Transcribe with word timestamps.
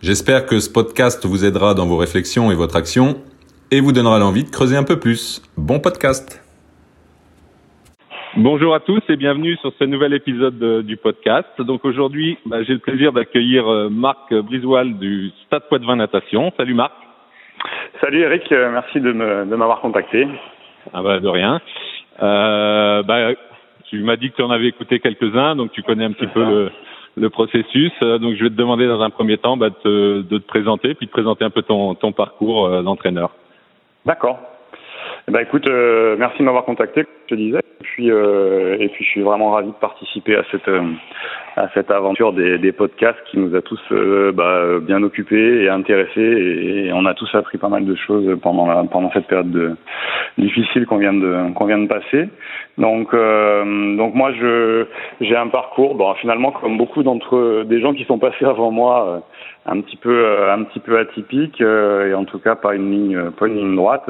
J'espère 0.00 0.46
que 0.46 0.60
ce 0.60 0.72
podcast 0.72 1.26
vous 1.26 1.44
aidera 1.44 1.74
dans 1.74 1.84
vos 1.84 1.96
réflexions 1.96 2.52
et 2.52 2.54
votre 2.54 2.76
action 2.76 3.16
et 3.72 3.80
vous 3.80 3.90
donnera 3.90 4.20
l'envie 4.20 4.44
de 4.44 4.48
creuser 4.48 4.76
un 4.76 4.84
peu 4.84 5.00
plus. 5.00 5.42
Bon 5.56 5.80
podcast 5.80 6.40
Bonjour 8.36 8.76
à 8.76 8.80
tous 8.80 9.02
et 9.08 9.16
bienvenue 9.16 9.56
sur 9.56 9.72
ce 9.76 9.82
nouvel 9.82 10.14
épisode 10.14 10.84
du 10.86 10.96
podcast. 10.96 11.48
Donc 11.58 11.84
aujourd'hui, 11.84 12.38
bah, 12.46 12.62
j'ai 12.62 12.74
le 12.74 12.78
plaisir 12.78 13.12
d'accueillir 13.12 13.66
euh, 13.66 13.88
Marc 13.88 14.32
Brisoil 14.32 14.98
du 14.98 15.32
Stade 15.46 15.64
Poitvin 15.68 15.96
Natation. 15.96 16.52
Salut 16.56 16.74
Marc. 16.74 16.92
Salut 18.00 18.20
Eric, 18.20 18.52
euh, 18.52 18.70
merci 18.70 19.00
de 19.00 19.10
m'avoir 19.10 19.80
contacté. 19.80 20.28
Ah 20.92 21.02
bah 21.02 21.18
de 21.18 21.26
rien. 21.26 21.60
Euh, 22.22 23.02
bah, 23.02 23.32
tu 23.90 23.98
m'as 24.04 24.16
dit 24.16 24.30
que 24.30 24.36
tu 24.36 24.42
en 24.42 24.50
avais 24.50 24.68
écouté 24.68 25.00
quelques-uns, 25.00 25.56
donc 25.56 25.72
tu 25.72 25.82
connais 25.82 26.04
un 26.04 26.12
petit 26.12 26.28
peu 26.28 26.44
le, 26.44 26.70
le, 27.18 27.30
processus. 27.30 27.92
Euh, 28.02 28.18
donc 28.18 28.34
je 28.36 28.44
vais 28.44 28.50
te 28.50 28.54
demander 28.54 28.86
dans 28.86 29.00
un 29.00 29.10
premier 29.10 29.38
temps 29.38 29.56
bah, 29.56 29.70
de, 29.70 30.22
te, 30.28 30.36
présenter, 30.38 30.94
puis 30.94 31.06
de 31.06 31.10
présenter 31.10 31.44
un 31.44 31.50
peu 31.50 31.62
ton, 31.62 31.94
ton 31.94 32.12
parcours 32.12 32.66
euh, 32.66 32.82
d'entraîneur. 32.82 33.30
D'accord. 34.06 34.38
Eh 35.28 35.30
ben, 35.30 35.40
écoute, 35.40 35.68
euh, 35.68 36.16
merci 36.18 36.38
de 36.38 36.44
m'avoir 36.44 36.64
contacté, 36.64 37.04
comme 37.04 37.12
je 37.26 37.34
te 37.34 37.38
disais. 37.38 37.58
Et 37.58 37.84
puis, 37.84 38.10
euh, 38.10 38.76
et 38.80 38.88
puis, 38.88 39.04
je 39.04 39.10
suis 39.10 39.22
vraiment 39.22 39.50
ravi 39.50 39.68
de 39.68 39.74
participer 39.74 40.36
à 40.36 40.42
cette 40.50 40.68
euh, 40.68 40.82
à 41.56 41.68
cette 41.74 41.90
aventure 41.90 42.32
des, 42.32 42.56
des, 42.56 42.72
podcasts 42.72 43.18
qui 43.26 43.38
nous 43.38 43.54
a 43.54 43.60
tous 43.60 43.80
bah, 44.32 44.78
bien 44.80 45.02
occupés 45.02 45.64
et 45.64 45.68
intéressés. 45.68 46.20
Et, 46.20 46.92
on 46.94 47.04
a 47.04 47.14
tous 47.14 47.28
appris 47.34 47.58
pas 47.58 47.68
mal 47.68 47.84
de 47.84 47.94
choses 47.94 48.38
pendant 48.40 48.66
la, 48.66 48.84
pendant 48.84 49.10
cette 49.12 49.26
période 49.26 49.50
de, 49.50 49.76
difficile 50.38 50.86
qu'on 50.86 50.98
vient 50.98 51.12
de 51.12 51.36
vient 51.66 51.78
de 51.78 51.88
passer. 51.88 52.28
Donc, 52.78 53.12
donc 53.12 54.14
moi, 54.14 54.30
j'ai 55.20 55.36
un 55.36 55.48
parcours. 55.48 55.96
Bon, 55.96 56.14
finalement, 56.14 56.52
comme 56.52 56.78
beaucoup 56.78 57.02
d'entre 57.02 57.64
des 57.64 57.80
gens 57.80 57.92
qui 57.92 58.04
sont 58.04 58.18
passés 58.18 58.44
avant 58.44 58.70
moi 58.70 59.22
un 59.66 59.80
petit 59.80 59.96
peu 59.96 60.48
un 60.48 60.62
petit 60.62 60.80
peu 60.80 60.98
atypique 60.98 61.60
et 61.60 62.14
en 62.14 62.24
tout 62.24 62.38
cas 62.38 62.54
pas 62.54 62.74
une 62.74 62.90
ligne 62.90 63.30
pas 63.32 63.48
une 63.48 63.56
ligne 63.56 63.76
droite 63.76 64.08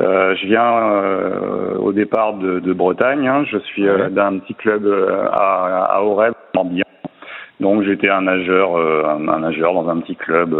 euh, 0.00 0.34
je 0.36 0.46
viens 0.46 0.76
euh, 0.76 1.76
au 1.78 1.92
départ 1.92 2.34
de, 2.34 2.58
de 2.58 2.72
Bretagne. 2.72 3.28
Hein. 3.28 3.44
Je 3.50 3.58
suis 3.58 3.86
euh, 3.86 4.08
d'un 4.08 4.38
petit 4.38 4.54
club 4.54 4.84
euh, 4.86 5.26
à, 5.30 5.96
à 5.96 6.02
Auray, 6.02 6.32
Morbihan. 6.54 6.82
Donc 7.60 7.84
j'étais 7.84 8.08
un 8.08 8.22
nageur, 8.22 8.76
un 8.76 9.38
nageur 9.38 9.72
dans 9.74 9.88
un 9.88 10.00
petit 10.00 10.16
club 10.16 10.56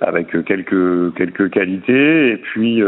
avec 0.00 0.28
quelques 0.46 1.14
quelques 1.14 1.50
qualités. 1.50 2.30
Et 2.30 2.36
puis 2.38 2.82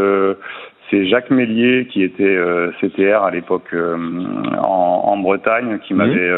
c'est 0.91 1.07
Jacques 1.07 1.29
Mélier 1.29 1.87
qui 1.93 2.03
était 2.03 2.39
CTR 2.81 3.23
à 3.23 3.31
l'époque 3.31 3.75
en, 3.75 4.67
en, 4.67 5.17
Bretagne 5.19 5.79
qui 5.81 5.93
m'avait 5.93 6.31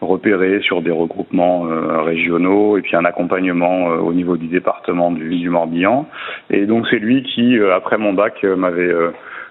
repéré 0.00 0.60
sur 0.60 0.82
des 0.82 0.90
regroupements 0.90 1.66
euh, 1.66 2.02
régionaux 2.02 2.78
et 2.78 2.82
puis 2.82 2.96
un 2.96 3.04
accompagnement 3.04 3.90
euh, 3.90 3.96
au 3.96 4.12
niveau 4.12 4.36
du 4.36 4.46
département 4.46 5.10
du, 5.10 5.36
du 5.36 5.50
Morbihan. 5.50 6.06
Et 6.50 6.66
donc 6.66 6.86
c'est 6.90 6.98
lui 6.98 7.22
qui, 7.22 7.58
euh, 7.58 7.74
après 7.74 7.98
mon 7.98 8.12
bac, 8.12 8.42
m'avait 8.42 8.94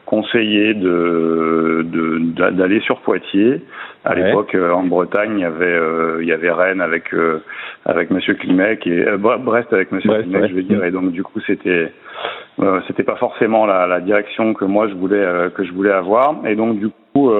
conseillé 0.05 0.73
de 0.73 1.85
d'aller 2.51 2.79
sur 2.81 3.01
Poitiers. 3.01 3.61
À 4.05 4.15
l'époque, 4.15 4.55
en 4.55 4.83
Bretagne, 4.83 5.33
il 5.37 5.41
y 5.41 5.45
avait 5.45 5.79
il 6.21 6.27
y 6.27 6.31
avait 6.31 6.51
Rennes 6.51 6.81
avec 6.81 7.13
avec 7.85 8.09
Monsieur 8.09 8.33
Klimek 8.33 8.87
et 8.87 9.05
Brest 9.17 9.71
avec 9.71 9.91
Monsieur 9.91 10.09
Brest, 10.09 10.23
Klimek, 10.23 10.49
je 10.49 10.55
veux 10.55 10.63
dire. 10.63 10.83
Et 10.83 10.91
donc 10.91 11.11
du 11.11 11.21
coup, 11.21 11.39
c'était 11.45 11.91
c'était 12.87 13.03
pas 13.03 13.17
forcément 13.17 13.67
la, 13.67 13.85
la, 13.85 13.99
direction 13.99 14.55
que 14.55 14.65
moi 14.65 14.87
je 14.87 14.95
voulais 14.95 15.51
que 15.53 15.63
je 15.63 15.71
voulais 15.73 15.91
avoir. 15.91 16.37
Et 16.47 16.55
donc 16.55 16.79
du 16.79 16.89
coup, 17.13 17.31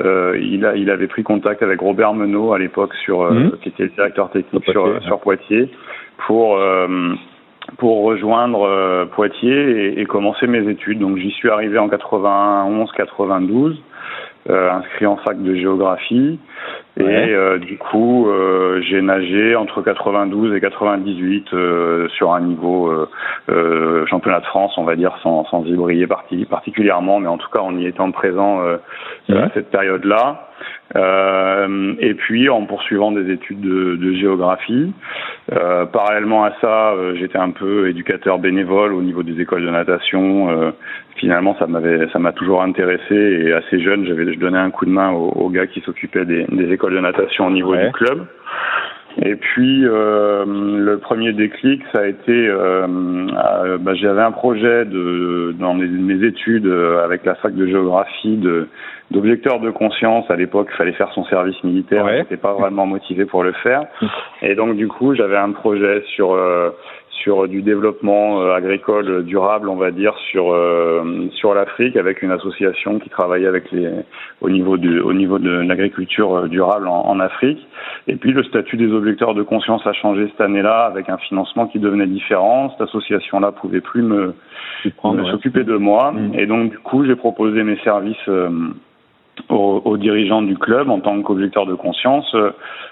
euh, 0.00 0.38
il, 0.40 0.64
a, 0.64 0.76
il 0.76 0.90
avait 0.90 1.06
pris 1.06 1.22
contact 1.22 1.62
avec 1.62 1.80
Robert 1.80 2.14
Menot 2.14 2.52
à 2.52 2.58
l'époque 2.58 2.94
sur 3.04 3.22
euh, 3.22 3.32
mmh. 3.32 3.52
qui 3.62 3.68
était 3.70 3.84
le 3.84 3.88
directeur 3.90 4.30
technique 4.30 4.64
sur, 4.64 4.84
Poitiers, 4.84 5.06
sur, 5.06 5.20
Poitiers 5.20 5.70
pour 6.26 6.56
euh, 6.56 7.14
pour 7.76 8.02
rejoindre 8.04 9.06
Poitiers 9.14 9.50
et, 9.52 10.00
et, 10.00 10.06
commencer 10.06 10.46
mes 10.46 10.68
études. 10.70 11.00
Donc 11.00 11.18
j'y 11.18 11.30
suis 11.32 11.50
arrivé 11.50 11.78
en 11.78 11.88
91-92 11.88 13.50
euh, 13.50 13.74
inscrit 14.48 15.06
en 15.06 15.16
fac 15.16 15.42
de 15.42 15.54
géographie. 15.54 16.38
Et 16.98 17.04
euh, 17.04 17.58
du 17.58 17.78
coup, 17.78 18.28
euh, 18.28 18.80
j'ai 18.82 19.00
nagé 19.00 19.54
entre 19.54 19.82
92 19.82 20.56
et 20.56 20.60
98 20.60 21.48
sur 22.16 22.32
un 22.32 22.40
niveau 22.40 22.92
championnat 24.06 24.40
de 24.40 24.46
France, 24.46 24.72
on 24.76 24.84
va 24.84 24.96
dire, 24.96 25.16
sans, 25.22 25.44
sans 25.46 25.64
y 25.64 25.74
briller 25.74 26.08
particulièrement, 26.48 27.20
mais 27.20 27.28
en 27.28 27.38
tout 27.38 27.48
cas 27.50 27.60
en 27.60 27.76
y 27.76 27.86
étant 27.86 28.10
présent 28.10 28.60
à 29.28 29.50
cette 29.54 29.70
période-là. 29.70 30.48
Euh, 30.96 31.94
et 32.00 32.14
puis 32.14 32.48
en 32.48 32.64
poursuivant 32.64 33.12
des 33.12 33.30
études 33.30 33.60
de, 33.60 33.96
de 33.96 34.12
géographie. 34.14 34.92
Euh, 35.52 35.84
parallèlement 35.86 36.44
à 36.44 36.52
ça, 36.60 36.92
euh, 36.92 37.14
j'étais 37.16 37.38
un 37.38 37.50
peu 37.50 37.88
éducateur 37.88 38.38
bénévole 38.38 38.94
au 38.94 39.02
niveau 39.02 39.22
des 39.22 39.40
écoles 39.40 39.64
de 39.64 39.70
natation. 39.70 40.72
Finalement, 41.16 41.56
ça 41.58 41.66
m'avait, 41.66 42.08
ça 42.12 42.18
m'a 42.18 42.32
toujours 42.32 42.62
intéressé 42.62 43.14
et 43.14 43.52
assez 43.52 43.80
jeune, 43.80 44.06
j'avais, 44.06 44.32
je 44.32 44.38
donnais 44.38 44.58
un 44.58 44.70
coup 44.70 44.86
de 44.86 44.90
main 44.90 45.10
aux, 45.10 45.30
aux 45.30 45.50
gars 45.50 45.66
qui 45.66 45.80
s'occupaient 45.80 46.24
des, 46.24 46.44
des, 46.44 46.72
écoles 46.72 46.94
de 46.94 47.00
natation 47.00 47.46
au 47.46 47.50
niveau 47.50 47.74
du 47.74 47.90
club. 47.92 48.26
Et 49.22 49.34
puis 49.34 49.84
euh, 49.84 50.44
le 50.46 50.98
premier 50.98 51.32
déclic, 51.32 51.82
ça 51.92 52.02
a 52.02 52.06
été, 52.06 52.46
euh, 52.48 52.86
bah, 53.80 53.94
j'avais 53.94 54.22
un 54.22 54.32
projet 54.32 54.84
de 54.84 55.54
dans 55.58 55.74
mes 55.74 56.24
études 56.24 56.66
avec 57.04 57.24
la 57.24 57.34
fac 57.36 57.54
de 57.54 57.66
géographie 57.66 58.36
de 58.36 58.68
d'objecteur 59.10 59.60
de 59.60 59.70
conscience. 59.70 60.30
À 60.30 60.36
l'époque, 60.36 60.68
il 60.72 60.76
fallait 60.76 60.92
faire 60.92 61.10
son 61.14 61.24
service 61.24 61.62
militaire. 61.64 62.04
Ouais. 62.04 62.18
J'étais 62.18 62.36
pas 62.36 62.52
vraiment 62.52 62.86
motivé 62.86 63.24
pour 63.24 63.42
le 63.42 63.52
faire. 63.52 63.86
Et 64.42 64.54
donc, 64.54 64.76
du 64.76 64.88
coup, 64.88 65.14
j'avais 65.14 65.36
un 65.36 65.52
projet 65.52 66.02
sur 66.14 66.32
euh, 66.32 66.70
sur 67.22 67.48
du 67.48 67.62
développement 67.62 68.42
euh, 68.42 68.54
agricole 68.54 69.24
durable, 69.24 69.68
on 69.68 69.76
va 69.76 69.90
dire, 69.90 70.14
sur 70.30 70.52
euh, 70.52 71.28
sur 71.32 71.54
l'Afrique, 71.54 71.96
avec 71.96 72.22
une 72.22 72.30
association 72.30 72.98
qui 72.98 73.08
travaillait 73.08 73.46
avec 73.46 73.70
les 73.72 73.88
au 74.40 74.50
niveau 74.50 74.76
de 74.76 75.00
au 75.00 75.12
niveau 75.12 75.38
de 75.38 75.50
l'agriculture 75.50 76.48
durable 76.48 76.88
en, 76.88 77.06
en, 77.06 77.20
Afrique. 77.20 77.66
Et 78.06 78.16
puis 78.16 78.32
le 78.32 78.42
statut 78.44 78.76
des 78.76 78.92
objecteurs 78.92 79.34
de 79.34 79.42
conscience 79.42 79.86
a 79.86 79.92
changé 79.92 80.28
cette 80.28 80.40
année-là, 80.40 80.86
avec 80.86 81.08
un 81.08 81.18
financement 81.18 81.66
qui 81.66 81.78
devenait 81.78 82.06
différent. 82.06 82.70
Cette 82.70 82.88
association-là 82.88 83.52
pouvait 83.52 83.80
plus 83.80 84.02
me, 84.02 84.34
s'occuper 85.02 85.64
de 85.64 85.76
moi, 85.76 86.12
mmh. 86.12 86.34
et 86.34 86.46
donc 86.46 86.70
du 86.70 86.78
coup 86.78 87.04
j'ai 87.04 87.16
proposé 87.16 87.62
mes 87.64 87.78
services 87.78 88.28
aux, 89.48 89.82
aux, 89.84 89.96
dirigeants 89.96 90.42
du 90.42 90.56
club 90.56 90.90
en 90.90 91.00
tant 91.00 91.20
qu'objecteur 91.22 91.66
de 91.66 91.74
conscience, 91.74 92.30
euh, 92.34 92.50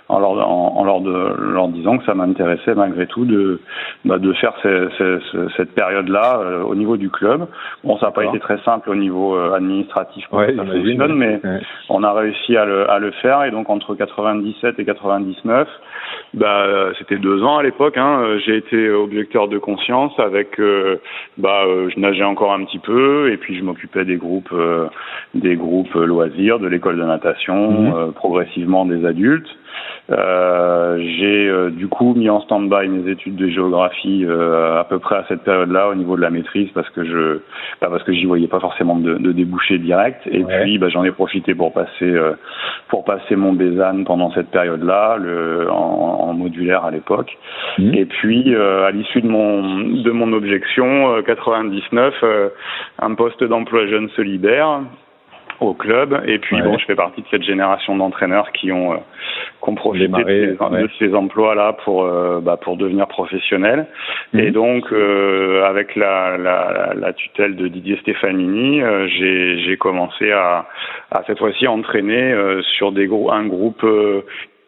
en, 0.08 0.20
leur, 0.20 0.30
en, 0.48 0.76
en 0.76 0.84
leur, 0.84 1.00
de, 1.00 1.52
leur, 1.52 1.68
disant 1.68 1.98
que 1.98 2.04
ça 2.04 2.14
m'intéressait 2.14 2.74
malgré 2.74 3.06
tout 3.06 3.24
de, 3.24 3.60
bah, 4.04 4.18
de 4.18 4.32
faire 4.34 4.54
ces, 4.62 4.86
ces, 4.98 5.18
cette 5.56 5.74
période-là 5.74 6.38
euh, 6.40 6.62
au 6.62 6.74
niveau 6.74 6.96
du 6.96 7.10
club. 7.10 7.46
Bon, 7.84 7.98
ça 7.98 8.06
n'a 8.06 8.12
pas 8.12 8.24
été 8.24 8.38
très 8.38 8.58
simple 8.58 8.90
au 8.90 8.94
niveau 8.94 9.36
euh, 9.36 9.54
administratif 9.54 10.26
ouais, 10.32 10.54
ça 10.54 10.64
fonctionne, 10.64 11.14
mais 11.14 11.40
ouais. 11.42 11.60
on 11.88 12.02
a 12.02 12.12
réussi 12.12 12.56
à 12.56 12.64
le, 12.64 12.90
à 12.90 12.98
le 12.98 13.10
faire. 13.22 13.44
Et 13.44 13.50
donc 13.50 13.68
entre 13.70 13.94
97 13.94 14.78
et 14.78 14.84
99, 14.84 15.68
bah, 16.34 16.92
c'était 16.98 17.16
deux 17.16 17.42
ans 17.42 17.58
à 17.58 17.62
l'époque. 17.62 17.96
Hein, 17.96 18.38
j'ai 18.44 18.56
été 18.56 18.90
objecteur 18.90 19.48
de 19.48 19.58
conscience 19.58 20.12
avec, 20.18 20.60
bah, 21.38 21.64
je 21.66 21.98
nageais 22.00 22.24
encore 22.24 22.52
un 22.52 22.64
petit 22.64 22.78
peu 22.78 23.30
et 23.32 23.36
puis 23.36 23.56
je 23.56 23.62
m'occupais 23.62 24.04
des 24.04 24.16
groupes, 24.16 24.54
des 25.34 25.56
groupes 25.56 25.94
loisirs 25.94 26.58
de 26.58 26.68
l'école 26.68 26.98
de 26.98 27.04
natation, 27.04 27.70
mmh. 27.70 27.94
euh, 27.94 28.10
progressivement 28.12 28.84
des 28.84 29.04
adultes. 29.04 29.48
Euh, 30.10 30.98
j'ai 31.18 31.48
euh, 31.48 31.70
du 31.70 31.88
coup 31.88 32.14
mis 32.14 32.30
en 32.30 32.40
stand-by 32.40 32.86
mes 32.88 33.10
études 33.10 33.34
de 33.34 33.48
géographie 33.48 34.24
euh, 34.24 34.78
à 34.78 34.84
peu 34.84 35.00
près 35.00 35.16
à 35.16 35.24
cette 35.26 35.42
période-là 35.42 35.88
au 35.88 35.96
niveau 35.96 36.14
de 36.14 36.20
la 36.20 36.30
maîtrise 36.30 36.68
parce 36.74 36.88
que 36.90 37.04
je 37.04 37.40
bah 37.80 37.88
parce 37.90 38.04
que 38.04 38.12
j'y 38.12 38.24
voyais 38.24 38.46
pas 38.46 38.60
forcément 38.60 38.94
de, 38.94 39.14
de 39.14 39.32
débouchés 39.32 39.78
direct 39.78 40.20
et 40.30 40.44
ouais. 40.44 40.62
puis 40.62 40.78
bah, 40.78 40.88
j'en 40.90 41.02
ai 41.02 41.10
profité 41.10 41.56
pour 41.56 41.72
passer 41.72 41.88
euh, 42.02 42.34
pour 42.88 43.04
passer 43.04 43.34
mon 43.34 43.52
Bézanne 43.52 44.04
pendant 44.04 44.30
cette 44.30 44.50
période-là 44.52 45.16
le 45.16 45.68
en, 45.72 45.74
en, 45.74 46.32
modulaire 46.34 46.84
à 46.84 46.92
l'époque 46.92 47.36
mmh. 47.78 47.94
et 47.94 48.04
puis 48.04 48.54
à 48.54 48.92
l'issue 48.92 49.22
de 49.22 49.28
mon 49.28 49.80
de 50.02 50.10
mon 50.12 50.32
objection 50.32 51.20
99 51.26 52.14
un 53.00 53.14
poste 53.14 53.42
d'emploi 53.42 53.88
jeune 53.88 54.08
se 54.10 54.22
libère 54.22 54.82
au 55.60 55.74
club. 55.74 56.22
Et 56.26 56.38
puis 56.38 56.60
bon, 56.60 56.78
je 56.78 56.84
fais 56.84 56.94
partie 56.94 57.22
de 57.22 57.26
cette 57.30 57.42
génération 57.42 57.96
d'entraîneurs 57.96 58.52
qui 58.52 58.72
ont, 58.72 58.94
euh, 58.94 58.96
profité 59.74 60.06
de, 60.06 60.88
ces, 60.98 61.14
emplois-là 61.14 61.72
pour 61.84 62.04
euh, 62.04 62.40
bah, 62.40 62.56
pour 62.56 62.76
devenir 62.76 63.08
professionnels. 63.08 63.86
Mhm. 64.32 64.40
Et 64.40 64.50
donc 64.52 64.92
euh, 64.92 65.64
avec 65.64 65.96
la, 65.96 66.36
la, 66.38 66.92
la, 66.94 67.12
tutelle 67.12 67.56
de 67.56 67.66
Didier 67.66 67.96
Stefanini, 67.98 68.80
euh, 68.80 69.08
j'ai 69.08 69.76
commencé 69.76 70.30
à, 70.30 70.66
à 71.10 71.22
cette 71.26 71.38
fois-ci 71.38 71.66
entraîner 71.66 72.34
sur 72.76 72.92
des 72.92 73.06
un 73.06 73.46
groupe 73.46 73.84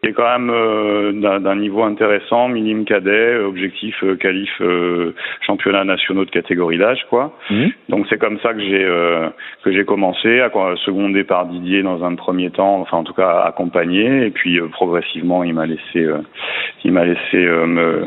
qui 0.01 0.09
est 0.09 0.13
quand 0.13 0.39
même 0.39 0.49
euh, 0.49 1.39
d'un 1.39 1.55
niveau 1.55 1.83
intéressant, 1.83 2.47
minime 2.47 2.85
cadet, 2.85 3.35
objectif 3.37 3.95
euh, 4.03 4.15
qualif 4.15 4.49
euh, 4.61 5.13
championnat 5.45 5.83
nationaux 5.83 6.23
de 6.23 6.29
catégorie 6.29 6.77
d'âge, 6.77 7.05
quoi. 7.09 7.33
Mmh. 7.49 7.67
Donc 7.89 8.05
c'est 8.09 8.17
comme 8.17 8.39
ça 8.39 8.53
que 8.53 8.61
j'ai 8.61 8.87
que 9.63 9.71
j'ai 9.71 9.83
commencé, 9.83 10.39
à 10.39 10.49
secondé 10.85 11.23
par 11.23 11.45
Didier 11.47 11.83
dans 11.83 12.03
un 12.03 12.15
premier 12.15 12.49
temps, 12.49 12.79
enfin 12.79 12.97
en 12.97 13.03
tout 13.03 13.13
cas 13.13 13.41
accompagné, 13.41 14.25
et 14.25 14.29
puis 14.29 14.59
progressivement 14.71 15.43
il 15.43 15.53
m'a 15.53 15.65
laissé 15.65 16.07
il 16.83 16.91
m'a 16.91 17.05
laissé 17.05 17.37
me 17.37 18.05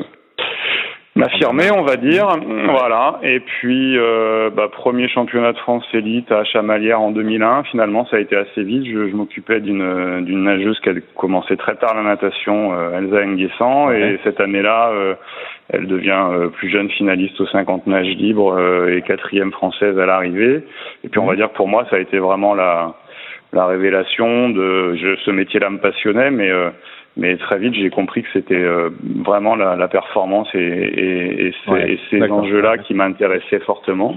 M'affirmer, 1.14 1.70
on 1.70 1.82
va 1.82 1.96
dire. 1.96 2.26
Voilà. 2.70 3.18
Et 3.22 3.40
puis, 3.40 3.98
euh, 3.98 4.48
bah, 4.48 4.68
premier 4.72 5.08
championnat 5.08 5.52
de 5.52 5.58
France 5.58 5.84
élite 5.92 6.32
à 6.32 6.42
Chamalières 6.44 7.02
en 7.02 7.10
2001. 7.10 7.64
Finalement, 7.64 8.06
ça 8.06 8.16
a 8.16 8.20
été 8.20 8.34
assez 8.34 8.62
vite. 8.62 8.86
Je, 8.86 9.10
je 9.10 9.14
m'occupais 9.14 9.60
d'une 9.60 10.24
d'une 10.24 10.44
nageuse 10.44 10.80
qui 10.80 10.88
a 10.88 10.94
commencé 11.16 11.58
très 11.58 11.76
tard 11.76 11.94
la 11.94 12.02
natation, 12.02 12.72
euh, 12.72 12.98
Elsa 12.98 13.26
Nguessan. 13.26 13.92
Et 13.92 14.20
cette 14.24 14.40
année-là, 14.40 14.88
euh, 14.88 15.14
elle 15.68 15.86
devient 15.86 16.28
euh, 16.30 16.48
plus 16.48 16.70
jeune 16.70 16.88
finaliste 16.88 17.38
aux 17.42 17.46
50 17.46 17.86
nages 17.86 18.16
libres 18.16 18.58
et 18.88 19.02
quatrième 19.02 19.52
française 19.52 19.98
à 19.98 20.06
l'arrivée. 20.06 20.64
Et 21.04 21.08
puis, 21.10 21.20
on 21.20 21.26
va 21.26 21.36
dire 21.36 21.50
que 21.50 21.56
pour 21.56 21.68
moi, 21.68 21.86
ça 21.90 21.96
a 21.96 21.98
été 21.98 22.18
vraiment 22.18 22.54
la 22.54 22.94
la 23.52 23.66
révélation 23.66 24.48
de 24.48 24.94
je, 24.94 25.16
ce 25.26 25.30
métier-là 25.30 25.68
me 25.68 25.76
passionnait, 25.76 26.30
mais 26.30 26.50
mais 27.16 27.36
très 27.36 27.58
vite, 27.58 27.74
j'ai 27.74 27.90
compris 27.90 28.22
que 28.22 28.28
c'était 28.32 28.54
euh, 28.54 28.90
vraiment 29.24 29.54
la, 29.54 29.76
la, 29.76 29.88
performance 29.88 30.48
et, 30.54 30.58
et, 30.58 31.48
et 31.48 32.00
ces, 32.10 32.22
enjeux-là 32.22 32.78
qui 32.78 32.94
m'intéressaient 32.94 33.60
fortement. 33.60 34.16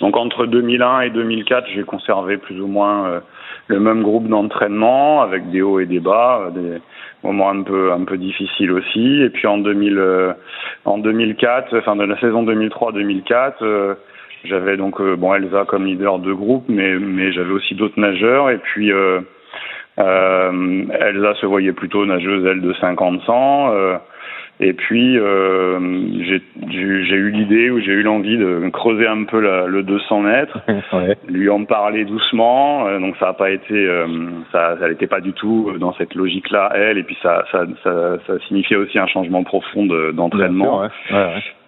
Donc 0.00 0.16
entre 0.16 0.46
2001 0.46 1.00
et 1.00 1.10
2004, 1.10 1.66
j'ai 1.74 1.82
conservé 1.82 2.36
plus 2.36 2.60
ou 2.60 2.68
moins 2.68 3.06
euh, 3.06 3.20
le 3.66 3.80
même 3.80 4.02
groupe 4.02 4.28
d'entraînement 4.28 5.22
avec 5.22 5.50
des 5.50 5.62
hauts 5.62 5.80
et 5.80 5.86
des 5.86 5.98
bas, 5.98 6.42
euh, 6.46 6.50
des 6.50 6.78
moments 7.24 7.50
un 7.50 7.62
peu 7.62 7.92
un 7.92 8.04
peu 8.04 8.16
difficiles 8.16 8.70
aussi. 8.70 9.22
Et 9.22 9.30
puis 9.30 9.48
en 9.48 9.58
2000, 9.58 10.34
en 10.84 10.98
2004, 10.98 11.76
enfin 11.78 11.96
de 11.96 12.04
la 12.04 12.18
saison 12.20 12.44
2003-2004, 12.44 13.96
j'avais 14.44 14.76
donc 14.76 15.02
bon 15.02 15.34
Elsa 15.34 15.64
comme 15.66 15.86
leader 15.86 16.20
de 16.20 16.32
groupe, 16.32 16.64
mais 16.68 16.96
mais 16.98 17.32
j'avais 17.32 17.52
aussi 17.52 17.74
d'autres 17.74 17.98
nageurs 17.98 18.50
et 18.50 18.58
puis 18.58 18.92
euh, 18.92 19.20
Elsa 19.98 21.34
se 21.40 21.46
voyait 21.46 21.72
plutôt 21.72 22.06
nageuse, 22.06 22.46
elle, 22.46 22.60
de 22.60 22.72
50-100. 22.72 23.98
Et 24.62 24.74
puis 24.74 25.18
euh, 25.18 25.78
j'ai 26.70 27.16
eu 27.16 27.30
l'idée 27.30 27.70
ou 27.70 27.80
j'ai 27.80 27.92
eu 27.92 28.02
l'envie 28.02 28.38
de 28.38 28.68
creuser 28.72 29.08
un 29.08 29.24
peu 29.24 29.40
la, 29.40 29.66
le 29.66 29.82
200 29.82 30.20
mètres, 30.20 30.60
lui 31.28 31.50
en 31.50 31.64
parler 31.64 32.04
doucement. 32.04 32.86
Euh, 32.86 33.00
donc 33.00 33.16
ça 33.18 33.26
n'a 33.26 33.32
pas 33.32 33.50
été, 33.50 33.74
euh, 33.74 34.06
ça, 34.52 34.76
n'était 34.88 35.08
pas 35.08 35.20
du 35.20 35.32
tout 35.32 35.72
dans 35.80 35.92
cette 35.94 36.14
logique-là 36.14 36.70
elle. 36.76 36.98
Et 36.98 37.02
puis 37.02 37.18
ça, 37.22 37.44
ça, 37.50 37.64
ça, 37.82 38.18
ça 38.26 38.38
signifiait 38.46 38.76
aussi 38.76 38.98
un 38.98 39.08
changement 39.08 39.42
profond 39.42 39.84
d'entraînement. 40.12 40.88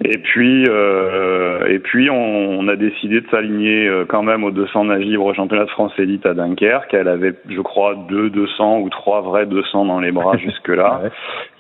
Et 0.03 0.19
puis, 0.19 0.65
euh, 0.69 1.67
et 1.67 1.79
puis 1.79 2.11
on, 2.11 2.61
on, 2.61 2.69
a 2.69 2.77
décidé 2.77 3.21
de 3.21 3.29
s'aligner 3.31 3.89
euh, 3.89 4.05
quand 4.07 4.23
même 4.23 4.45
aux 4.45 4.51
200 4.51 4.85
nage 4.85 5.03
libre 5.03 5.25
au 5.25 5.35
championnat 5.35 5.65
de 5.65 5.71
France 5.71 5.93
élite 5.99 6.27
à 6.27 6.35
Dunkerque. 6.35 6.93
Elle 6.93 7.09
avait, 7.09 7.35
je 7.49 7.61
crois, 7.61 7.95
deux 8.09 8.29
200 8.29 8.81
ou 8.81 8.91
trois 8.91 9.23
vrais 9.23 9.47
200 9.47 9.87
dans 9.87 10.01
les 10.01 10.13
bras 10.13 10.37
jusque-là. 10.39 11.03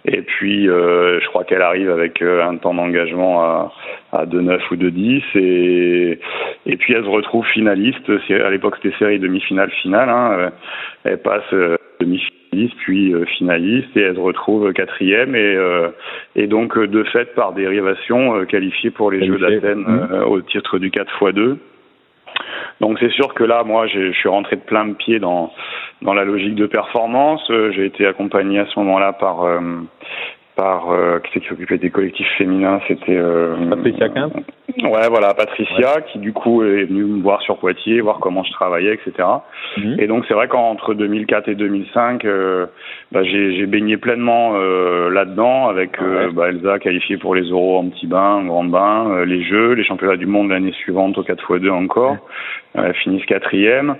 Et 0.06 0.20
puis, 0.20 0.68
euh, 0.68 1.18
je 1.20 1.26
crois 1.28 1.44
qu'elle 1.44 1.62
arrive 1.62 1.90
avec 1.90 2.20
euh, 2.20 2.44
un 2.44 2.56
temps 2.56 2.74
d'engagement 2.74 3.42
à, 3.42 3.72
à 4.12 4.26
2,9 4.26 4.60
ou 4.70 4.76
2,10. 4.76 5.22
Et, 5.36 6.18
et 6.66 6.76
puis, 6.76 6.92
elle 6.92 7.04
se 7.04 7.08
retrouve 7.08 7.46
finaliste. 7.46 8.10
À 8.30 8.50
l'époque, 8.50 8.76
c'était 8.82 8.96
série 8.98 9.18
demi-finale, 9.18 9.70
finale. 9.82 10.10
Hein. 10.10 10.50
Elle 11.04 11.22
passe 11.22 11.42
euh, 11.54 11.76
demi-finaliste, 12.00 12.76
puis 12.84 13.14
finaliste, 13.38 13.96
et 13.96 14.02
elle 14.02 14.16
se 14.16 14.20
retrouve 14.20 14.72
quatrième. 14.74 15.34
Et, 15.34 15.58
et 16.36 16.46
donc, 16.46 16.78
de 16.78 17.02
fait, 17.04 17.34
par 17.34 17.52
dérivation, 17.52 18.44
qualifiée 18.44 18.90
pour 18.90 19.10
les 19.10 19.26
Jeux 19.26 19.38
d'Athènes 19.38 19.84
mmh. 19.86 20.24
au 20.26 20.40
titre 20.42 20.78
du 20.78 20.90
4 20.90 21.10
x 21.22 21.34
2. 21.34 21.58
Donc 22.80 22.98
c'est 23.00 23.10
sûr 23.10 23.34
que 23.34 23.44
là, 23.44 23.62
moi, 23.64 23.86
je 23.86 24.12
suis 24.12 24.28
rentré 24.28 24.56
de 24.56 24.62
plein 24.62 24.86
de 24.86 24.94
pied 24.94 25.18
dans 25.18 25.52
dans 26.02 26.14
la 26.14 26.24
logique 26.24 26.54
de 26.54 26.66
performance. 26.66 27.42
Euh, 27.50 27.72
j'ai 27.72 27.86
été 27.86 28.06
accompagné 28.06 28.58
à 28.58 28.66
ce 28.66 28.78
moment-là 28.80 29.12
par 29.12 29.44
euh, 29.44 29.60
par 30.56 30.92
euh, 30.92 31.18
qui 31.18 31.30
c'est 31.34 31.40
qui 31.40 31.48
s'occupait 31.48 31.78
des 31.78 31.90
collectifs 31.90 32.28
féminins, 32.38 32.80
c'était 32.86 33.16
euh, 33.16 33.56
Patricia 33.70 34.08
Quint. 34.08 34.30
Ouais, 34.84 35.08
voilà, 35.08 35.34
Patricia, 35.34 36.00
qui 36.12 36.18
du 36.18 36.32
coup 36.32 36.62
est 36.62 36.84
venue 36.84 37.04
me 37.04 37.22
voir 37.22 37.42
sur 37.42 37.58
Poitiers, 37.58 38.00
voir 38.00 38.18
comment 38.20 38.44
je 38.44 38.52
travaillais, 38.52 38.94
etc. 38.94 39.28
Mhm. 39.76 39.96
Et 39.98 40.06
donc 40.06 40.24
c'est 40.28 40.34
vrai 40.34 40.46
qu'entre 40.46 40.94
2004 40.94 41.48
et 41.48 41.54
2005, 41.54 42.24
euh, 42.24 42.66
bah, 43.10 43.24
j'ai 43.24 43.66
baigné 43.66 43.96
pleinement 43.96 44.52
euh, 44.54 45.10
là-dedans, 45.10 45.68
avec 45.68 45.98
bah, 46.32 46.48
Elsa 46.48 46.78
qualifiée 46.78 47.16
pour 47.16 47.34
les 47.34 47.50
euros 47.50 47.78
en 47.78 47.88
petit 47.88 48.06
bain, 48.06 48.34
en 48.34 48.44
grand 48.44 48.64
bain, 48.64 49.24
les 49.24 49.42
Jeux, 49.42 49.72
les 49.72 49.84
championnats 49.84 50.16
du 50.16 50.26
monde 50.26 50.50
l'année 50.50 50.72
suivante 50.72 51.18
au 51.18 51.22
4x2 51.22 51.70
encore, 51.70 52.16
ouais. 52.76 52.92
finissent 53.02 53.26
quatrième. 53.26 53.96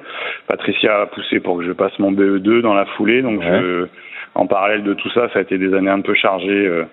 Patricia 0.47 1.03
a 1.03 1.07
poussé 1.07 1.41
pour 1.41 1.59
que 1.59 1.65
je 1.65 1.73
passe 1.73 1.99
mon 1.99 2.13
BE2 2.13 2.61
dans 2.61 2.75
la 2.75 2.87
foulée, 2.87 3.23
donc 3.23 3.43
je 3.43 3.87
en 4.35 4.47
parallèle 4.47 4.83
de 4.83 4.95
tout 4.95 5.11
ça, 5.11 5.29
ça 5.33 5.39
a 5.39 5.43
été 5.43 5.59
des 5.59 5.75
années 5.75 5.91
un 5.91 6.01
peu 6.01 6.15
chargées. 6.15 6.67
Euh, 6.67 6.85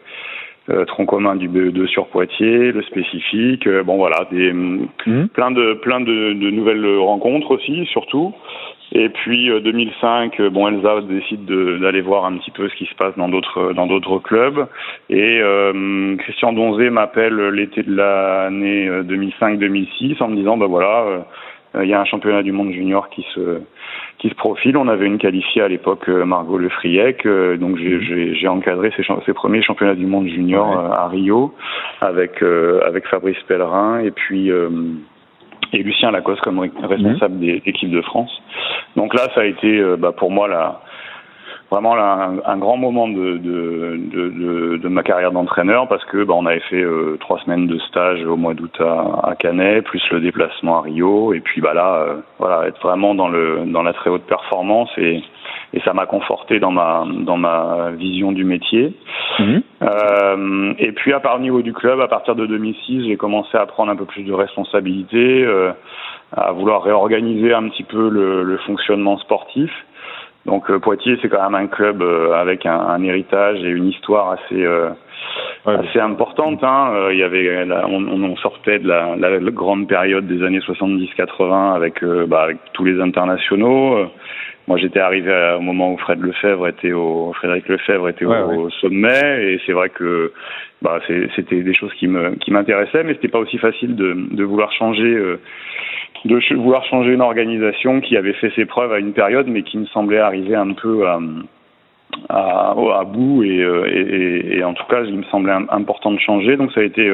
euh, 0.70 0.86
tronc 0.86 1.08
commun 1.08 1.36
du 1.36 1.50
BE2 1.50 1.88
sur 1.88 2.06
Poitiers, 2.06 2.72
le 2.72 2.84
spécifique, 2.84 3.66
euh, 3.66 3.82
bon 3.82 3.98
voilà, 3.98 4.28
des 4.32 4.54
mmh. 4.54 5.30
plein 5.34 5.50
de 5.50 5.74
plein 5.74 6.00
de, 6.00 6.34
de, 6.34 6.52
nouvelles 6.52 6.86
rencontres 7.00 7.50
aussi, 7.50 7.84
surtout. 7.88 8.36
Et 8.92 9.10
puis 9.10 9.50
2005, 9.50 10.40
bon 10.52 10.68
Elsa 10.68 11.02
décide 11.02 11.46
d'aller 11.46 12.02
voir 12.02 12.26
un 12.26 12.38
petit 12.38 12.52
peu 12.52 12.70
ce 12.70 12.76
qui 12.76 12.86
se 12.86 12.94
passe 12.94 13.16
dans 13.18 13.28
d'autres 13.28 13.74
dans 13.74 13.88
d'autres 13.88 14.20
clubs. 14.20 14.68
Et 15.10 15.42
Christian 16.20 16.54
Donzé 16.54 16.92
m'appelle 16.92 17.38
l'été 17.50 17.82
de 17.82 17.96
l'année 17.96 18.88
2005-2006 18.88 20.22
en 20.22 20.28
me 20.28 20.36
disant 20.36 20.58
bah 20.58 20.68
voilà, 20.68 21.26
il 21.80 21.88
y 21.88 21.94
a 21.94 22.02
un 22.02 22.06
championnat 22.06 22.44
du 22.44 22.52
monde 22.52 22.72
junior 22.72 23.10
qui 23.10 23.26
se 23.34 23.62
qui 24.22 24.30
se 24.30 24.36
profile. 24.36 24.78
On 24.78 24.88
avait 24.88 25.08
une 25.08 25.18
qualifiée 25.18 25.64
à 25.64 25.68
l'époque, 25.68 26.08
euh, 26.08 26.26
Margot 26.26 26.58
Le 26.58 26.70
Friec, 26.70 27.26
euh, 27.26 27.58
donc 27.58 27.80
mhm. 27.80 28.34
j'ai 28.34 28.48
encadré 28.48 28.92
ses, 28.96 29.04
ses, 29.26 29.34
premiers 29.34 29.64
championnats 29.64 29.96
du 29.96 30.06
monde 30.06 30.28
junior 30.28 30.78
euh, 30.78 30.92
à 30.92 31.08
Rio 31.08 31.54
avec 32.02 32.44
avec 32.44 33.08
Fabrice 33.08 33.42
Pellerin 33.48 34.00
et 34.00 34.12
puis 34.12 34.50
et 35.74 35.84
Lucien 35.84 36.12
Lacoste 36.12 36.42
comme 36.42 36.60
responsable 36.60 37.36
mhm. 37.36 37.40
des 37.40 37.62
équipes 37.66 37.92
de 37.92 38.02
France. 38.02 38.32
Donc 38.96 39.14
là, 39.14 39.28
ça 39.34 39.42
a 39.42 39.46
été 39.46 39.82
bah, 39.98 40.12
pour 40.12 40.30
moi 40.30 40.48
la 40.48 40.82
vraiment 41.72 41.96
un, 41.96 42.40
un, 42.46 42.58
grand 42.58 42.76
moment 42.76 43.08
de, 43.08 43.38
de, 43.38 43.98
de, 44.14 44.78
de 44.78 44.88
ma 44.90 45.04
carrière 45.04 45.32
d'entraîneur 45.32 45.88
parce 45.88 46.04
que 46.06 46.24
bah, 46.26 46.34
on 46.36 46.46
avait 46.46 46.60
fait 46.70 46.84
euh, 46.84 47.18
trois 47.22 47.40
semaines 47.40 47.68
de 47.68 47.80
stage 47.80 48.24
au 48.26 48.36
mois 48.36 48.54
d'août 48.54 48.76
à, 48.82 49.30
à, 49.30 49.36
Canet, 49.36 49.84
plus 49.86 50.04
le 50.12 50.20
déplacement 50.20 50.80
à 50.80 50.82
Rio, 50.82 51.34
et 51.34 51.40
puis 51.40 51.62
bah 51.62 51.74
là, 51.74 51.96
euh, 51.96 52.16
voilà, 52.40 52.68
être 52.68 52.82
vraiment 52.82 53.16
dans 53.16 53.30
le 53.30 53.64
dans 53.68 53.84
la 53.84 53.94
très 53.94 54.10
haute 54.10 54.24
performance 54.24 54.90
et, 54.98 55.24
et 55.74 55.80
ça 55.86 55.94
m'a 55.94 56.06
conforté 56.06 56.60
dans 56.60 56.72
ma 56.72 57.06
dans 57.22 57.38
ma 57.38 57.92
vision 57.92 58.34
du 58.34 58.44
métier. 58.44 58.94
Mhm. 59.40 59.64
Euh, 59.82 60.74
et 60.78 60.92
puis 60.92 61.14
à 61.14 61.22
part 61.22 61.38
le 61.38 61.44
niveau 61.44 61.62
du 61.62 61.72
club, 61.72 62.02
à 62.02 62.10
partir 62.10 62.36
de 62.36 62.46
2006, 62.46 63.08
j'ai 63.08 63.16
commencé 63.16 63.58
à 63.58 63.66
prendre 63.66 63.92
un 63.92 63.96
peu 63.96 64.06
plus 64.06 64.24
de 64.24 64.34
responsabilité, 64.34 65.46
euh, 65.46 65.72
à 66.36 66.52
vouloir 66.52 66.84
réorganiser 66.84 67.54
un 67.54 67.70
petit 67.70 67.84
peu 67.84 68.10
le, 68.10 68.44
le 68.44 68.58
fonctionnement 68.58 69.18
sportif. 69.20 69.72
Donc 70.46 70.70
euh, 70.70 70.80
Poitiers, 70.80 71.18
c'est 71.22 71.30
quand 71.30 71.44
même 71.44 71.56
un 71.56 71.68
club 71.68 72.02
euh, 72.02 72.34
avec 72.34 72.66
un, 72.66 72.80
un, 72.80 73.04
héritage 73.04 73.60
et 73.60 73.70
une 73.70 73.88
histoire 73.88 74.32
assez 74.32 74.64
euh, 74.64 74.90
assez 75.66 76.00
importante. 76.00 76.64
Hein. 76.64 77.10
Il 77.12 77.18
y 77.18 77.24
avait, 77.24 77.64
on, 77.88 78.08
on, 78.08 78.36
sortait 78.38 78.80
de 78.80 78.88
la, 78.88 79.16
la, 79.16 79.40
grande 79.52 79.88
période 79.88 80.26
des 80.26 80.44
années 80.44 80.60
70-80 80.60 81.76
avec, 81.76 82.04
bah, 82.28 82.44
avec 82.44 82.58
tous 82.74 82.84
les 82.84 83.00
internationaux. 83.00 84.10
Moi, 84.68 84.78
j'étais 84.78 85.00
arrivé 85.00 85.32
au 85.58 85.62
moment 85.62 85.94
où 85.94 85.98
Fred 85.98 86.20
Lefebvre 86.22 86.68
était 86.68 86.94
au 86.94 87.34
Frédéric 87.34 87.68
Lefebvre 87.68 88.10
était 88.10 88.26
au, 88.26 88.70
sommet, 88.72 89.54
et 89.54 89.62
c'est 89.66 89.74
vrai 89.74 89.90
que 89.90 90.34
bah, 90.82 91.00
c'était 91.36 91.62
des 91.62 91.74
choses 91.76 91.94
qui 91.94 92.08
me 92.08 92.32
qui 92.38 92.52
m'intéressaient, 92.52 93.04
mais 93.04 93.14
c'était 93.14 93.28
pas 93.28 93.40
aussi 93.40 93.60
facile 93.60 93.96
de, 93.96 94.16
de 94.32 94.44
vouloir 94.44 94.72
changer 94.72 95.38
de 96.26 96.56
vouloir 96.56 96.84
changer 96.86 97.14
une 97.14 97.22
organisation 97.22 98.02
qui 98.02 98.18
avait 98.18 98.34
fait 98.34 98.52
ses 98.56 98.66
preuves 98.66 98.94
à 98.94 99.00
une 99.00 99.14
période, 99.14 99.48
mais 99.48 99.64
qui 99.64 99.78
me 99.78 99.86
semblait 99.88 100.20
arriver 100.20 100.56
un 100.56 100.74
peu 100.74 101.08
à, 101.08 101.20
à, 102.30 102.72
à 102.72 103.04
bout 103.04 103.44
et, 103.44 103.58
et, 103.58 104.58
et, 104.58 104.64
en 104.64 104.74
tout 104.74 104.86
cas 104.90 105.04
il 105.04 105.18
me 105.18 105.24
semblait 105.24 105.54
important 105.70 106.12
de 106.12 106.20
changer 106.20 106.58
donc 106.58 106.72
ça 106.74 106.82
a 106.82 106.84
été 106.84 107.10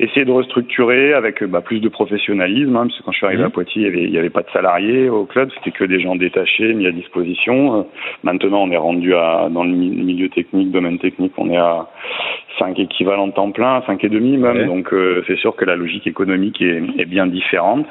essayer 0.00 0.24
de 0.24 0.30
restructurer 0.30 1.14
avec 1.14 1.42
bah, 1.44 1.62
plus 1.62 1.80
de 1.80 1.88
professionnalisme 1.88 2.76
hein, 2.76 2.86
parce 2.86 2.98
que 2.98 3.04
quand 3.04 3.12
je 3.12 3.16
suis 3.16 3.26
arrivé 3.26 3.44
à 3.44 3.50
Poitiers 3.50 3.86
il 3.86 4.00
y 4.00 4.08
avait, 4.08 4.18
avait 4.18 4.30
pas 4.30 4.42
de 4.42 4.50
salariés 4.50 5.08
au 5.08 5.24
club 5.24 5.50
c'était 5.54 5.70
que 5.70 5.84
des 5.84 6.00
gens 6.00 6.14
détachés 6.14 6.74
mis 6.74 6.86
à 6.86 6.92
disposition 6.92 7.86
maintenant 8.22 8.62
on 8.62 8.70
est 8.70 8.76
rendu 8.76 9.14
à 9.14 9.48
dans 9.50 9.64
le 9.64 9.70
milieu 9.70 10.28
technique 10.28 10.70
domaine 10.72 10.98
technique 10.98 11.32
on 11.38 11.50
est 11.50 11.56
à 11.56 11.88
5 12.58 12.78
équivalents 12.78 13.30
temps 13.30 13.50
plein, 13.50 13.82
5 13.86 14.02
et 14.04 14.08
demi 14.08 14.36
même. 14.36 14.66
Donc 14.66 14.92
euh, 14.92 15.22
c'est 15.26 15.36
sûr 15.36 15.56
que 15.56 15.64
la 15.64 15.76
logique 15.76 16.06
économique 16.06 16.60
est, 16.60 16.82
est 16.98 17.04
bien 17.04 17.26
différente. 17.26 17.86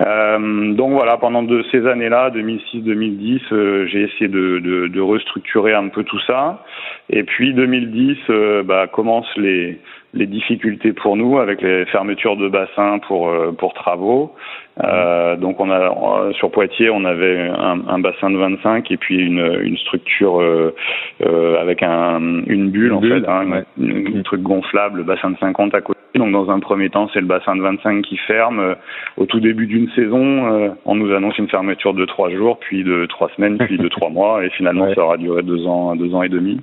Euh, 0.00 0.72
donc 0.72 0.92
voilà, 0.92 1.18
pendant 1.18 1.42
de 1.42 1.62
ces 1.70 1.86
années-là, 1.86 2.30
2006-2010, 2.30 3.40
euh, 3.52 3.86
j'ai 3.86 4.02
essayé 4.02 4.28
de, 4.28 5.00
restructurer 5.00 5.74
un 5.74 5.88
peu 5.88 6.04
tout 6.04 6.20
ça. 6.26 6.64
Et 7.10 7.22
puis 7.22 7.52
2010, 7.54 8.16
euh, 8.30 8.62
bah, 8.62 8.86
commencent 8.86 9.36
les, 9.36 9.78
les 10.12 10.26
difficultés 10.26 10.92
pour 10.92 11.16
nous 11.16 11.38
avec 11.38 11.62
les 11.62 11.84
fermetures 11.86 12.36
de 12.36 12.48
bassins 12.48 12.98
pour 13.06 13.28
euh, 13.28 13.52
pour 13.52 13.74
travaux. 13.74 14.34
Euh, 14.82 15.36
donc 15.36 15.60
on 15.60 15.70
a 15.70 16.32
sur 16.32 16.50
Poitiers 16.50 16.90
on 16.90 17.04
avait 17.04 17.38
un, 17.38 17.80
un, 17.86 17.98
bassin 17.98 18.30
de 18.30 18.36
25 18.36 18.90
et 18.90 18.96
puis 18.96 19.18
une, 19.18 19.60
une 19.62 19.76
structure 19.76 20.40
euh, 20.40 20.74
euh 21.22 21.60
avec 21.60 21.82
un, 21.82 22.42
une 22.46 22.70
bulle 22.70 22.92
en 22.94 23.00
fait, 23.00 23.28
hein, 23.28 23.62
un 23.78 24.22
truc 24.22 24.42
gonflable, 24.42 25.04
bassin 25.04 25.30
de 25.30 25.38
50 25.38 25.74
à 25.74 25.80
côté. 25.80 26.00
Donc 26.14 26.32
dans 26.32 26.50
un 26.50 26.58
premier 26.58 26.88
temps 26.90 27.08
c'est 27.12 27.20
le 27.20 27.26
bassin 27.26 27.54
de 27.54 27.62
25 27.62 28.02
qui 28.02 28.16
ferme. 28.16 28.74
Au 29.16 29.26
tout 29.26 29.38
début 29.38 29.66
d'une 29.66 29.90
saison, 29.90 30.74
on 30.84 30.94
nous 30.96 31.12
annonce 31.14 31.38
une 31.38 31.48
fermeture 31.48 31.94
de 31.94 32.04
trois 32.04 32.30
jours, 32.30 32.58
puis 32.58 32.82
de 32.82 33.06
trois 33.06 33.28
semaines, 33.36 33.58
puis 33.58 33.78
de 33.78 33.88
trois 33.88 34.10
mois, 34.10 34.44
et 34.44 34.50
finalement 34.50 34.92
ça 34.94 35.02
aura 35.02 35.16
duré 35.18 35.42
deux 35.42 35.66
ans, 35.66 35.94
deux 35.94 36.14
ans 36.14 36.22
et 36.22 36.28
demi. 36.28 36.60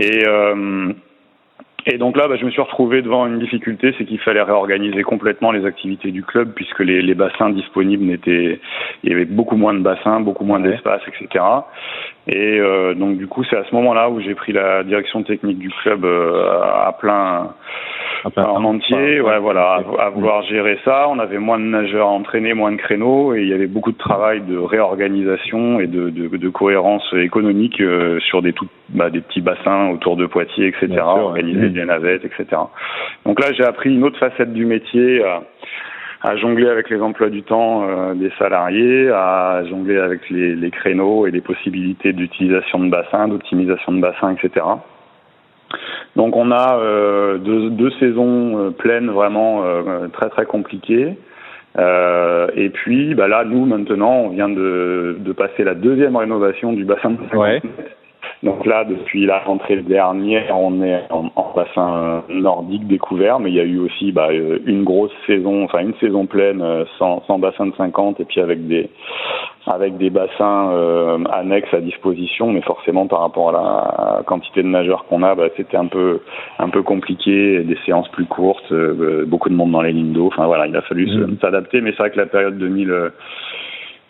Et 0.00 0.24
et 1.86 1.98
donc 1.98 2.16
là, 2.16 2.26
bah, 2.26 2.36
je 2.36 2.44
me 2.44 2.50
suis 2.50 2.60
retrouvé 2.60 3.00
devant 3.00 3.26
une 3.26 3.38
difficulté, 3.38 3.94
c'est 3.96 4.04
qu'il 4.04 4.18
fallait 4.18 4.42
réorganiser 4.42 5.02
complètement 5.04 5.52
les 5.52 5.64
activités 5.64 6.10
du 6.10 6.24
club 6.24 6.52
puisque 6.52 6.80
les, 6.80 7.00
les 7.00 7.14
bassins 7.14 7.50
disponibles 7.50 8.04
n'étaient, 8.04 8.60
il 9.04 9.10
y 9.10 9.12
avait 9.12 9.24
beaucoup 9.24 9.56
moins 9.56 9.72
de 9.72 9.78
bassins, 9.78 10.20
beaucoup 10.20 10.44
moins 10.44 10.58
d'espace, 10.58 11.02
etc. 11.06 11.44
Et 12.28 12.58
euh, 12.58 12.94
donc 12.94 13.18
du 13.18 13.28
coup, 13.28 13.44
c'est 13.44 13.56
à 13.56 13.64
ce 13.64 13.74
moment-là 13.74 14.10
où 14.10 14.20
j'ai 14.20 14.34
pris 14.34 14.52
la 14.52 14.82
direction 14.82 15.22
technique 15.22 15.58
du 15.58 15.70
club 15.70 16.04
euh, 16.04 16.60
à 16.60 16.92
plein 16.98 17.54
en 18.36 18.64
entier, 18.64 19.20
ouais, 19.20 19.38
voilà, 19.38 19.82
à, 20.00 20.08
vouloir 20.10 20.42
gérer 20.42 20.78
ça. 20.84 21.06
On 21.08 21.20
avait 21.20 21.38
moins 21.38 21.58
de 21.58 21.64
nageurs 21.64 22.08
à 22.08 22.10
entraîner, 22.10 22.54
moins 22.54 22.72
de 22.72 22.76
créneaux, 22.76 23.34
et 23.34 23.42
il 23.42 23.48
y 23.48 23.52
avait 23.52 23.68
beaucoup 23.68 23.92
de 23.92 23.98
travail 23.98 24.40
de 24.40 24.58
réorganisation 24.58 25.78
et 25.78 25.86
de, 25.86 26.10
de, 26.10 26.36
de 26.36 26.48
cohérence 26.48 27.04
économique 27.12 27.80
euh, 27.80 28.18
sur 28.20 28.42
des 28.42 28.52
tout, 28.52 28.66
bah, 28.88 29.10
des 29.10 29.20
petits 29.20 29.40
bassins 29.40 29.90
autour 29.90 30.16
de 30.16 30.26
Poitiers, 30.26 30.66
etc. 30.66 31.00
organiser 31.00 31.68
des 31.68 31.84
navettes, 31.84 32.24
etc. 32.24 32.62
Donc 33.24 33.40
là, 33.40 33.52
j'ai 33.52 33.64
appris 33.64 33.94
une 33.94 34.02
autre 34.02 34.18
facette 34.18 34.52
du 34.52 34.66
métier. 34.66 35.22
À, 36.26 36.36
jongler 36.36 36.68
avec 36.68 36.90
les 36.90 37.00
emplois 37.00 37.30
du 37.30 37.42
temps 37.42 37.88
euh, 37.88 38.14
des 38.14 38.32
salariés, 38.38 39.10
à 39.10 39.62
jongler 39.68 39.98
avec 39.98 40.28
les, 40.30 40.56
les 40.56 40.70
créneaux 40.70 41.26
et 41.26 41.30
les 41.30 41.40
possibilités 41.40 42.12
d'utilisation 42.12 42.80
de 42.80 42.90
bassins, 42.90 43.28
d'optimisation 43.28 43.92
de 43.92 44.00
bassins, 44.00 44.34
etc. 44.34 44.66
Donc 46.16 46.34
on 46.36 46.50
a 46.50 46.78
euh, 46.78 47.38
deux, 47.38 47.70
deux, 47.70 47.90
saisons 48.00 48.58
euh, 48.58 48.70
pleines 48.70 49.10
vraiment 49.10 49.62
euh, 49.64 50.08
très 50.08 50.28
très 50.30 50.46
compliquées. 50.46 51.16
Euh, 51.78 52.48
et 52.54 52.70
puis 52.70 53.14
bah 53.14 53.28
là, 53.28 53.44
nous 53.44 53.66
maintenant, 53.66 54.12
on 54.12 54.28
vient 54.30 54.48
de, 54.48 55.16
de 55.20 55.32
passer 55.32 55.62
la 55.62 55.74
deuxième 55.74 56.16
rénovation 56.16 56.72
du 56.72 56.84
bassin 56.84 57.10
de 57.10 57.36
ouais. 57.36 57.60
Donc 58.42 58.66
là, 58.66 58.84
depuis 58.84 59.26
la 59.26 59.38
rentrée 59.38 59.76
dernière, 59.76 60.58
on 60.58 60.82
est 60.82 61.04
en, 61.10 61.30
en, 61.34 61.52
bassin 61.56 62.22
nordique 62.28 62.86
découvert, 62.86 63.40
mais 63.40 63.50
il 63.50 63.56
y 63.56 63.60
a 63.60 63.64
eu 63.64 63.78
aussi 63.78 64.12
bah, 64.12 64.28
une 64.32 64.84
grosse 64.84 65.12
saison, 65.26 65.64
enfin 65.64 65.78
une 65.78 65.94
saison 65.94 66.26
pleine 66.26 66.62
sans, 66.98 67.22
sans 67.26 67.38
bassin 67.38 67.66
de 67.66 67.74
50 67.76 68.20
et 68.20 68.24
puis 68.26 68.40
avec 68.40 68.66
des 68.66 68.90
avec 69.66 69.98
des 69.98 70.10
bassins 70.10 70.70
euh, 70.70 71.18
annexes 71.32 71.74
à 71.74 71.80
disposition, 71.80 72.52
mais 72.52 72.60
forcément 72.62 73.06
par 73.06 73.20
rapport 73.20 73.48
à 73.48 73.52
la 73.52 74.22
quantité 74.22 74.62
de 74.62 74.68
nageurs 74.68 75.06
qu'on 75.06 75.22
a, 75.22 75.34
bah, 75.34 75.48
c'était 75.56 75.76
un 75.76 75.86
peu 75.86 76.20
un 76.58 76.68
peu 76.68 76.82
compliqué, 76.82 77.62
des 77.64 77.76
séances 77.84 78.08
plus 78.10 78.26
courtes, 78.26 78.70
euh, 78.70 79.24
beaucoup 79.26 79.48
de 79.48 79.54
monde 79.54 79.72
dans 79.72 79.82
les 79.82 79.92
lignes 79.92 80.12
d'eau. 80.12 80.28
Enfin 80.28 80.46
voilà, 80.46 80.66
il 80.66 80.76
a 80.76 80.82
fallu 80.82 81.06
mmh. 81.06 81.38
s'adapter, 81.40 81.80
mais 81.80 81.90
c'est 81.90 81.98
vrai 81.98 82.10
que 82.10 82.18
la 82.18 82.26
période 82.26 82.58
2000 82.58 83.10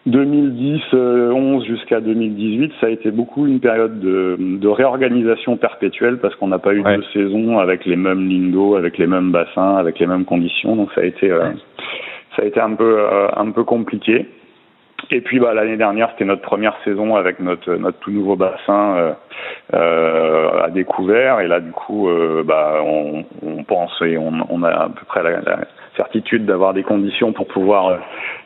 2010, 0.06 0.82
11 0.92 1.64
jusqu'à 1.64 2.00
2018, 2.00 2.72
ça 2.80 2.86
a 2.86 2.90
été 2.90 3.10
beaucoup 3.10 3.46
une 3.46 3.58
période 3.58 3.98
de, 3.98 4.36
de 4.38 4.68
réorganisation 4.68 5.56
perpétuelle 5.56 6.18
parce 6.18 6.34
qu'on 6.36 6.48
n'a 6.48 6.60
pas 6.60 6.74
eu 6.74 6.82
ouais. 6.82 6.96
de 6.96 7.02
saison 7.12 7.58
avec 7.58 7.84
les 7.86 7.96
mêmes 7.96 8.28
lignes 8.28 8.52
d'eau, 8.52 8.76
avec 8.76 8.98
les 8.98 9.08
mêmes 9.08 9.32
bassins, 9.32 9.76
avec 9.76 9.98
les 9.98 10.06
mêmes 10.06 10.24
conditions. 10.24 10.76
Donc 10.76 10.90
ça 10.94 11.00
a 11.00 11.04
été, 11.04 11.28
euh, 11.28 11.50
ça 12.36 12.42
a 12.42 12.44
été 12.44 12.60
un 12.60 12.74
peu, 12.74 12.98
euh, 13.00 13.28
un 13.36 13.50
peu 13.50 13.64
compliqué. 13.64 14.26
Et 15.10 15.20
puis 15.20 15.38
bah, 15.38 15.54
l'année 15.54 15.76
dernière, 15.76 16.10
c'était 16.10 16.24
notre 16.24 16.42
première 16.42 16.76
saison 16.84 17.14
avec 17.14 17.38
notre, 17.38 17.74
notre 17.74 17.98
tout 17.98 18.10
nouveau 18.10 18.34
bassin 18.34 18.96
euh, 18.96 19.12
euh, 19.74 20.64
à 20.64 20.70
découvert. 20.70 21.40
Et 21.40 21.46
là, 21.46 21.60
du 21.60 21.70
coup, 21.70 22.08
euh, 22.08 22.42
bah, 22.44 22.80
on, 22.84 23.24
on, 23.42 23.62
pense 23.62 23.92
et 24.02 24.18
on, 24.18 24.32
on, 24.48 24.62
a 24.64 24.70
à 24.70 24.88
peu 24.88 25.04
près 25.06 25.22
la, 25.22 25.40
la 25.40 25.58
certitude 25.96 26.44
d'avoir 26.44 26.74
des 26.74 26.82
conditions 26.82 27.32
pour 27.32 27.46
pouvoir 27.46 27.86
euh, 27.86 27.96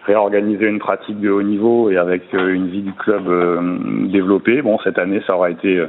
réorganiser 0.07 0.67
une 0.67 0.81
pratique 0.81 1.19
de 1.21 1.31
haut 1.31 1.43
niveau 1.43 1.91
et 1.91 1.97
avec 1.97 2.23
euh, 2.35 2.53
une 2.53 2.69
vie 2.69 2.83
du 2.83 2.93
club 2.93 3.27
euh, 3.29 3.61
développée. 4.09 4.61
Bon, 4.61 4.79
cette 4.85 4.99
année, 4.99 5.23
ça 5.27 5.37
aura 5.37 5.51
été 5.51 5.83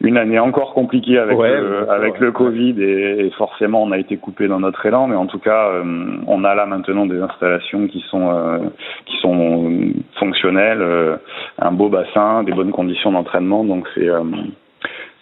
une 0.00 0.16
année 0.16 0.38
encore 0.38 0.74
compliquée 0.74 1.18
avec 1.18 1.38
ouais, 1.38 1.60
le, 1.60 1.90
avec 1.90 2.18
le 2.18 2.32
Covid 2.32 2.74
et, 2.78 3.26
et, 3.26 3.30
forcément 3.30 3.82
on 3.82 3.92
a 3.92 3.98
été 3.98 4.16
coupé 4.16 4.48
dans 4.48 4.60
notre 4.60 4.84
élan. 4.84 5.06
Mais 5.06 5.16
en 5.16 5.26
tout 5.26 5.38
cas 5.38 5.68
euh, 5.68 6.16
on 6.26 6.44
a 6.44 6.54
là 6.54 6.66
maintenant 6.66 7.06
des 7.06 7.20
installations 7.20 7.86
qui 7.86 8.04
sont 8.10 8.30
euh, 8.30 8.58
qui 9.06 9.16
sont 9.18 9.92
fonctionnelles 10.18 10.82
euh, 10.82 11.16
un 11.58 11.72
beau 11.72 11.88
bassin 11.88 12.42
des 12.42 12.52
bonnes 12.52 12.72
conditions 12.72 13.12
d'entraînement. 13.12 13.64
Donc 13.64 13.88
c'est 13.94 14.08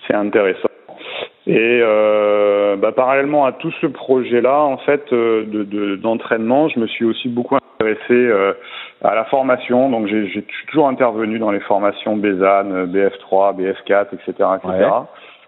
c'est 0.07 0.15
intéressant. 0.15 0.69
Et 1.47 1.81
bah, 2.81 2.93
parallèlement 2.93 3.45
à 3.45 3.53
tout 3.53 3.73
ce 3.81 3.87
projet 3.87 4.41
là 4.41 4.61
en 4.61 4.79
fait 4.79 5.13
de 5.13 5.97
d'entraînement 5.97 6.69
je 6.69 6.81
me 6.81 6.87
suis 6.87 7.05
aussi 7.05 7.29
beaucoup 7.29 7.57
intéressé 7.57 8.33
à 9.03 9.15
la 9.15 9.25
formation. 9.25 9.91
Donc 9.91 10.07
j'ai 10.07 10.45
toujours 10.69 10.89
intervenu 10.89 11.39
dans 11.39 11.51
les 11.51 11.61
formations 11.61 12.17
BESAN, 12.17 12.87
BF3, 12.87 13.57
BF4, 13.57 14.07
etc., 14.13 14.31
etc. 14.31 14.67
Ouais. 14.67 14.89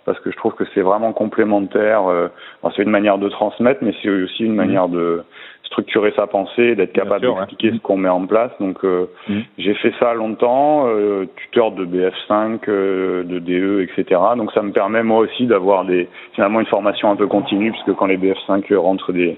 Parce 0.04 0.20
que 0.20 0.30
je 0.30 0.36
trouve 0.36 0.54
que 0.54 0.64
c'est 0.74 0.82
vraiment 0.82 1.12
complémentaire. 1.12 2.06
Euh, 2.10 2.28
c'est 2.76 2.82
une 2.82 2.90
manière 2.90 3.18
de 3.18 3.28
transmettre, 3.28 3.82
mais 3.82 3.94
c'est 4.02 4.10
aussi 4.10 4.44
une 4.44 4.52
mmh. 4.52 4.56
manière 4.56 4.88
de 4.88 5.24
structurer 5.64 6.12
sa 6.14 6.26
pensée, 6.26 6.74
d'être 6.74 6.92
capable 6.92 7.26
d'expliquer 7.26 7.72
ce 7.72 7.78
qu'on 7.78 7.96
met 7.96 8.08
en 8.08 8.26
place. 8.26 8.52
Donc 8.60 8.84
euh, 8.84 9.06
mmh. 9.28 9.38
j'ai 9.58 9.74
fait 9.74 9.92
ça 9.98 10.14
longtemps, 10.14 10.86
euh, 10.88 11.26
tuteur 11.36 11.72
de 11.72 11.84
BF5, 11.84 12.60
euh, 12.68 13.24
de 13.24 13.38
DE, 13.38 13.82
etc. 13.82 14.20
Donc 14.36 14.52
ça 14.52 14.62
me 14.62 14.72
permet 14.72 15.02
moi 15.02 15.18
aussi 15.18 15.46
d'avoir 15.46 15.84
des 15.84 16.08
finalement 16.34 16.60
une 16.60 16.66
formation 16.66 17.10
un 17.10 17.16
peu 17.16 17.26
continue, 17.26 17.72
puisque 17.72 17.94
quand 17.94 18.06
les 18.06 18.18
BF5 18.18 18.74
rentrent 18.76 19.12
des, 19.12 19.36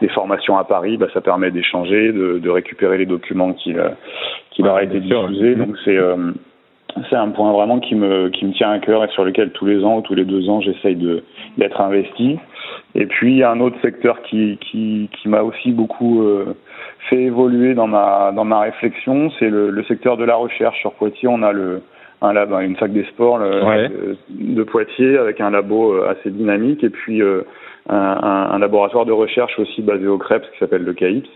des 0.00 0.08
formations 0.08 0.58
à 0.58 0.64
Paris, 0.64 0.96
bah, 0.96 1.08
ça 1.12 1.20
permet 1.20 1.50
d'échanger, 1.50 2.12
de, 2.12 2.38
de, 2.38 2.50
récupérer 2.50 2.98
les 2.98 3.06
documents 3.06 3.52
qui, 3.52 3.74
qui 4.50 4.62
ouais, 4.62 4.68
leur 4.68 4.80
été 4.80 5.00
diffusés. 5.00 5.54
Donc 5.54 5.76
c'est 5.84 5.96
euh, 5.96 6.32
c'est 7.08 7.16
un 7.16 7.28
point 7.28 7.52
vraiment 7.52 7.80
qui 7.80 7.94
me 7.94 8.28
qui 8.28 8.44
me 8.44 8.52
tient 8.52 8.70
à 8.70 8.78
cœur 8.78 9.04
et 9.04 9.08
sur 9.08 9.24
lequel 9.24 9.50
tous 9.50 9.66
les 9.66 9.84
ans 9.84 9.98
ou 9.98 10.00
tous 10.02 10.14
les 10.14 10.24
deux 10.24 10.48
ans 10.48 10.60
j'essaye 10.60 10.96
de 10.96 11.22
d'être 11.58 11.80
investi. 11.80 12.38
Et 12.94 13.06
puis 13.06 13.42
un 13.42 13.60
autre 13.60 13.76
secteur 13.82 14.22
qui 14.22 14.58
qui, 14.60 15.08
qui 15.12 15.28
m'a 15.28 15.42
aussi 15.42 15.72
beaucoup 15.72 16.22
euh, 16.22 16.54
fait 17.10 17.22
évoluer 17.22 17.74
dans 17.74 17.86
ma 17.86 18.32
dans 18.32 18.44
ma 18.44 18.60
réflexion, 18.60 19.30
c'est 19.38 19.48
le, 19.48 19.70
le, 19.70 19.84
secteur 19.84 20.16
de 20.16 20.24
la 20.24 20.36
recherche. 20.36 20.78
Sur 20.80 20.92
Poitiers, 20.94 21.28
on 21.28 21.42
a 21.42 21.52
le 21.52 21.82
un 22.20 22.32
lab, 22.32 22.52
une 22.60 22.76
fac 22.76 22.92
des 22.92 23.04
sports 23.04 23.38
le, 23.38 23.64
ouais. 23.64 23.90
de 24.30 24.62
Poitiers 24.62 25.18
avec 25.18 25.40
un 25.40 25.50
labo 25.50 25.94
euh, 25.94 26.10
assez 26.10 26.30
dynamique 26.30 26.84
et 26.84 26.90
puis 26.90 27.20
euh, 27.20 27.42
un, 27.88 27.96
un, 27.96 28.50
un, 28.52 28.58
laboratoire 28.58 29.06
de 29.06 29.12
recherche 29.12 29.58
aussi 29.58 29.82
basé 29.82 30.06
au 30.06 30.18
CREPS 30.18 30.46
qui 30.52 30.58
s'appelle 30.58 30.84
le 30.84 30.92
CAIPS. 30.92 31.28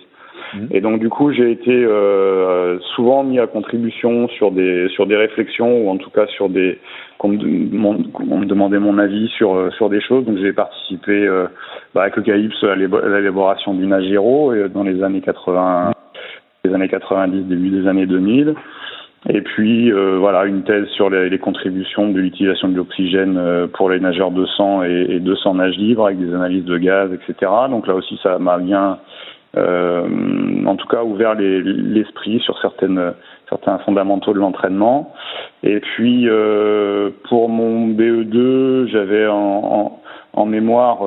Mmh. 0.54 0.66
Et 0.70 0.80
donc 0.80 1.00
du 1.00 1.08
coup, 1.08 1.32
j'ai 1.32 1.50
été 1.50 1.72
euh, 1.72 2.78
souvent 2.94 3.24
mis 3.24 3.38
à 3.38 3.46
contribution 3.46 4.28
sur 4.28 4.50
des 4.50 4.88
sur 4.90 5.06
des 5.06 5.16
réflexions 5.16 5.82
ou 5.82 5.90
en 5.90 5.96
tout 5.96 6.10
cas 6.10 6.26
sur 6.28 6.48
des 6.48 6.78
qu'on 7.18 7.28
me, 7.28 7.36
me, 7.36 8.44
demandait 8.44 8.78
mon 8.78 8.98
avis 8.98 9.28
sur 9.28 9.54
euh, 9.54 9.70
sur 9.70 9.88
des 9.88 10.00
choses. 10.00 10.24
Donc 10.24 10.38
j'ai 10.38 10.52
participé 10.52 11.12
euh, 11.12 11.46
bah, 11.94 12.02
avec 12.02 12.16
le 12.16 12.22
CAIPS 12.22 12.64
à 12.64 12.76
l'élaboration 12.76 13.74
du 13.74 13.86
Nagiro 13.86 14.52
euh, 14.52 14.68
dans 14.68 14.82
les 14.82 15.02
années 15.02 15.20
80, 15.20 15.92
les 16.64 16.74
années 16.74 16.88
90, 16.88 17.44
début 17.44 17.70
des 17.70 17.88
années 17.88 18.06
2000. 18.06 18.54
Et 19.28 19.40
puis 19.40 19.90
euh, 19.90 20.18
voilà 20.18 20.44
une 20.44 20.62
thèse 20.62 20.86
sur 20.88 21.10
les, 21.10 21.28
les 21.28 21.38
contributions 21.38 22.08
de 22.10 22.20
l'utilisation 22.20 22.68
de 22.68 22.76
l'oxygène 22.76 23.36
euh, 23.36 23.66
pour 23.66 23.90
les 23.90 23.98
nageurs 23.98 24.30
de 24.30 24.46
sang 24.46 24.84
et, 24.84 25.06
et 25.08 25.20
200 25.20 25.54
nages 25.54 25.76
libres 25.76 26.06
avec 26.06 26.18
des 26.20 26.32
analyses 26.32 26.64
de 26.64 26.78
gaz, 26.78 27.10
etc. 27.12 27.50
Donc 27.68 27.88
là 27.88 27.94
aussi 27.94 28.18
ça 28.22 28.38
m'a 28.38 28.58
bien, 28.58 28.98
en 29.56 30.76
tout 30.76 30.88
cas, 30.88 31.02
ouvert 31.02 31.34
l'esprit 31.34 32.34
les, 32.34 32.40
sur 32.40 32.58
certaines 32.60 33.14
certains 33.48 33.78
fondamentaux 33.78 34.32
de 34.32 34.38
l'entraînement. 34.38 35.14
Et 35.62 35.80
puis 35.80 36.28
pour 37.28 37.48
mon 37.48 37.88
BE2, 37.88 38.88
j'avais 38.88 39.26
en, 39.26 40.00
en, 40.32 40.46
mémoire 40.46 40.98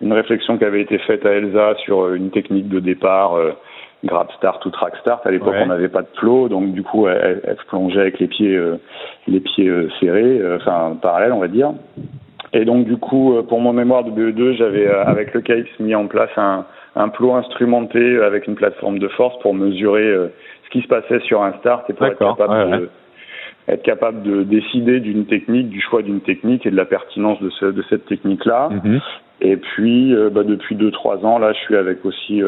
une 0.00 0.12
réflexion 0.12 0.58
qui 0.58 0.64
avait 0.64 0.80
été 0.80 0.98
faite 0.98 1.24
à 1.26 1.30
Elsa 1.30 1.74
sur 1.84 2.12
une 2.14 2.30
technique 2.30 2.68
de 2.68 2.80
départ 2.80 3.36
grab 4.04 4.30
start 4.36 4.64
ou 4.64 4.70
track 4.70 4.96
start. 5.00 5.26
À 5.26 5.30
l'époque, 5.30 5.54
on 5.58 5.66
n'avait 5.66 5.88
pas 5.88 6.02
de 6.02 6.08
flow, 6.18 6.48
donc 6.48 6.72
du 6.72 6.82
coup, 6.82 7.08
elle, 7.08 7.40
elle 7.44 7.56
plongeait 7.68 8.00
avec 8.00 8.18
les 8.18 8.28
pieds, 8.28 8.54
euh, 8.54 8.76
les 9.26 9.40
pieds 9.40 9.68
euh, 9.68 9.88
serrés, 10.00 10.38
euh, 10.40 10.58
enfin 10.60 10.96
parallèles, 11.00 11.32
on 11.32 11.40
va 11.40 11.48
dire. 11.48 11.72
Et 12.52 12.64
donc 12.64 12.86
du 12.86 12.96
coup, 12.96 13.34
pour 13.48 13.60
mon 13.60 13.72
mémoire 13.72 14.04
de 14.04 14.10
BE2, 14.10 14.56
j'avais 14.56 14.86
avec 14.86 15.34
le 15.34 15.40
CAIPS 15.40 15.68
mis 15.80 15.94
en 15.94 16.06
place 16.06 16.30
un, 16.36 16.64
un 16.96 17.08
plot 17.08 17.34
instrumenté 17.34 18.18
avec 18.18 18.46
une 18.46 18.54
plateforme 18.54 18.98
de 18.98 19.08
force 19.08 19.38
pour 19.40 19.54
mesurer 19.54 20.12
ce 20.64 20.70
qui 20.70 20.82
se 20.82 20.88
passait 20.88 21.20
sur 21.20 21.42
un 21.42 21.52
start 21.60 21.88
et 21.90 21.92
pour 21.92 22.06
être 22.06 22.18
capable 22.18 22.80
de 22.80 22.90
être 23.68 23.82
capable 23.82 24.22
de 24.22 24.44
décider 24.44 25.00
d'une 25.00 25.26
technique, 25.26 25.68
du 25.68 25.80
choix 25.80 26.00
d'une 26.00 26.20
technique 26.20 26.64
et 26.66 26.70
de 26.70 26.76
la 26.76 26.84
pertinence 26.84 27.40
de, 27.42 27.50
ce, 27.50 27.66
de 27.66 27.82
cette 27.90 28.06
technique-là. 28.06 28.68
Mm-hmm. 28.70 29.00
Et 29.40 29.56
puis, 29.56 30.14
bah, 30.32 30.44
depuis 30.44 30.76
deux 30.76 30.92
trois 30.92 31.24
ans, 31.26 31.38
là, 31.38 31.52
je 31.52 31.58
suis 31.58 31.76
avec 31.76 32.04
aussi 32.04 32.42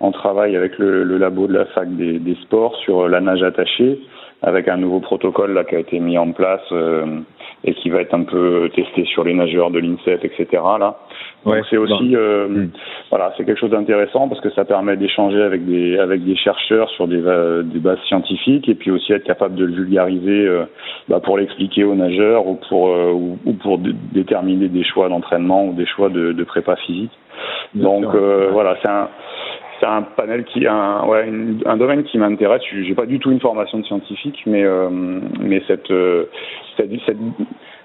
on 0.00 0.12
travaille 0.12 0.56
avec 0.56 0.78
le, 0.78 1.04
le 1.04 1.18
labo 1.18 1.46
de 1.46 1.52
la 1.52 1.66
fac 1.66 1.94
des, 1.94 2.18
des, 2.18 2.34
sports 2.36 2.74
sur 2.76 3.08
la 3.08 3.20
nage 3.20 3.42
attachée, 3.42 4.00
avec 4.42 4.66
un 4.68 4.78
nouveau 4.78 5.00
protocole 5.00 5.52
là 5.52 5.64
qui 5.64 5.76
a 5.76 5.78
été 5.78 6.00
mis 6.00 6.16
en 6.16 6.32
place 6.32 6.62
euh, 6.72 7.20
et 7.64 7.74
qui 7.74 7.90
va 7.90 8.00
être 8.00 8.14
un 8.14 8.24
peu 8.24 8.70
testé 8.74 9.04
sur 9.04 9.24
les 9.24 9.34
nageurs 9.34 9.70
de 9.70 9.78
l'INSEP, 9.78 10.24
etc. 10.24 10.46
Là, 10.78 10.98
ouais, 11.46 11.62
c'est 11.70 11.76
aussi, 11.76 12.14
euh, 12.14 12.48
hmm. 12.48 12.70
voilà, 13.10 13.32
c'est 13.36 13.44
quelque 13.44 13.58
chose 13.58 13.70
d'intéressant 13.70 14.28
parce 14.28 14.40
que 14.40 14.50
ça 14.50 14.64
permet 14.64 14.96
d'échanger 14.96 15.42
avec 15.42 15.64
des 15.66 15.98
avec 15.98 16.24
des 16.24 16.36
chercheurs 16.36 16.88
sur 16.90 17.08
des, 17.08 17.22
euh, 17.24 17.62
des 17.62 17.78
bases 17.78 18.00
scientifiques 18.08 18.68
et 18.68 18.74
puis 18.74 18.90
aussi 18.90 19.12
être 19.12 19.24
capable 19.24 19.54
de 19.54 19.64
le 19.64 19.72
vulgariser 19.72 20.46
euh, 20.46 20.64
bah, 21.08 21.20
pour 21.20 21.38
l'expliquer 21.38 21.84
aux 21.84 21.94
nageurs 21.94 22.46
ou 22.46 22.58
pour 22.68 22.88
ou, 22.88 23.52
pour 23.62 23.78
déterminer 23.78 24.68
des 24.68 24.84
choix 24.84 25.08
d'entraînement 25.08 25.64
ou 25.66 25.74
des 25.74 25.86
choix 25.86 26.08
de, 26.08 26.32
de 26.32 26.44
prépa 26.44 26.76
physique. 26.76 27.12
Donc 27.74 28.06
voilà, 28.52 28.76
c'est 28.82 28.88
un 28.88 29.08
c'est 29.80 29.86
un 29.86 30.02
panel 30.02 30.44
qui 30.44 30.66
un 30.66 31.04
ouais 31.06 31.28
un 31.64 31.76
domaine 31.76 32.04
qui 32.04 32.18
m'intéresse. 32.18 32.62
J'ai 32.70 32.94
pas 32.94 33.06
du 33.06 33.18
tout 33.18 33.30
une 33.30 33.40
formation 33.40 33.78
de 33.78 33.84
scientifique, 33.84 34.42
mais 34.46 34.62
euh, 34.62 34.88
mais 35.40 35.62
cette 35.66 35.90
euh, 35.90 36.26
cette 36.76 36.90
cette, 37.06 37.16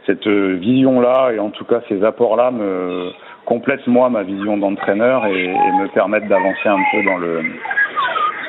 cette 0.05 0.27
vision 0.27 0.99
là 0.99 1.31
et 1.31 1.39
en 1.39 1.49
tout 1.49 1.65
cas 1.65 1.81
ces 1.87 2.03
apports 2.03 2.35
là 2.35 2.51
me 2.51 3.11
complètent 3.45 3.87
moi 3.87 4.09
ma 4.09 4.23
vision 4.23 4.57
d'entraîneur 4.57 5.25
et, 5.27 5.45
et, 5.45 5.71
me 5.79 5.87
permettent 5.93 6.27
d'avancer 6.27 6.67
un 6.67 6.83
peu 6.91 7.03
dans 7.03 7.17
le 7.17 7.41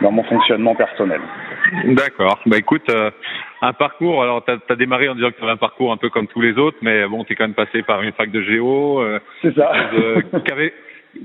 dans 0.02 0.12
mon 0.12 0.24
fonctionnement 0.24 0.74
personnel. 0.74 1.20
D'accord. 1.84 2.38
Bah 2.46 2.58
écoute, 2.58 2.88
euh, 2.90 3.10
un 3.62 3.72
parcours. 3.72 4.22
Alors 4.22 4.44
tu 4.44 4.52
as, 4.52 4.76
démarré 4.76 5.08
en 5.08 5.14
disant 5.14 5.30
que 5.30 5.36
tu 5.36 5.42
avais 5.42 5.52
un 5.52 5.56
parcours 5.56 5.92
un 5.92 5.96
peu 5.96 6.10
comme 6.10 6.26
tous 6.26 6.40
les 6.40 6.58
autres, 6.58 6.76
mais 6.82 7.06
bon, 7.06 7.24
tu 7.24 7.32
es 7.32 7.36
quand 7.36 7.44
même 7.44 7.54
passé 7.54 7.82
par 7.82 8.02
une 8.02 8.12
fac 8.12 8.30
de 8.30 8.42
géo. 8.42 9.00
Euh, 9.00 9.18
C'est 9.42 9.54
ça. 9.54 9.72
Euh, 9.94 10.20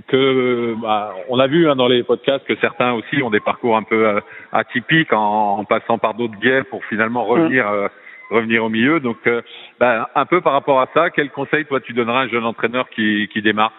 que 0.07 0.73
bah, 0.81 1.13
on 1.27 1.37
a 1.37 1.47
vu 1.47 1.69
hein, 1.69 1.75
dans 1.75 1.89
les 1.89 2.03
podcasts 2.03 2.45
que 2.45 2.55
certains 2.61 2.93
aussi 2.93 3.21
ont 3.21 3.29
des 3.29 3.41
parcours 3.41 3.75
un 3.75 3.83
peu 3.83 4.07
euh, 4.07 4.19
atypiques 4.53 5.11
en, 5.11 5.57
en, 5.57 5.65
passant 5.65 5.97
par 5.97 6.13
d'autres 6.13 6.39
biais 6.39 6.63
pour 6.63 6.85
finalement 6.85 7.25
revenir 7.25 7.69
mm. 7.69 7.89
Revenir 8.31 8.63
au 8.63 8.69
milieu. 8.69 8.99
Donc, 8.99 9.17
euh, 9.27 9.41
bah, 9.79 10.09
un 10.15 10.25
peu 10.25 10.41
par 10.41 10.53
rapport 10.53 10.81
à 10.81 10.87
ça, 10.93 11.09
quel 11.09 11.29
conseil 11.29 11.65
toi 11.65 11.79
tu 11.79 11.93
donneras 11.93 12.21
à 12.21 12.23
un 12.23 12.29
jeune 12.29 12.45
entraîneur 12.45 12.89
qui, 12.89 13.29
qui 13.31 13.41
démarre 13.41 13.73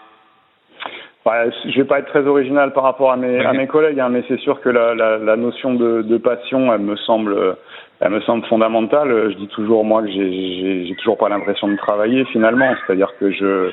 ouais, 1.27 1.51
Je 1.67 1.77
vais 1.77 1.87
pas 1.87 1.99
être 1.99 2.09
très 2.09 2.27
original 2.27 2.73
par 2.73 2.85
rapport 2.85 3.13
à 3.13 3.17
mes, 3.17 3.45
à 3.45 3.53
mes 3.53 3.67
collègues, 3.67 4.01
hein, 4.01 4.09
mais 4.11 4.23
c'est 4.29 4.41
sûr 4.41 4.61
que 4.61 4.69
la, 4.69 4.95
la, 4.95 5.19
la 5.19 5.37
notion 5.37 5.75
de, 5.75 6.03
de, 6.03 6.17
passion, 6.19 6.73
elle 6.73 6.83
me 6.83 6.97
semble 6.97 7.57
elle 8.01 8.11
me 8.11 8.21
semble 8.23 8.45
fondamentale. 8.47 9.31
Je 9.33 9.37
dis 9.37 9.49
toujours 9.49 9.85
moi 9.85 10.03
que 10.03 10.11
j'ai 10.11 10.95
toujours 10.99 11.19
pas 11.19 11.29
l'impression 11.29 11.69
de 11.69 11.77
travailler 11.77 12.25
finalement, 12.27 12.75
c'est-à-dire 12.87 13.13
que 13.19 13.31
je 13.31 13.71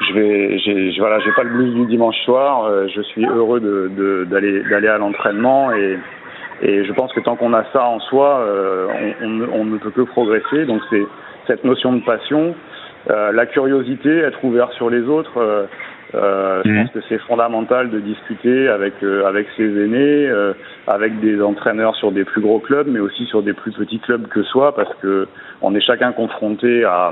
je 0.00 0.12
vais, 0.12 0.58
j'ai, 0.58 0.98
voilà, 0.98 1.18
j'ai 1.20 1.32
pas 1.32 1.42
le 1.42 1.50
blues 1.50 1.74
du 1.74 1.86
dimanche 1.86 2.18
soir. 2.24 2.64
Euh, 2.64 2.86
je 2.94 3.00
suis 3.00 3.24
heureux 3.24 3.60
de, 3.60 4.24
d'aller, 4.24 4.62
d'aller 4.64 4.88
à 4.88 4.98
l'entraînement 4.98 5.72
et, 5.72 5.98
et 6.62 6.84
je 6.84 6.92
pense 6.92 7.12
que 7.12 7.20
tant 7.20 7.36
qu'on 7.36 7.52
a 7.52 7.64
ça 7.72 7.84
en 7.84 8.00
soi, 8.00 8.40
euh, 8.40 8.86
on, 9.22 9.60
on, 9.60 9.64
ne 9.64 9.78
peut 9.78 9.90
que 9.90 10.02
progresser. 10.02 10.64
Donc 10.64 10.80
c'est 10.90 11.02
cette 11.46 11.64
notion 11.64 11.92
de 11.92 12.00
passion, 12.00 12.54
euh, 13.10 13.32
la 13.32 13.46
curiosité, 13.46 14.18
être 14.18 14.42
ouvert 14.44 14.72
sur 14.72 14.90
les 14.90 15.02
autres. 15.02 15.38
Euh, 16.14 16.62
je 16.64 16.70
mmh. 16.70 16.82
pense 16.82 16.90
que 16.92 17.00
c'est 17.08 17.18
fondamental 17.18 17.90
de 17.90 17.98
discuter 17.98 18.68
avec 18.68 18.94
avec 19.02 19.48
ses 19.56 19.64
aînés, 19.64 20.30
avec 20.86 21.20
des 21.20 21.42
entraîneurs 21.42 21.96
sur 21.96 22.12
des 22.12 22.24
plus 22.24 22.40
gros 22.40 22.60
clubs, 22.60 22.86
mais 22.88 23.00
aussi 23.00 23.26
sur 23.26 23.42
des 23.42 23.52
plus 23.52 23.72
petits 23.72 23.98
clubs 23.98 24.26
que 24.28 24.42
soi, 24.44 24.74
parce 24.74 24.94
que 25.02 25.26
on 25.60 25.74
est 25.74 25.80
chacun 25.80 26.12
confronté 26.12 26.84
à 26.84 27.10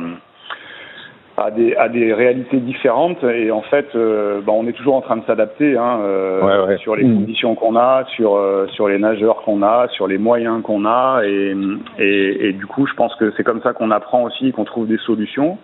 à 1.36 1.50
des, 1.50 1.74
à 1.74 1.88
des 1.88 2.12
réalités 2.12 2.58
différentes. 2.58 3.22
Et 3.24 3.50
en 3.50 3.62
fait 3.62 3.86
euh, 3.94 4.40
bah, 4.40 4.52
on 4.54 4.66
est 4.66 4.72
toujours 4.72 4.94
en 4.94 5.00
train 5.00 5.16
de 5.16 5.24
s'adapter 5.24 5.76
hein, 5.76 6.00
euh, 6.02 6.76
sur 6.78 6.94
les 6.96 7.04
mmh. 7.04 7.14
conditions 7.14 7.54
qu'on 7.54 7.76
a 7.76 8.04
sur 8.14 8.36
euh, 8.36 8.66
sur 8.68 8.88
les 8.88 8.98
nageurs 8.98 9.42
qu'on 9.42 9.62
a 9.62 9.88
sur 9.88 10.06
les 10.06 10.18
moyens 10.18 10.62
qu'on 10.62 10.84
a. 10.84 11.22
Et, 11.24 11.54
et, 11.98 12.48
et 12.48 12.52
du 12.52 12.66
coup 12.66 12.86
je 12.86 12.94
pense 12.94 13.14
que 13.16 13.32
c'est 13.36 13.44
comme 13.44 13.62
ça 13.62 13.72
qu'on 13.72 13.90
apprend 13.90 14.22
aussi 14.22 14.52
qu'on 14.52 14.64
trouve 14.64 14.86
des 14.86 14.98
solutions. 14.98 15.58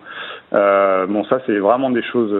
Euh, 0.53 1.05
bon 1.07 1.23
ça 1.25 1.39
c'est 1.45 1.57
vraiment 1.57 1.89
des 1.89 2.03
choses 2.03 2.35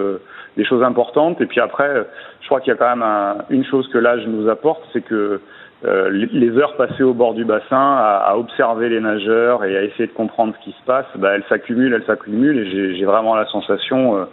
des 0.57 0.65
choses 0.65 0.83
importantes. 0.83 1.39
Et 1.39 1.45
puis 1.45 1.61
après 1.61 2.05
je 2.41 2.45
crois 2.47 2.59
qu'il 2.59 2.71
y 2.71 2.75
a 2.75 2.77
quand 2.77 2.95
même 2.95 3.43
une 3.49 3.63
chose 3.63 3.87
que 3.87 3.97
l'âge 3.97 4.25
nous 4.27 4.49
apporte 4.49 4.83
c'est 4.91 5.01
que 5.01 5.39
euh, 5.83 6.09
les 6.11 6.57
heures 6.57 6.75
passées 6.75 7.01
au 7.01 7.13
bord 7.13 7.33
du 7.33 7.43
bassin 7.43 7.95
à, 7.97 8.23
à, 8.27 8.35
observer 8.35 8.87
les 8.89 8.99
nageurs 8.99 9.65
et 9.65 9.75
à 9.75 9.83
essayer 9.83 10.05
de 10.05 10.11
comprendre 10.11 10.53
ce 10.59 10.63
qui 10.63 10.75
se 10.79 10.85
passe, 10.85 11.07
bah, 11.15 11.31
elles 11.33 11.43
s'accumulent, 11.49 11.93
elles 11.93 12.05
s'accumulent 12.05 12.59
et 12.59 12.95
j'ai 12.95 13.05
vraiment 13.05 13.33
la 13.33 13.47
sensation 13.47 14.17
euh, 14.17 14.25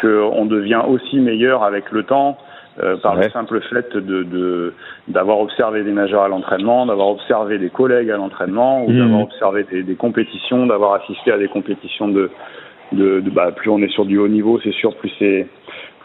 qu'on 0.00 0.46
devient 0.46 0.82
aussi 0.88 1.20
meilleur 1.20 1.62
avec 1.62 1.92
le 1.92 2.02
temps 2.02 2.38
euh, 2.82 2.96
par 2.96 3.14
le 3.14 3.28
simple 3.30 3.60
fait 3.60 3.96
de 3.96 4.74
d'avoir 5.06 5.38
observé 5.40 5.84
des 5.84 5.92
nageurs 5.92 6.22
à 6.22 6.28
l'entraînement, 6.28 6.86
d'avoir 6.86 7.08
observé 7.08 7.58
des 7.58 7.70
collègues 7.70 8.10
à 8.10 8.16
l'entraînement 8.16 8.84
ou 8.84 8.90
mmh. 8.90 8.98
d'avoir 8.98 9.20
observé 9.22 9.66
des, 9.70 9.82
des 9.84 9.96
compétitions, 9.96 10.66
d'avoir 10.66 10.94
assisté 10.94 11.30
à 11.30 11.38
des 11.38 11.48
compétitions 11.48 12.08
de, 12.08 12.30
de, 12.92 13.20
de 13.20 13.30
bah, 13.30 13.52
plus 13.52 13.70
on 13.70 13.78
est 13.78 13.90
sur 13.90 14.04
du 14.04 14.18
haut 14.18 14.28
niveau, 14.28 14.58
c'est 14.62 14.72
sûr, 14.72 14.96
plus 14.96 15.12
c'est 15.18 15.46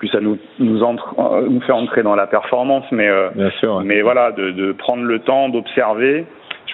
plus 0.06 0.18
ça 0.18 0.22
nous 0.22 0.38
nous 0.60 0.84
entre 0.84 1.16
euh, 1.20 1.48
nous 1.50 1.62
fait 1.62 1.72
entrer 1.72 2.04
dans 2.04 2.16
la 2.16 2.28
performance 2.28 2.86
mais 2.92 3.08
euh, 3.08 3.30
mais 3.84 4.02
voilà 4.02 4.32
de, 4.32 4.52
de 4.52 4.72
prendre 4.72 5.04
le 5.04 5.20
temps 5.20 5.50
d'observer 5.50 6.26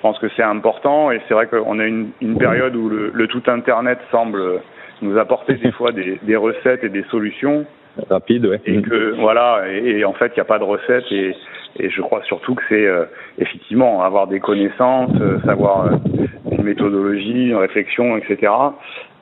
je 0.02 0.08
pense 0.08 0.18
que 0.18 0.30
c'est 0.36 0.42
important. 0.42 1.12
Et 1.12 1.22
c'est 1.28 1.36
vrai 1.36 1.46
qu'on 1.46 1.78
a 1.78 1.86
une, 1.86 2.10
une 2.22 2.36
période 2.38 2.76
où 2.76 2.90
le, 2.90 3.12
le, 3.14 3.28
tout 3.28 3.44
internet 3.46 4.00
semble 4.10 4.42
nous 5.04 5.16
apporter 5.20 5.54
des 5.56 5.72
fois 5.72 5.92
des, 5.92 6.18
des 6.24 6.36
recettes 6.36 6.84
et 6.84 6.90
des 6.90 7.04
solutions. 7.12 7.68
Rapides 8.10 8.46
ouais. 8.46 8.62
et 8.66 8.82
que 8.82 9.14
voilà 9.20 9.64
et, 9.70 10.00
et 10.00 10.06
en 10.06 10.14
fait 10.14 10.28
il 10.28 10.36
n'y 10.36 10.42
a 10.42 10.46
pas 10.46 10.60
de 10.60 10.64
recettes 10.64 11.12
et, 11.12 11.36
et 11.78 11.90
je 11.90 12.02
crois 12.02 12.24
surtout 12.24 12.56
que 12.56 12.64
c'est 12.70 12.88
euh, 12.88 13.04
effectivement 13.38 14.02
avoir 14.02 14.28
des 14.28 14.40
connaissances 14.40 15.12
savoir 15.44 16.00
une 16.50 16.64
méthodologie 16.64 17.50
une 17.50 17.58
réflexion 17.58 18.16
etc 18.16 18.50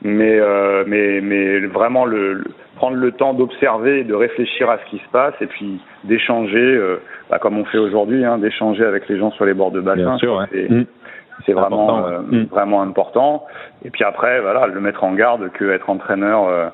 mais 0.02 0.40
mais 0.86 1.20
mais 1.20 1.60
vraiment 1.66 2.04
le 2.04 2.44
prendre 2.80 2.96
le 2.96 3.12
temps 3.12 3.34
d'observer 3.34 4.00
et 4.00 4.04
de 4.04 4.14
réfléchir 4.14 4.70
à 4.70 4.78
ce 4.78 4.84
qui 4.90 4.96
se 5.04 5.08
passe 5.12 5.34
et 5.42 5.46
puis 5.46 5.82
d'échanger, 6.04 6.56
euh, 6.56 6.96
bah, 7.28 7.38
comme 7.38 7.58
on 7.58 7.66
fait 7.66 7.76
aujourd'hui, 7.76 8.24
hein, 8.24 8.38
d'échanger 8.38 8.84
avec 8.84 9.06
les 9.06 9.18
gens 9.18 9.30
sur 9.32 9.44
les 9.44 9.52
bords 9.52 9.70
de 9.70 9.82
bassin. 9.82 10.16
Mm. 10.16 10.84
C'est 11.44 11.52
vraiment 11.52 11.98
important, 11.98 12.06
euh, 12.08 12.20
mm. 12.20 12.44
vraiment 12.44 12.80
important. 12.80 13.44
Et 13.84 13.90
puis 13.90 14.02
après, 14.02 14.40
voilà, 14.40 14.66
le 14.66 14.80
mettre 14.80 15.04
en 15.04 15.12
garde 15.12 15.50
que 15.52 15.70
être 15.70 15.90
entraîneur, 15.90 16.72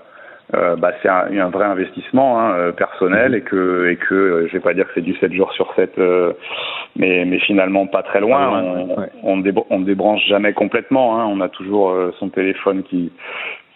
euh, 0.55 0.73
euh 0.73 0.77
bah, 0.77 0.93
c'est 1.03 1.09
un, 1.09 1.27
un, 1.39 1.51
vrai 1.51 1.65
investissement 1.65 2.41
hein, 2.41 2.73
personnel 2.73 3.35
et 3.35 3.43
que 3.43 3.89
et 3.89 3.97
que 3.97 4.47
je 4.49 4.53
vais 4.53 4.61
pas 4.61 4.75
dire 4.75 4.87
que 4.87 4.93
c'est 4.95 5.03
du 5.03 5.15
7 5.17 5.33
jours 5.33 5.53
sur 5.53 5.73
7, 5.75 5.99
mais 6.97 7.25
mais 7.25 7.39
finalement 7.41 7.87
pas 7.87 8.03
très 8.03 8.21
loin. 8.21 8.63
on, 9.23 9.43
on, 9.71 9.81
débranche 9.81 10.27
jamais 10.27 10.53
complètement. 10.53 11.19
Hein, 11.19 11.27
on 11.29 11.41
a 11.41 11.49
toujours 11.49 11.95
son 12.19 12.29
téléphone 12.29 12.83
qui 12.83 13.13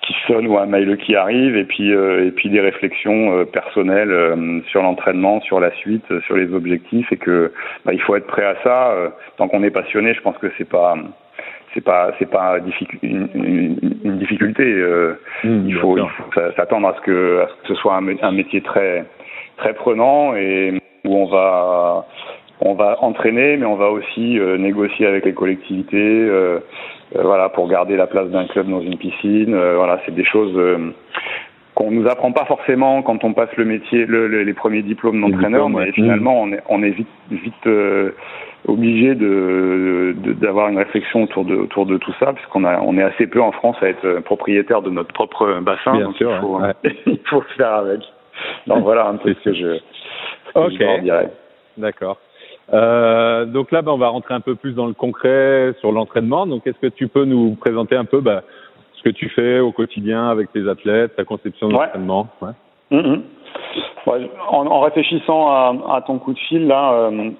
qui 0.03 0.15
sonne 0.27 0.47
ou 0.47 0.59
un 0.59 0.67
mail 0.67 0.97
qui 0.99 1.15
arrive 1.15 1.57
et 1.57 1.65
puis 1.65 1.93
euh, 1.93 2.27
et 2.27 2.31
puis 2.31 2.49
des 2.49 2.61
réflexions 2.61 3.39
euh, 3.39 3.45
personnelles 3.45 4.11
euh, 4.11 4.61
sur 4.71 4.83
l'entraînement, 4.83 5.41
sur 5.43 5.61
la 5.61 5.73
suite, 5.77 6.05
sur 6.27 6.37
les 6.37 6.53
objectifs 6.53 7.11
et 7.13 7.17
que 7.17 7.53
bah, 7.85 7.93
il 7.93 8.01
faut 8.01 8.17
être 8.17 8.27
prêt 8.27 8.45
à 8.45 8.57
ça. 8.63 8.95
tant 9.37 9.49
qu'on 9.49 9.63
est 9.63 9.71
passionné, 9.71 10.15
je 10.15 10.21
pense 10.21 10.39
que 10.39 10.51
c'est 10.57 10.69
pas 10.69 10.97
c'est 11.75 11.85
pas 11.85 12.13
c'est 12.19 12.31
pas 12.31 12.59
une, 13.03 13.29
une, 13.35 13.79
une 14.05 14.19
difficulté. 14.19 14.65
Mmh, 15.45 15.69
il 15.69 15.75
faut, 15.77 15.97
faut 15.97 16.41
s'attendre 16.57 16.89
à 16.89 16.95
ce 16.97 17.01
que 17.03 17.41
à 17.41 17.49
ce 17.49 17.53
que 17.63 17.69
ce 17.69 17.75
soit 17.75 17.97
un, 17.97 18.07
un 18.23 18.33
métier 18.33 18.61
très 18.61 19.05
très 19.57 19.75
prenant 19.75 20.35
et 20.35 20.81
où 21.05 21.15
on 21.15 21.27
va 21.27 22.07
on 22.63 22.75
va 22.75 23.03
entraîner, 23.03 23.57
mais 23.57 23.67
on 23.67 23.77
va 23.77 23.91
aussi 23.91 24.39
négocier 24.59 25.07
avec 25.07 25.25
les 25.25 25.33
collectivités, 25.33 25.97
euh, 26.29 26.61
voilà, 27.15 27.49
pour 27.49 27.69
garder 27.69 27.97
la 27.97 28.07
place 28.07 28.29
d'un 28.29 28.47
club 28.47 28.69
dans 28.69 28.83
une 28.83 28.99
piscine. 28.99 29.55
Euh, 29.55 29.77
voilà, 29.77 29.99
c'est 30.05 30.15
des 30.15 30.27
choses 30.27 30.53
euh, 30.57 30.93
qu'on 31.75 31.91
nous 31.91 32.07
apprend 32.07 32.33
pas 32.33 32.45
forcément 32.45 33.03
quand 33.03 33.25
on 33.25 33.33
passe 33.33 33.49
le 33.57 33.65
métier, 33.65 34.05
le, 34.05 34.27
les 34.43 34.53
premiers 34.53 34.83
diplômes 34.83 35.21
d'entraîneur, 35.23 35.71
mais 35.71 35.91
finalement 35.93 36.43
on 36.43 36.53
est, 36.53 36.61
on 36.69 36.83
est 36.83 36.91
vite, 36.91 37.09
vite 37.31 37.69
obligé 38.67 39.15
de 39.15 40.15
d'avoir 40.41 40.69
une 40.69 40.79
réflexion 40.79 41.23
autour 41.25 41.45
de 41.45 41.57
autour 41.57 41.87
de 41.87 41.97
tout 41.99 42.13
ça 42.21 42.33
puisqu'on 42.33 42.65
a 42.65 42.81
on 42.81 42.97
est 42.99 43.03
assez 43.03 43.27
peu 43.27 43.41
en 43.41 43.53
France 43.53 43.77
à 43.81 43.89
être 43.89 44.21
propriétaire 44.21 44.83
de 44.83 44.91
notre 44.91 45.13
propre 45.13 45.61
bassin 45.61 45.93
Bien 45.93 46.07
donc 46.07 46.17
sûr, 46.17 46.31
il, 46.35 46.41
faut, 46.41 46.61
ouais. 46.61 46.73
il 47.07 47.21
faut 47.25 47.43
faire 47.57 47.73
avec 47.75 48.01
donc 48.67 48.83
voilà 48.83 49.07
un 49.09 49.17
peu 49.17 49.35
ce 49.35 49.41
que 49.45 49.55
je, 49.55 49.79
ce 50.55 50.69
que 50.69 50.71
je 50.71 51.01
dirais. 51.01 51.31
D'accord. 51.77 52.19
Euh, 52.73 53.47
donc 53.47 53.73
là, 53.73 53.83
bah, 53.83 53.93
on 53.93 53.99
va 53.99 54.09
rentrer 54.09 54.35
un 54.35 54.41
peu 54.41 54.55
plus 54.55 54.75
dans 54.75 54.87
le 54.87 54.93
concret 54.95 55.73
sur 55.81 55.93
l'entraînement. 55.93 56.47
Donc, 56.47 56.67
est-ce 56.67 56.79
que 56.79 56.87
tu 56.87 57.09
peux 57.09 57.25
nous 57.25 57.55
présenter 57.57 57.97
un 57.97 58.05
peu 58.05 58.21
bah, 58.21 58.43
ce 58.95 59.03
que 59.03 59.11
tu 59.11 59.29
fais 59.31 59.59
au 59.59 59.73
quotidien 59.73 60.29
avec 60.29 60.53
tes 60.53 60.69
athlètes, 60.69 61.17
ta 61.17 61.25
conception 61.25 61.69
de 61.69 61.75
Ouais. 61.75 61.87
l'entraînement 61.87 62.29
ouais. 62.43 62.51
Mhm. 62.93 63.23
Ouais, 64.07 64.31
en, 64.51 64.67
en 64.67 64.81
réfléchissant 64.81 65.49
à, 65.49 65.75
à 65.97 66.03
ton 66.03 66.19
coup 66.19 66.33
de 66.33 66.39
fil 66.39 66.67
là, 66.67 66.93
euh, 66.93 67.31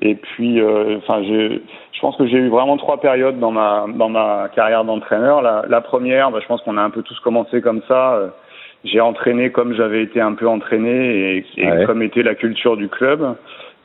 et 0.00 0.14
puis, 0.14 0.60
euh, 0.60 0.96
enfin, 0.98 1.22
j'ai- 1.24 1.60
je 1.92 2.00
pense 2.00 2.16
que 2.16 2.26
j'ai 2.26 2.38
eu 2.38 2.48
vraiment 2.48 2.76
trois 2.76 3.00
périodes 3.00 3.38
dans 3.40 3.50
ma 3.50 3.86
dans 3.94 4.08
ma 4.08 4.48
carrière 4.54 4.84
d'entraîneur. 4.84 5.42
La, 5.42 5.64
la 5.68 5.80
première, 5.80 6.30
bah, 6.30 6.38
je 6.40 6.46
pense 6.46 6.62
qu'on 6.62 6.76
a 6.76 6.82
un 6.82 6.90
peu 6.90 7.02
tous 7.02 7.18
commencé 7.20 7.60
comme 7.60 7.82
ça. 7.88 8.14
euh, 8.14 8.28
j'ai 8.84 9.00
entraîné 9.00 9.50
comme 9.50 9.74
j'avais 9.74 10.02
été 10.04 10.20
un 10.20 10.34
peu 10.34 10.46
entraîné 10.46 11.36
et, 11.38 11.44
et 11.56 11.66
Ouais. 11.68 11.84
comme 11.84 12.00
était 12.02 12.22
la 12.22 12.36
culture 12.36 12.76
du 12.76 12.88
club. 12.88 13.34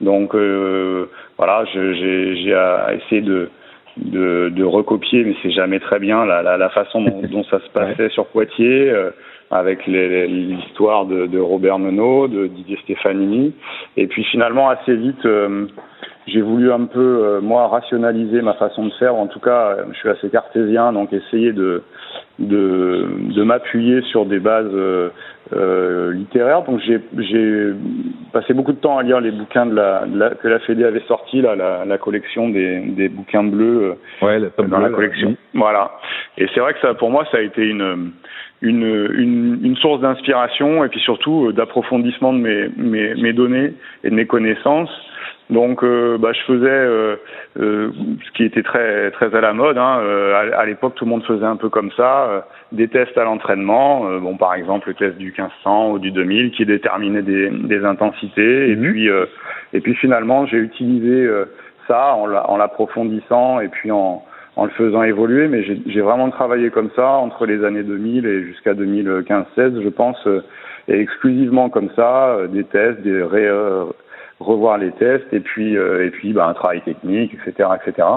Donc 0.01 0.35
euh, 0.35 1.09
voilà, 1.37 1.65
je- 1.73 1.93
j'ai 1.93 2.35
j'ai 2.43 2.53
à- 2.53 2.93
essayé 2.93 3.21
de 3.21 3.49
de, 3.97 4.49
de 4.49 4.63
recopier, 4.63 5.23
mais 5.23 5.35
c'est 5.43 5.51
jamais 5.51 5.79
très 5.79 5.99
bien 5.99 6.25
la, 6.25 6.41
la, 6.43 6.57
la 6.57 6.69
façon 6.69 7.01
dont, 7.01 7.21
dont 7.31 7.43
ça 7.43 7.59
se 7.59 7.69
passait 7.69 8.09
sur 8.09 8.25
Poitiers, 8.27 8.89
euh, 8.89 9.11
avec 9.53 9.85
l'histoire 9.87 11.05
de, 11.05 11.27
de 11.27 11.39
Robert 11.39 11.79
Menot, 11.79 12.27
de 12.27 12.47
Didier 12.47 12.77
Stefanini. 12.83 13.53
Et 13.97 14.07
puis 14.07 14.23
finalement, 14.25 14.69
assez 14.69 14.95
vite, 14.95 15.25
euh, 15.25 15.67
j'ai 16.27 16.41
voulu 16.41 16.71
un 16.71 16.85
peu, 16.85 16.99
euh, 17.23 17.41
moi, 17.41 17.67
rationaliser 17.67 18.41
ma 18.41 18.53
façon 18.53 18.85
de 18.85 18.93
faire. 18.93 19.15
En 19.15 19.27
tout 19.27 19.39
cas, 19.39 19.75
euh, 19.77 19.83
je 19.91 19.97
suis 19.99 20.09
assez 20.09 20.29
cartésien, 20.29 20.93
donc 20.93 21.11
essayer 21.13 21.51
de, 21.51 21.83
de, 22.39 23.05
de 23.35 23.43
m'appuyer 23.43 24.01
sur 24.03 24.25
des 24.25 24.39
bases 24.39 24.71
euh, 24.73 25.09
littéraires. 26.13 26.63
Donc 26.63 26.79
j'ai 26.87 26.99
j'ai 27.19 27.73
passé 28.31 28.53
beaucoup 28.53 28.71
de 28.71 28.77
temps 28.79 28.97
à 28.97 29.03
lire 29.03 29.19
les 29.19 29.31
bouquins 29.31 29.65
de 29.65 29.75
la, 29.75 30.05
de 30.07 30.17
la- 30.17 30.29
que 30.31 30.47
la 30.47 30.59
Fédé 30.59 30.83
avait 30.85 31.03
sortis, 31.07 31.41
là, 31.41 31.55
la, 31.55 31.85
la 31.85 31.97
collection 31.97 32.49
des, 32.49 32.79
des 32.79 33.09
bouquins 33.09 33.43
bleus. 33.43 33.95
Ouais, 34.21 34.39
la 34.39 34.47
dans 34.65 34.79
la 34.79 34.87
bleu, 34.87 34.95
collection. 34.95 35.29
là. 35.29 35.35
Voilà. 35.53 35.91
Et 36.37 36.47
c'est 36.53 36.61
vrai 36.61 36.73
que 36.73 36.79
ça, 36.79 36.93
pour 36.95 37.11
moi, 37.11 37.25
ça 37.31 37.37
a 37.37 37.41
été 37.41 37.63
une 37.63 38.11
une, 38.63 39.11
une, 39.13 39.59
une 39.63 39.75
source 39.75 39.99
d'inspiration 40.01 40.83
et 40.83 40.89
puis 40.89 41.01
surtout 41.01 41.47
euh, 41.49 41.53
d'approfondissement 41.53 42.33
de 42.33 42.39
mes, 42.39 42.69
mes, 42.77 43.13
mes 43.15 43.33
données 43.33 43.73
et 44.03 44.09
de 44.09 44.15
mes 44.15 44.25
connaissances. 44.25 44.89
Donc, 45.49 45.83
euh, 45.83 46.17
bah, 46.17 46.31
je 46.31 46.41
faisais 46.45 46.65
euh, 46.69 47.15
euh, 47.59 47.91
ce 48.25 48.31
qui 48.31 48.45
était 48.45 48.63
très 48.63 49.11
très 49.11 49.35
à 49.35 49.41
la 49.41 49.51
mode. 49.53 49.77
Hein. 49.77 49.99
Euh, 50.01 50.53
à, 50.53 50.61
à 50.61 50.65
l'époque, 50.65 50.95
tout 50.95 51.03
le 51.03 51.11
monde 51.11 51.25
faisait 51.25 51.45
un 51.45 51.57
peu 51.57 51.67
comme 51.67 51.91
ça, 51.91 52.23
euh, 52.29 52.39
des 52.71 52.87
tests 52.87 53.17
à 53.17 53.25
l'entraînement. 53.25 54.07
Euh, 54.09 54.19
bon, 54.19 54.37
par 54.37 54.53
exemple, 54.55 54.87
le 54.87 54.93
test 54.93 55.17
du 55.17 55.33
1500 55.37 55.91
ou 55.91 55.99
du 55.99 56.11
2000 56.11 56.51
qui 56.51 56.65
déterminait 56.65 57.21
des, 57.21 57.49
des 57.49 57.83
intensités. 57.83 58.69
Et 58.71 58.75
Mhm. 58.77 58.91
puis 58.91 59.09
euh, 59.09 59.25
et 59.73 59.81
puis 59.81 59.93
finalement, 59.95 60.45
j'ai 60.45 60.57
utilisé 60.57 61.25
euh, 61.25 61.45
ça 61.87 62.15
en 62.15 62.57
l'approfondissant 62.57 63.59
et 63.59 63.67
puis 63.67 63.91
en 63.91 64.23
en 64.55 64.65
le 64.65 64.71
faisant 64.71 65.03
évoluer, 65.03 65.47
mais 65.47 65.63
j'ai 65.63 66.01
vraiment 66.01 66.29
travaillé 66.29 66.69
comme 66.69 66.89
ça 66.95 67.09
entre 67.09 67.45
les 67.45 67.63
années 67.65 67.83
2000 67.83 68.25
et 68.25 68.43
jusqu'à 68.43 68.73
2015-16, 68.73 69.81
je 69.81 69.89
pense, 69.89 70.17
euh, 70.27 70.43
et 70.87 70.99
exclusivement 70.99 71.69
comme 71.69 71.89
ça, 71.95 72.27
euh, 72.35 72.47
des 72.47 72.63
tests, 72.63 73.01
des 73.01 73.23
ré- 73.23 73.47
euh, 73.47 73.85
revoir 74.39 74.77
les 74.77 74.91
tests, 74.91 75.31
et 75.33 75.39
puis 75.39 75.75
euh, 75.77 76.05
et 76.05 76.11
puis 76.11 76.33
bah, 76.33 76.47
un 76.47 76.53
travail 76.53 76.81
technique, 76.81 77.33
etc., 77.33 77.69
etc. 77.83 78.07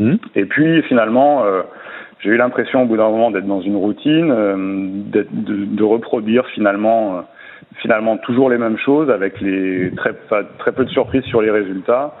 Mhm. 0.00 0.18
Et 0.34 0.44
puis 0.46 0.82
finalement, 0.82 1.44
euh, 1.44 1.62
j'ai 2.20 2.30
eu 2.30 2.36
l'impression 2.36 2.82
au 2.82 2.86
bout 2.86 2.96
d'un 2.96 3.08
moment 3.10 3.30
d'être 3.30 3.46
dans 3.46 3.60
une 3.60 3.76
routine, 3.76 4.30
euh, 4.30 4.56
de, 5.12 5.26
de 5.32 5.84
reproduire 5.84 6.46
finalement, 6.48 7.18
euh, 7.18 7.20
finalement 7.76 8.16
toujours 8.16 8.50
les 8.50 8.58
mêmes 8.58 8.78
choses 8.78 9.10
avec 9.10 9.40
les 9.40 9.92
très, 9.96 10.14
très 10.58 10.72
peu 10.72 10.84
de 10.84 10.90
surprises 10.90 11.24
sur 11.24 11.42
les 11.42 11.50
résultats. 11.50 12.14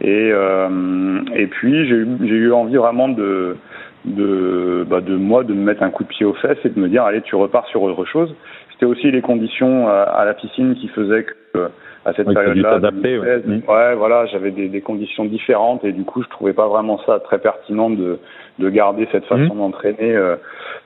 Et, 0.00 0.30
euh, 0.32 1.20
et 1.34 1.46
puis 1.46 1.86
j'ai 1.88 1.96
eu, 1.96 2.08
j'ai 2.20 2.34
eu 2.34 2.52
envie 2.52 2.76
vraiment 2.76 3.08
de, 3.08 3.56
de, 4.04 4.86
bah, 4.88 5.00
de 5.00 5.16
moi 5.16 5.44
de 5.44 5.52
me 5.52 5.62
mettre 5.62 5.82
un 5.82 5.90
coup 5.90 6.04
de 6.04 6.08
pied 6.08 6.24
aux 6.24 6.34
fesses 6.34 6.58
et 6.64 6.70
de 6.70 6.80
me 6.80 6.88
dire 6.88 7.04
allez 7.04 7.22
tu 7.22 7.34
repars 7.36 7.66
sur 7.66 7.82
autre 7.82 8.04
chose. 8.04 8.34
C'était 8.72 8.86
aussi 8.86 9.10
les 9.10 9.20
conditions 9.20 9.88
à 9.88 10.24
la 10.24 10.32
piscine 10.32 10.74
qui 10.74 10.88
faisaient 10.88 11.24
que 11.24 11.34
euh, 11.56 11.68
à 12.06 12.14
cette 12.14 12.32
période-là, 12.32 12.80
t'adapter, 12.80 13.18
ouais. 13.18 13.40
2016, 13.40 13.68
ouais, 13.68 13.94
voilà, 13.94 14.24
j'avais 14.26 14.50
des, 14.52 14.68
des 14.68 14.80
conditions 14.80 15.26
différentes 15.26 15.84
et 15.84 15.92
du 15.92 16.04
coup 16.04 16.22
je 16.22 16.28
trouvais 16.28 16.54
pas 16.54 16.66
vraiment 16.66 16.98
ça 17.04 17.20
très 17.20 17.38
pertinent 17.38 17.90
de, 17.90 18.18
de 18.58 18.70
garder 18.70 19.06
cette 19.12 19.26
façon 19.26 19.54
d'entraîner 19.54 20.16
euh, 20.16 20.36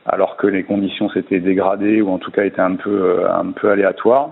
alors 0.06 0.36
que 0.36 0.48
les 0.48 0.64
conditions 0.64 1.08
s'étaient 1.10 1.38
dégradées 1.38 2.02
ou 2.02 2.10
en 2.10 2.18
tout 2.18 2.32
cas 2.32 2.44
étaient 2.44 2.60
un 2.60 2.74
peu 2.74 2.90
euh, 2.90 3.30
un 3.30 3.52
peu 3.52 3.70
aléatoires. 3.70 4.30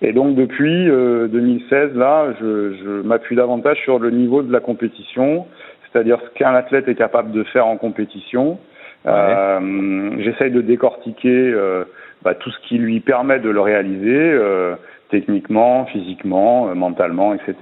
Et 0.00 0.12
donc 0.12 0.36
depuis 0.36 0.88
euh, 0.88 1.26
2016, 1.28 1.96
là, 1.96 2.32
je, 2.40 2.74
je 2.74 3.02
m'appuie 3.02 3.36
davantage 3.36 3.78
sur 3.82 3.98
le 3.98 4.10
niveau 4.10 4.42
de 4.42 4.52
la 4.52 4.60
compétition, 4.60 5.46
c'est-à-dire 5.90 6.18
ce 6.24 6.38
qu'un 6.38 6.54
athlète 6.54 6.86
est 6.88 6.94
capable 6.94 7.32
de 7.32 7.42
faire 7.44 7.66
en 7.66 7.76
compétition. 7.76 8.58
Euh, 9.06 10.10
J'essaye 10.20 10.50
de 10.50 10.60
décortiquer 10.60 11.28
euh, 11.52 11.84
bah, 12.22 12.34
tout 12.34 12.50
ce 12.50 12.58
qui 12.68 12.78
lui 12.78 13.00
permet 13.00 13.38
de 13.40 13.48
le 13.48 13.60
réaliser, 13.60 14.16
euh, 14.32 14.74
techniquement, 15.10 15.86
physiquement, 15.86 16.68
euh, 16.68 16.74
mentalement, 16.74 17.34
etc., 17.34 17.54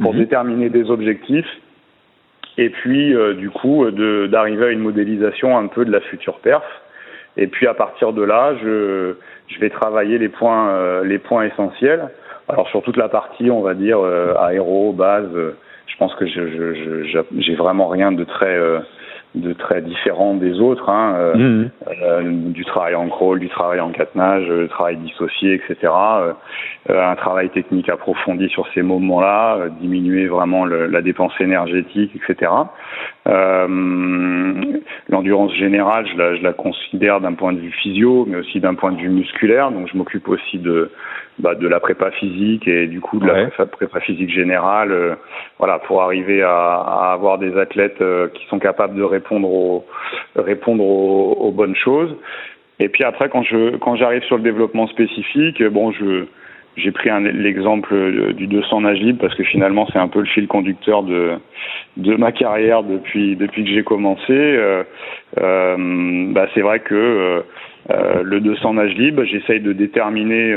pour 0.00 0.12
Mhm. 0.12 0.20
déterminer 0.20 0.68
des 0.70 0.90
objectifs. 0.90 1.48
Et 2.58 2.70
puis, 2.70 3.14
euh, 3.14 3.34
du 3.34 3.50
coup, 3.50 3.84
d'arriver 4.28 4.66
à 4.66 4.70
une 4.70 4.80
modélisation 4.80 5.56
un 5.56 5.66
peu 5.66 5.84
de 5.84 5.90
la 5.92 6.00
future 6.00 6.38
perf. 6.40 6.62
Et 7.36 7.46
puis 7.46 7.66
à 7.66 7.74
partir 7.74 8.12
de 8.12 8.22
là, 8.22 8.54
je, 8.62 9.14
je 9.48 9.58
vais 9.60 9.70
travailler 9.70 10.18
les 10.18 10.28
points, 10.28 10.68
euh, 10.70 11.04
les 11.04 11.18
points 11.18 11.44
essentiels. 11.44 12.08
Alors 12.48 12.68
sur 12.68 12.82
toute 12.82 12.96
la 12.96 13.08
partie, 13.08 13.50
on 13.50 13.62
va 13.62 13.74
dire 13.74 13.98
euh, 13.98 14.34
aéro, 14.38 14.92
base, 14.92 15.28
euh, 15.34 15.56
je 15.86 15.96
pense 15.96 16.14
que 16.14 16.26
je, 16.26 16.48
je, 16.48 16.74
je- 16.74 17.04
je- 17.04 17.40
j'ai 17.40 17.54
vraiment 17.54 17.88
rien 17.88 18.12
de 18.12 18.24
très, 18.24 18.54
euh, 18.56 18.78
de 19.34 19.52
très 19.52 19.82
différent 19.82 20.34
des 20.34 20.60
autres. 20.60 20.88
Hein, 20.88 21.14
euh, 21.16 21.34
Mhm. 21.36 21.70
euh, 22.02 22.22
du 22.52 22.64
travail 22.64 22.94
en 22.94 23.08
crawl, 23.08 23.40
du 23.40 23.48
travail 23.48 23.80
en 23.80 23.90
catenage, 23.90 24.44
euh, 24.48 24.68
travail 24.68 24.96
dissocié, 24.98 25.54
etc. 25.54 25.92
Euh, 25.92 26.32
un 26.88 27.16
travail 27.16 27.48
technique 27.50 27.88
approfondi 27.88 28.48
sur 28.48 28.66
ces 28.74 28.82
moments-là, 28.82 29.68
diminuer 29.80 30.26
vraiment 30.26 30.64
le- 30.64 30.86
la 30.86 31.02
dépense 31.02 31.32
énergétique, 31.40 32.12
etc. 32.14 32.50
L'endurance 35.08 35.54
générale, 35.54 36.06
je 36.06 36.16
la, 36.16 36.36
je 36.36 36.42
la 36.42 36.52
considère 36.52 37.20
d'un 37.20 37.34
point 37.34 37.52
de 37.52 37.58
vue 37.60 37.70
physio, 37.72 38.26
mais 38.28 38.36
aussi 38.38 38.60
d'un 38.60 38.74
point 38.74 38.92
de 38.92 38.98
vue 38.98 39.08
musculaire. 39.08 39.70
Donc, 39.70 39.88
je 39.92 39.96
m'occupe 39.96 40.28
aussi 40.28 40.58
de 40.58 40.90
bah, 41.38 41.54
de 41.56 41.66
la 41.66 41.80
prépa 41.80 42.10
physique 42.12 42.68
et 42.68 42.86
du 42.86 43.00
coup 43.00 43.18
de 43.18 43.26
la 43.26 43.46
prépa, 43.46 43.66
prépa 43.66 44.00
physique 44.00 44.30
générale. 44.30 44.92
euh, 44.92 45.14
voilà, 45.58 45.80
pour 45.80 46.02
arriver 46.02 46.42
à, 46.42 46.74
à 46.76 47.12
avoir 47.12 47.38
des 47.38 47.56
athlètes 47.58 48.00
euh, 48.00 48.28
qui 48.28 48.46
sont 48.46 48.58
capables 48.60 48.94
de 48.94 49.02
répondre 49.02 49.48
aux 49.50 49.84
répondre 50.36 50.84
aux, 50.84 51.32
aux 51.32 51.50
bonnes 51.50 51.74
choses. 51.76 52.14
Et 52.78 52.88
puis 52.88 53.02
après, 53.04 53.28
quand 53.28 53.42
je 53.42 53.76
quand 53.78 53.96
j'arrive 53.96 54.22
sur 54.24 54.36
le 54.36 54.42
développement 54.42 54.86
spécifique, 54.86 55.62
bon, 55.64 55.90
je 55.92 56.26
j'ai 56.76 56.90
pris 56.90 57.08
l'exemple 57.32 58.32
du 58.34 58.48
200 58.48 58.80
nage 58.80 58.98
libre 58.98 59.20
parce 59.20 59.34
que 59.36 59.44
finalement 59.44 59.86
c'est 59.92 59.98
un 60.00 60.08
peu 60.08 60.18
le 60.18 60.26
fil 60.26 60.48
conducteur 60.48 61.04
de 61.04 61.34
de 61.96 62.16
ma 62.16 62.32
carrière 62.32 62.82
depuis 62.82 63.36
depuis 63.36 63.64
que 63.64 63.70
j'ai 63.70 63.84
commencé. 63.84 64.24
Euh, 64.30 64.82
bah, 65.36 66.46
c'est 66.54 66.62
vrai 66.62 66.80
que 66.80 67.44
le 67.88 68.40
200 68.40 68.74
nage 68.74 68.94
libre, 68.94 69.24
j'essaye 69.24 69.60
de 69.60 69.72
déterminer 69.72 70.52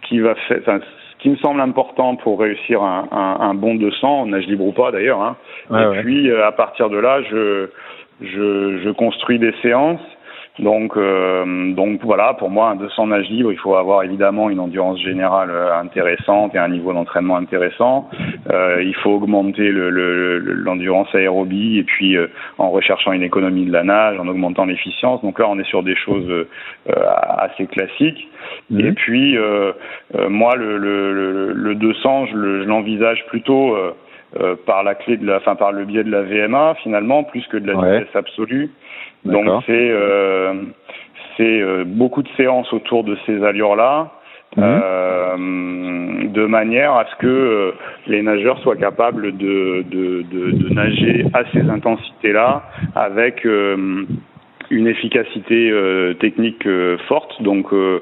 ce 0.00 0.08
qui 0.08 0.20
va 0.20 0.34
faire, 0.34 0.58
enfin, 0.60 0.80
ce 0.80 1.22
qui 1.22 1.30
me 1.30 1.36
semble 1.36 1.60
important 1.60 2.16
pour 2.16 2.40
réussir 2.40 2.82
un, 2.82 3.08
un, 3.10 3.40
un 3.40 3.54
bon 3.54 3.74
200, 3.74 4.26
nage 4.26 4.46
libre 4.46 4.64
ou 4.64 4.72
pas 4.72 4.92
d'ailleurs. 4.92 5.20
Hein. 5.20 5.36
Et 5.70 5.74
ouais. 5.74 6.02
puis 6.02 6.30
euh, 6.30 6.46
à 6.46 6.52
partir 6.52 6.90
de 6.90 6.98
là, 6.98 7.22
je, 7.22 7.68
je, 8.20 8.78
je 8.84 8.90
construis 8.90 9.38
des 9.38 9.52
séances. 9.62 10.00
Donc, 10.58 10.96
euh, 10.96 11.72
donc 11.74 12.00
voilà, 12.02 12.34
pour 12.34 12.50
moi, 12.50 12.70
un 12.70 12.76
200 12.76 13.06
nage 13.08 13.28
libre, 13.30 13.52
il 13.52 13.58
faut 13.58 13.76
avoir 13.76 14.02
évidemment 14.02 14.50
une 14.50 14.58
endurance 14.60 15.00
générale 15.00 15.50
euh, 15.50 15.78
intéressante 15.78 16.54
et 16.54 16.58
un 16.58 16.68
niveau 16.68 16.92
d'entraînement 16.92 17.36
intéressant. 17.36 18.08
Euh, 18.50 18.82
il 18.82 18.94
faut 18.96 19.10
augmenter 19.12 19.70
le- 19.70 19.90
le- 19.90 20.38
le- 20.38 20.52
l'endurance 20.54 21.14
aérobie 21.14 21.78
et 21.78 21.84
puis 21.84 22.16
euh, 22.16 22.26
en 22.58 22.70
recherchant 22.70 23.12
une 23.12 23.22
économie 23.22 23.66
de 23.66 23.72
la 23.72 23.84
nage, 23.84 24.18
en 24.18 24.26
augmentant 24.26 24.64
l'efficience. 24.64 25.22
Donc 25.22 25.38
là, 25.38 25.46
on 25.48 25.58
est 25.58 25.68
sur 25.68 25.82
des 25.82 25.96
choses 25.96 26.28
euh, 26.28 26.44
assez 27.38 27.66
classiques. 27.66 28.28
Mhm. 28.70 28.80
Et 28.80 28.92
puis, 28.92 29.36
euh, 29.36 29.72
euh, 30.16 30.28
moi, 30.28 30.56
le, 30.56 30.76
le, 30.78 31.12
le, 31.12 31.52
le 31.52 31.74
200, 31.76 32.26
je 32.26 32.36
le- 32.36 32.62
je 32.62 32.68
l'envisage 32.68 33.24
plutôt 33.26 33.76
euh, 34.36 34.42
euh, 34.42 34.56
par 34.66 34.82
la 34.82 34.94
clé 34.94 35.16
de 35.16 35.26
la, 35.26 35.36
enfin 35.36 35.56
par 35.56 35.72
le 35.72 35.84
biais 35.84 36.04
de 36.04 36.10
la 36.10 36.22
VMA 36.22 36.74
finalement, 36.82 37.24
plus 37.24 37.46
que 37.46 37.56
de 37.56 37.66
la 37.66 37.76
Ouais. 37.78 37.98
vitesse 38.00 38.14
absolue. 38.16 38.70
Donc 39.24 39.46
c'est 39.66 39.90
euh, 39.90 40.54
c'est 41.36 41.60
euh, 41.60 41.84
beaucoup 41.86 42.22
de 42.22 42.28
séances 42.36 42.72
autour 42.72 43.04
de 43.04 43.16
ces 43.26 43.42
allures-là. 43.44 44.10
Euh, 44.56 45.36
de 45.36 46.46
manière 46.46 46.94
à 46.94 47.04
ce 47.04 47.16
que 47.16 47.74
les 48.06 48.22
nageurs 48.22 48.58
soient 48.60 48.76
capables 48.76 49.36
de, 49.36 49.84
de, 49.88 50.22
de, 50.22 50.50
de 50.50 50.74
nager 50.74 51.26
à 51.34 51.42
ces 51.52 51.68
intensités-là 51.68 52.62
avec 52.96 53.44
une 53.44 54.86
efficacité 54.86 55.70
euh, 55.70 56.14
technique 56.14 56.66
euh, 56.66 56.96
forte, 57.08 57.42
donc 57.42 57.72
euh, 57.72 58.00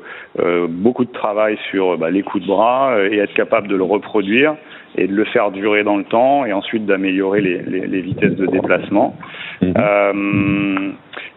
beaucoup 0.68 1.04
de 1.04 1.12
travail 1.12 1.58
sur 1.70 1.98
bah, 1.98 2.10
les 2.10 2.22
coups 2.22 2.44
de 2.44 2.48
bras 2.48 2.96
et 3.10 3.18
être 3.18 3.34
capable 3.34 3.68
de 3.68 3.76
le 3.76 3.84
reproduire 3.84 4.54
et 4.96 5.06
de 5.06 5.14
le 5.14 5.24
faire 5.26 5.50
durer 5.50 5.84
dans 5.84 5.96
le 5.96 6.04
temps 6.04 6.44
et 6.44 6.52
ensuite 6.52 6.86
d'améliorer 6.86 7.40
les, 7.40 7.62
les, 7.62 7.86
les, 7.86 8.00
vitesses 8.00 8.36
de 8.36 8.46
déplacement. 8.46 9.16
Mhm. 9.62 10.94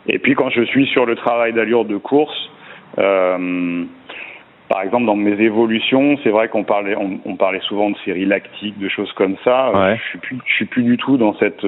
et 0.08 0.20
puis 0.20 0.36
quand 0.36 0.50
je 0.50 0.64
suis 0.64 0.86
sur 0.88 1.06
le 1.06 1.16
travail 1.16 1.54
d'allure 1.54 1.86
de 1.86 1.98
course, 1.98 2.50
par 2.96 4.84
exemple, 4.84 5.06
dans 5.06 5.16
mes 5.16 5.42
évolutions, 5.42 6.18
c'est 6.24 6.30
vrai 6.30 6.48
qu'on 6.48 6.64
parlait, 6.64 6.96
on, 6.96 7.20
on, 7.26 7.36
parlait 7.36 7.60
souvent 7.62 7.90
de 7.90 7.98
séries 8.06 8.26
lactiques, 8.26 8.78
de 8.78 8.88
choses 8.88 9.12
comme 9.14 9.36
ça. 9.44 9.72
Ouais. 9.72 9.98
Je 9.98 10.10
suis 10.10 10.20
plus, 10.20 10.38
je 10.46 10.54
suis 10.54 10.66
plus 10.66 10.84
du 10.84 10.98
tout 10.98 11.18
dans 11.18 11.34
cette 11.40 11.66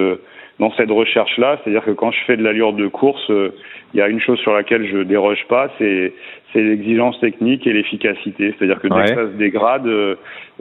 dans 0.59 0.71
cette 0.73 0.91
recherche-là. 0.91 1.59
C'est-à-dire 1.63 1.83
que 1.83 1.91
quand 1.91 2.11
je 2.11 2.19
fais 2.25 2.37
de 2.37 2.43
l'allure 2.43 2.73
de 2.73 2.87
course, 2.87 3.29
euh, 3.29 3.49
il 3.93 3.97
y 3.99 4.01
a 4.01 4.07
une 4.07 4.19
chose 4.21 4.39
sur 4.39 4.53
laquelle 4.53 4.87
je 4.87 4.99
déroge 4.99 5.45
pas, 5.49 5.69
c'est 5.77 6.13
c'est 6.53 6.61
l'exigence 6.61 7.17
technique 7.21 7.65
et 7.65 7.71
l'efficacité. 7.73 8.53
C'est-à-dire 8.57 8.79
que 8.81 8.87
dès 8.89 8.93
Ouais. 8.95 9.03
que 9.03 9.15
ça 9.15 9.31
se 9.31 9.37
dégrade, 9.37 9.87
euh, 9.87 10.15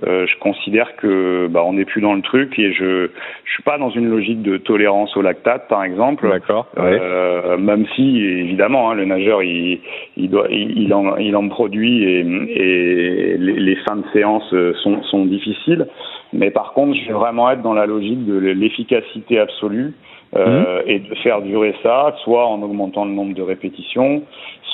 euh, 0.07 0.25
je 0.27 0.39
considère 0.39 0.95
que 0.97 1.49
bah, 1.49 1.63
on 1.65 1.73
n'est 1.73 1.85
plus 1.85 2.01
dans 2.01 2.15
le 2.15 2.23
truc 2.23 2.59
et 2.59 2.73
je 2.73 3.09
je 3.45 3.53
suis 3.53 3.63
pas 3.65 3.77
dans 3.77 3.91
une 3.91 4.09
logique 4.09 4.41
de 4.43 4.57
tolérance 4.57 5.17
au 5.17 5.23
lactate, 5.23 5.69
par 5.69 5.83
exemple. 5.85 6.29
D'accord. 6.29 6.67
Ouais. 6.77 6.99
Euh, 7.01 7.57
même 7.59 7.87
si 7.97 8.21
évidemment 8.25 8.91
hein, 8.91 8.95
le 8.95 9.05
nageur 9.05 9.43
il, 9.43 9.81
il 10.17 10.31
doit 10.31 10.47
il, 10.51 10.79
il 10.79 10.95
en 10.95 11.17
il 11.17 11.35
en 11.37 11.49
produit 11.49 12.05
et, 12.05 12.21
et 12.21 13.37
les, 13.39 13.55
les 13.55 13.77
fins 13.77 13.97
de 13.97 14.05
séance 14.13 14.55
sont, 14.83 15.03
sont 15.03 15.25
difficiles 15.25 15.87
mais 16.33 16.51
par 16.51 16.73
contre 16.73 16.95
je 16.95 17.07
vais 17.07 17.13
vraiment 17.13 17.51
être 17.51 17.63
dans 17.63 17.75
la 17.75 17.87
logique 17.87 18.25
de 18.27 18.37
l'efficacité 18.37 19.39
absolue 19.39 19.95
euh, 20.37 20.83
et 20.87 21.01
de 21.01 21.15
faire 21.17 21.43
durer 21.43 21.75
ça 21.83 22.15
soit 22.23 22.47
en 22.47 22.63
augmentant 22.63 23.05
le 23.05 23.11
nombre 23.11 23.35
de 23.35 23.43
répétitions 23.43 24.23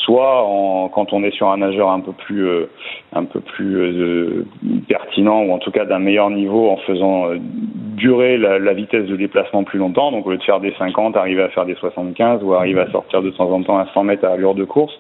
soit 0.07 0.45
en, 0.45 0.89
quand 0.89 1.13
on 1.13 1.23
est 1.25 1.33
sur 1.33 1.49
un 1.49 1.59
nageur 1.59 1.91
un 1.91 2.01
peu 2.01 2.13
plus 2.13 2.47
euh, 2.47 2.71
un 3.13 3.25
peu 3.25 3.41
plus 3.41 3.77
euh, 3.77 4.47
pertinent 4.89 5.43
ou 5.43 5.53
en 5.53 5.59
tout 5.59 5.73
cas 5.73 5.85
d'un 5.85 5.99
meilleur 5.99 6.31
niveau 6.31 6.71
en 6.71 6.77
faisant 6.79 7.29
euh, 7.29 7.39
durer 7.41 8.39
la, 8.39 8.59
la, 8.59 8.73
vitesse 8.73 9.07
de 9.07 9.17
déplacement 9.17 9.65
plus 9.65 9.79
longtemps. 9.79 10.13
Donc 10.13 10.27
au 10.27 10.31
lieu 10.31 10.39
de 10.39 10.43
faire 10.43 10.61
des 10.61 10.73
50 10.79 11.17
arriver 11.17 11.43
à 11.43 11.49
faire 11.49 11.67
des 11.67 11.75
75 11.75 12.43
ou 12.45 12.55
arriver 12.55 12.81
à 12.81 12.91
sortir 12.91 13.21
de 13.21 13.31
temps 13.31 13.51
en 13.51 13.63
temps 13.63 13.79
à 13.79 13.87
100 13.93 14.05
mètres 14.05 14.25
à 14.25 14.33
allure 14.33 14.55
de 14.55 14.65
course 14.65 14.97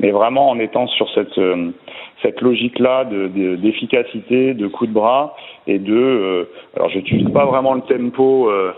mais 0.00 0.10
vraiment 0.10 0.50
en 0.50 0.58
étant 0.58 0.86
sur 0.86 1.08
cette 1.14 1.38
euh, 1.38 1.70
cette 2.22 2.40
logique 2.40 2.78
là 2.78 3.04
d'efficacité 3.04 4.54
de, 4.54 4.58
de, 4.58 4.64
de 4.64 4.68
coup 4.68 4.86
de 4.86 4.92
bras 4.92 5.34
et 5.66 5.78
de 5.78 5.94
euh, 5.94 6.44
alors 6.74 6.88
j'utilise 6.90 7.28
pas 7.30 7.44
vraiment 7.46 7.74
le 7.74 7.82
tempo 7.82 8.50
euh, 8.50 8.72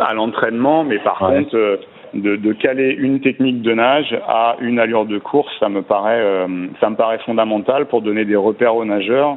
à 0.00 0.14
l'entraînement 0.14 0.84
mais 0.84 0.98
par 0.98 1.20
ouais. 1.22 1.42
contre 1.42 1.78
de, 2.14 2.36
de, 2.36 2.52
caler 2.52 2.94
une 2.98 3.20
technique 3.20 3.60
de 3.62 3.74
nage 3.74 4.16
à 4.26 4.56
une 4.60 4.78
allure 4.78 5.04
de 5.04 5.18
course, 5.18 5.52
ça 5.60 5.68
me 5.68 5.82
paraît, 5.82 6.46
ça 6.80 6.88
me 6.88 6.96
paraît 6.96 7.18
fondamental 7.18 7.86
pour 7.86 8.00
donner 8.00 8.24
des 8.24 8.36
repères 8.36 8.74
aux 8.74 8.86
nageurs 8.86 9.36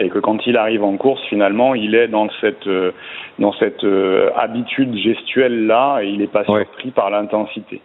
et 0.00 0.08
que 0.08 0.18
quand 0.18 0.44
il 0.46 0.56
arrive 0.56 0.82
en 0.82 0.96
course, 0.96 1.22
finalement, 1.28 1.76
il 1.76 1.94
est 1.94 2.08
dans 2.08 2.28
cette 2.40 2.68
dans 3.38 3.52
cette 3.54 3.84
euh, 3.84 4.30
habitude 4.36 4.94
gestuelle 4.96 5.66
là 5.66 6.00
et 6.02 6.08
il 6.08 6.18
n'est 6.18 6.26
pas 6.26 6.44
surpris 6.44 6.86
ouais. 6.86 6.92
par 6.94 7.10
l'intensité. 7.10 7.80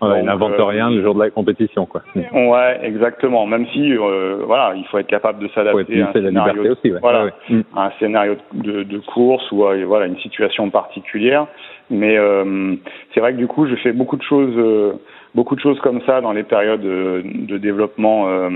Ouais, 0.00 0.20
il 0.20 0.24
n'invente 0.24 0.58
euh, 0.58 0.64
rien 0.64 0.90
le 0.90 1.02
jour 1.02 1.14
de 1.14 1.20
la 1.20 1.30
compétition, 1.30 1.84
quoi. 1.84 2.02
Ouais, 2.14 2.80
exactement. 2.82 3.46
Même 3.46 3.66
si, 3.66 3.92
euh, 3.92 4.38
voilà, 4.46 4.72
il 4.74 4.84
faut 4.86 4.98
être 4.98 5.06
capable 5.06 5.42
de 5.42 5.48
s'adapter 5.48 6.00
à 6.00 6.08
un 6.08 6.12
scénario, 6.12 6.72
aussi, 6.72 6.90
ouais. 6.90 7.00
voilà, 7.00 7.26
ouais, 7.26 7.32
ouais. 7.50 7.62
à 7.76 7.86
un 7.86 7.90
scénario 7.98 8.36
de, 8.54 8.82
de 8.82 8.98
course 8.98 9.44
ou 9.52 9.66
à, 9.66 9.76
voilà 9.84 10.06
une 10.06 10.18
situation 10.18 10.70
particulière. 10.70 11.46
Mais 11.90 12.16
euh, 12.16 12.76
c'est 13.12 13.20
vrai 13.20 13.32
que 13.32 13.38
du 13.38 13.46
coup, 13.46 13.66
je 13.66 13.74
fais 13.76 13.92
beaucoup 13.92 14.16
de 14.16 14.22
choses, 14.22 14.54
euh, 14.56 14.92
beaucoup 15.34 15.54
de 15.54 15.60
choses 15.60 15.80
comme 15.80 16.00
ça 16.02 16.20
dans 16.20 16.32
les 16.32 16.42
périodes 16.42 16.80
de, 16.80 17.22
de 17.24 17.58
développement 17.58 18.28
euh, 18.28 18.50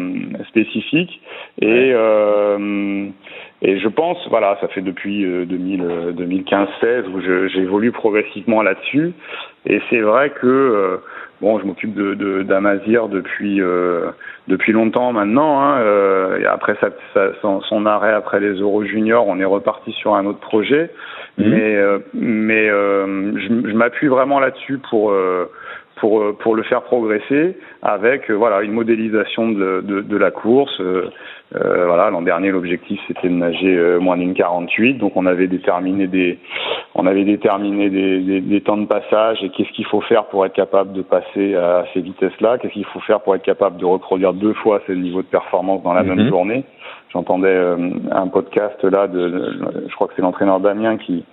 spécifiques. 0.49 1.21
Et 1.61 1.93
euh, 1.95 3.09
et 3.63 3.79
je 3.79 3.89
pense, 3.89 4.19
voilà, 4.29 4.59
ça 4.61 4.69
fait 4.69 4.83
depuis 4.83 5.25
2015-16 5.25 7.07
où 7.09 7.21
j'évolue 7.49 7.93
progressivement 7.93 8.61
là-dessus. 8.61 9.15
Et 9.67 9.81
c'est 9.89 10.01
vrai 10.01 10.31
que 10.31 10.47
euh, 10.47 10.97
bon, 11.41 11.59
je 11.59 11.65
m'occupe 11.65 11.95
de 11.95 12.43
d'Amazir 12.43 13.09
depuis 13.09 13.63
euh, 13.63 14.11
depuis 14.49 14.73
longtemps 14.73 15.13
maintenant. 15.13 15.63
Hein, 15.63 15.79
euh, 15.79 16.41
et 16.41 16.45
après 16.45 16.77
ça, 16.81 16.91
ça, 17.15 17.29
son, 17.41 17.63
son, 17.63 17.87
arrêt 17.87 18.13
après 18.13 18.41
les 18.41 18.61
Euros 18.61 18.85
Juniors, 18.85 19.27
on 19.27 19.41
est 19.41 19.47
reparti 19.47 19.93
sur 19.93 20.15
un 20.15 20.27
autre 20.27 20.41
projet. 20.41 20.91
Mmh. 21.39 21.49
Mais 21.49 21.77
mais 22.13 22.69
je, 22.69 23.69
je 23.71 23.75
m'appuie 23.75 24.09
vraiment 24.09 24.41
là-dessus 24.41 24.79
pour 24.91 25.15
pour 26.05 26.37
pour 26.37 26.55
le 26.55 26.62
faire 26.64 26.83
progresser 26.83 27.57
avec 27.83 28.31
voilà 28.31 28.61
une 28.61 28.73
modélisation 28.73 29.49
de, 29.49 29.81
de, 29.81 30.03
de 30.03 30.17
la 30.19 30.31
course. 30.31 30.79
Euh, 30.81 31.09
voilà, 31.87 32.11
l'an 32.11 32.21
dernier 32.21 32.51
l'objectif 32.51 33.01
c'était 33.09 33.29
de 33.29 33.35
nager 33.35 33.75
euh, 33.75 34.01
moins 34.01 34.19
d'une 34.19 34.35
48, 34.35 34.99
donc 34.99 35.12
on 35.17 35.25
avait 35.25 35.47
déterminé 35.47 36.07
des 36.07 36.38
on 36.95 37.07
avait 37.07 37.25
déterminé 37.25 37.88
des, 37.88 38.21
des, 38.21 38.40
des 38.43 38.61
temps 38.61 38.77
de 38.77 38.87
passage 38.87 39.43
et 39.43 39.49
qu'est-ce 39.49 39.71
qu'il 39.71 39.87
faut 39.87 40.03
faire 40.03 40.25
pour 40.27 40.45
être 40.45 40.53
capable 40.53 40.93
de 40.93 41.01
passer 41.01 41.55
à 41.55 41.87
ces 41.95 42.01
vitesses-là, 42.03 42.59
qu'est-ce 42.59 42.75
qu'il 42.75 42.85
faut 42.87 43.01
faire 43.01 43.21
pour 43.21 43.35
être 43.35 43.43
capable 43.43 43.79
de 43.79 43.87
reproduire 43.87 44.35
deux 44.35 44.55
fois 44.55 44.83
ce 44.87 44.93
niveau 44.93 45.23
de 45.23 45.31
performance 45.38 45.83
dans 45.83 45.95
la 45.95 46.03
mm 46.03 46.11
-hmm. 46.11 46.17
même 46.17 46.29
journée? 46.29 46.64
J'entendais 47.12 47.59
euh, 47.69 47.77
un 48.23 48.29
podcast 48.29 48.81
là 48.85 49.07
de 49.07 49.23
je 49.88 49.95
crois 49.95 50.09
que 50.09 50.14
c'est 50.17 50.27
l'entraîneur 50.29 50.59
Damien 50.61 50.97
qui 51.05 51.25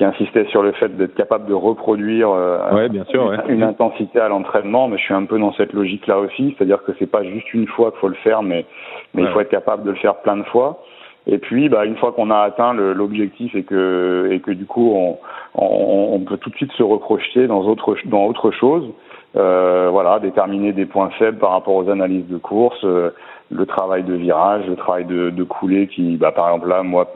qui 0.00 0.04
insistait 0.06 0.46
sur 0.46 0.62
le 0.62 0.72
fait 0.72 0.96
d'être 0.96 1.14
capable 1.14 1.44
de 1.44 1.52
reproduire 1.52 2.30
euh, 2.30 2.72
ouais, 2.72 2.88
bien 2.88 3.04
sûr, 3.04 3.30
une, 3.30 3.38
ouais. 3.38 3.44
une, 3.48 3.62
intensité 3.62 4.18
à 4.18 4.28
l'entraînement, 4.28 4.88
mais 4.88 4.96
je 4.96 5.02
suis 5.02 5.12
un 5.12 5.26
peu 5.26 5.38
dans 5.38 5.52
cette 5.52 5.74
logique-là 5.74 6.20
aussi, 6.20 6.54
c'est-à-dire 6.56 6.82
que 6.84 6.92
c'est 6.98 7.06
pas 7.06 7.22
juste 7.22 7.52
une 7.52 7.66
fois 7.66 7.90
qu'il 7.90 8.00
faut 8.00 8.08
le 8.08 8.14
faire, 8.14 8.42
mais, 8.42 8.64
mais 9.12 9.20
ouais. 9.20 9.28
il 9.28 9.32
faut 9.34 9.40
être 9.40 9.50
capable 9.50 9.82
de 9.82 9.90
le 9.90 9.96
faire 9.96 10.14
plein 10.22 10.38
de 10.38 10.44
fois. 10.44 10.82
Et 11.26 11.36
puis, 11.36 11.68
bah, 11.68 11.84
une 11.84 11.96
fois 11.96 12.12
qu'on 12.12 12.30
a 12.30 12.38
atteint 12.38 12.72
l'objectif 12.72 13.54
et 13.54 13.62
que, 13.62 14.30
et 14.32 14.40
que 14.40 14.52
du 14.52 14.64
coup, 14.64 14.90
on, 14.90 15.18
on, 15.54 16.14
on, 16.14 16.20
peut 16.20 16.38
tout 16.38 16.48
de 16.48 16.56
suite 16.56 16.72
se 16.72 16.82
reprojeter 16.82 17.46
dans 17.46 17.60
autre, 17.66 17.94
dans 18.06 18.24
autre 18.24 18.52
chose. 18.52 18.88
Euh, 19.36 19.90
voilà, 19.92 20.18
déterminer 20.18 20.72
des 20.72 20.86
points 20.86 21.10
faibles 21.10 21.38
par 21.38 21.52
rapport 21.52 21.76
aux 21.76 21.88
analyses 21.88 22.26
de 22.26 22.36
course, 22.36 22.80
euh, 22.82 23.10
le 23.52 23.64
travail 23.64 24.02
de 24.02 24.14
virage, 24.14 24.66
le 24.66 24.74
travail 24.74 25.04
de, 25.04 25.30
de 25.30 25.44
coulée 25.44 25.86
qui, 25.86 26.16
bah, 26.16 26.32
par 26.32 26.48
exemple 26.48 26.68
là, 26.68 26.82
moi, 26.82 27.12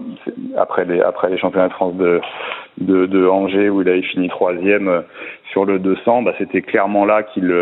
après 0.57 0.85
les 0.85 1.01
après 1.01 1.29
les 1.29 1.39
championnats 1.39 1.69
de 1.69 1.73
France 1.73 1.97
de 1.97 2.21
de, 2.79 3.07
de 3.07 3.27
Angers 3.27 3.69
où 3.69 3.83
il 3.83 3.89
avait 3.89 4.03
fini 4.03 4.29
troisième 4.29 4.87
euh, 4.87 5.01
sur 5.51 5.65
le 5.65 5.81
200, 5.81 6.23
bah, 6.23 6.35
c'était 6.39 6.63
clairement 6.63 7.05
là 7.05 7.25
qu'il 7.25 7.53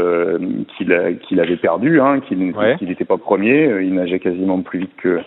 qu'il 0.76 1.18
qu'il 1.22 1.40
avait 1.40 1.56
perdu, 1.56 1.98
hein, 2.02 2.20
qu'il 2.20 2.38
n'était 2.38 3.06
pas 3.06 3.16
premier, 3.16 3.80
il 3.80 3.94
nageait 3.94 4.18
quasiment 4.18 4.60
plus 4.60 4.80
vite 4.80 4.96
que 4.98 5.20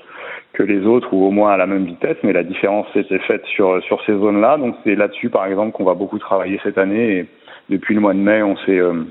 que 0.53 0.61
les 0.61 0.85
autres 0.85 1.13
ou 1.13 1.25
au 1.25 1.31
moins 1.31 1.51
à 1.51 1.57
la 1.57 1.65
même 1.65 1.85
vitesse, 1.85 2.17
mais 2.23 2.31
la 2.31 2.43
différence 2.43 2.85
s'était 2.93 3.19
faite 3.19 3.43
sur 3.45 3.81
sur 3.85 4.03
ces 4.05 4.13
zones-là. 4.13 4.57
Donc 4.57 4.75
c'est 4.83 4.95
là-dessus, 4.95 5.29
par 5.29 5.47
exemple, 5.47 5.71
qu'on 5.71 5.83
va 5.83 5.95
beaucoup 5.95 6.19
travailler 6.19 6.59
cette 6.63 6.77
année. 6.77 7.17
Et 7.17 7.25
depuis 7.69 7.95
le 7.95 8.01
mois 8.01 8.13
de 8.13 8.19
mai, 8.19 8.41
on 8.43 8.55
s'est 8.57 8.79
euh, 8.79 9.03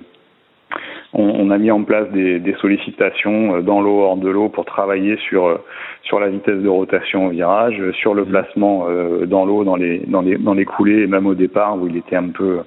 on, 1.13 1.23
on, 1.23 1.51
a 1.51 1.59
mis 1.59 1.71
en 1.71 1.85
place 1.85 2.11
des, 2.11 2.41
des 2.41 2.55
sollicitations 2.55 3.61
dans 3.61 3.81
l'eau, 3.81 4.01
hors 4.01 4.17
de 4.17 4.29
l'eau, 4.29 4.49
pour 4.49 4.65
travailler 4.65 5.17
sur 5.29 5.61
sur 6.03 6.19
la 6.21 6.29
vitesse 6.29 6.59
de 6.59 6.69
rotation 6.69 7.27
au 7.27 7.31
virage, 7.31 7.81
sur 7.93 8.15
le 8.15 8.25
placement 8.25 8.87
euh, 8.89 9.25
dans 9.27 9.45
l'eau, 9.45 9.65
dans 9.65 9.77
les 9.77 10.01
dans 10.07 10.23
les 10.23 10.37
dans 10.37 10.55
les 10.55 10.65
coulées, 10.65 11.03
et 11.03 11.07
même 11.07 11.27
au 11.27 11.35
départ 11.35 11.81
où 11.81 11.87
il 11.87 11.97
était 11.97 12.17
un 12.17 12.31
peu, 12.31 12.59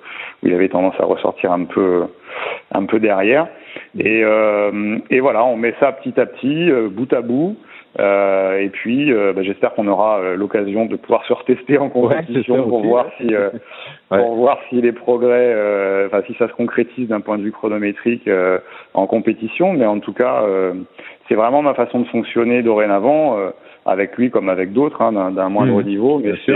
où 0.43 0.47
il 0.47 0.53
avait 0.53 0.69
tendance 0.69 0.95
à 0.99 1.05
ressortir 1.05 1.51
un 1.51 1.65
peu 1.65 2.03
un 2.71 2.85
peu 2.85 2.99
derrière. 2.99 3.47
Et, 3.97 4.21
euh, 4.23 4.97
et 5.09 5.19
voilà, 5.19 5.43
on 5.45 5.57
met 5.57 5.73
ça 5.79 5.91
petit 5.91 6.19
à 6.19 6.25
petit, 6.25 6.69
euh, 6.69 6.89
bout 6.89 7.11
à 7.13 7.21
bout. 7.21 7.57
Euh, 7.99 8.59
et 8.59 8.69
puis, 8.69 9.11
euh, 9.11 9.33
bah, 9.33 9.41
j'espère 9.43 9.73
qu'on 9.73 9.87
aura 9.87 10.19
euh, 10.19 10.35
l'occasion 10.35 10.85
de 10.85 10.95
pouvoir 10.95 11.25
se 11.25 11.33
retester 11.33 11.77
en 11.77 11.89
compétition 11.89 12.55
ouais, 12.55 12.61
pour 12.61 12.79
aussi, 12.79 12.87
voir 12.87 13.05
si, 13.17 13.33
euh, 13.33 13.49
ouais. 14.11 14.19
pour 14.19 14.35
voir 14.35 14.59
si 14.69 14.81
les 14.81 14.91
progrès, 14.91 15.55
enfin 16.05 16.21
si 16.27 16.33
ça 16.35 16.47
se 16.47 16.53
concrétise 16.53 17.07
d'un 17.07 17.21
point 17.21 17.37
de 17.37 17.43
vue 17.43 17.51
chronométrique 17.51 18.29
en 18.93 19.07
compétition. 19.07 19.73
Mais 19.73 19.85
en 19.85 19.99
tout 19.99 20.13
cas, 20.13 20.43
c'est 21.27 21.35
vraiment 21.35 21.61
ma 21.61 21.73
façon 21.73 21.99
de 21.99 22.07
fonctionner 22.07 22.61
dorénavant, 22.61 23.37
avec 23.85 24.15
lui 24.17 24.29
comme 24.29 24.49
avec 24.49 24.73
d'autres, 24.73 25.01
hein, 25.01 25.31
d'un 25.31 25.49
moindre 25.49 25.81
mmh, 25.81 25.85
niveau. 25.85 26.19
Mais 26.23 26.33
c'est 26.45 26.53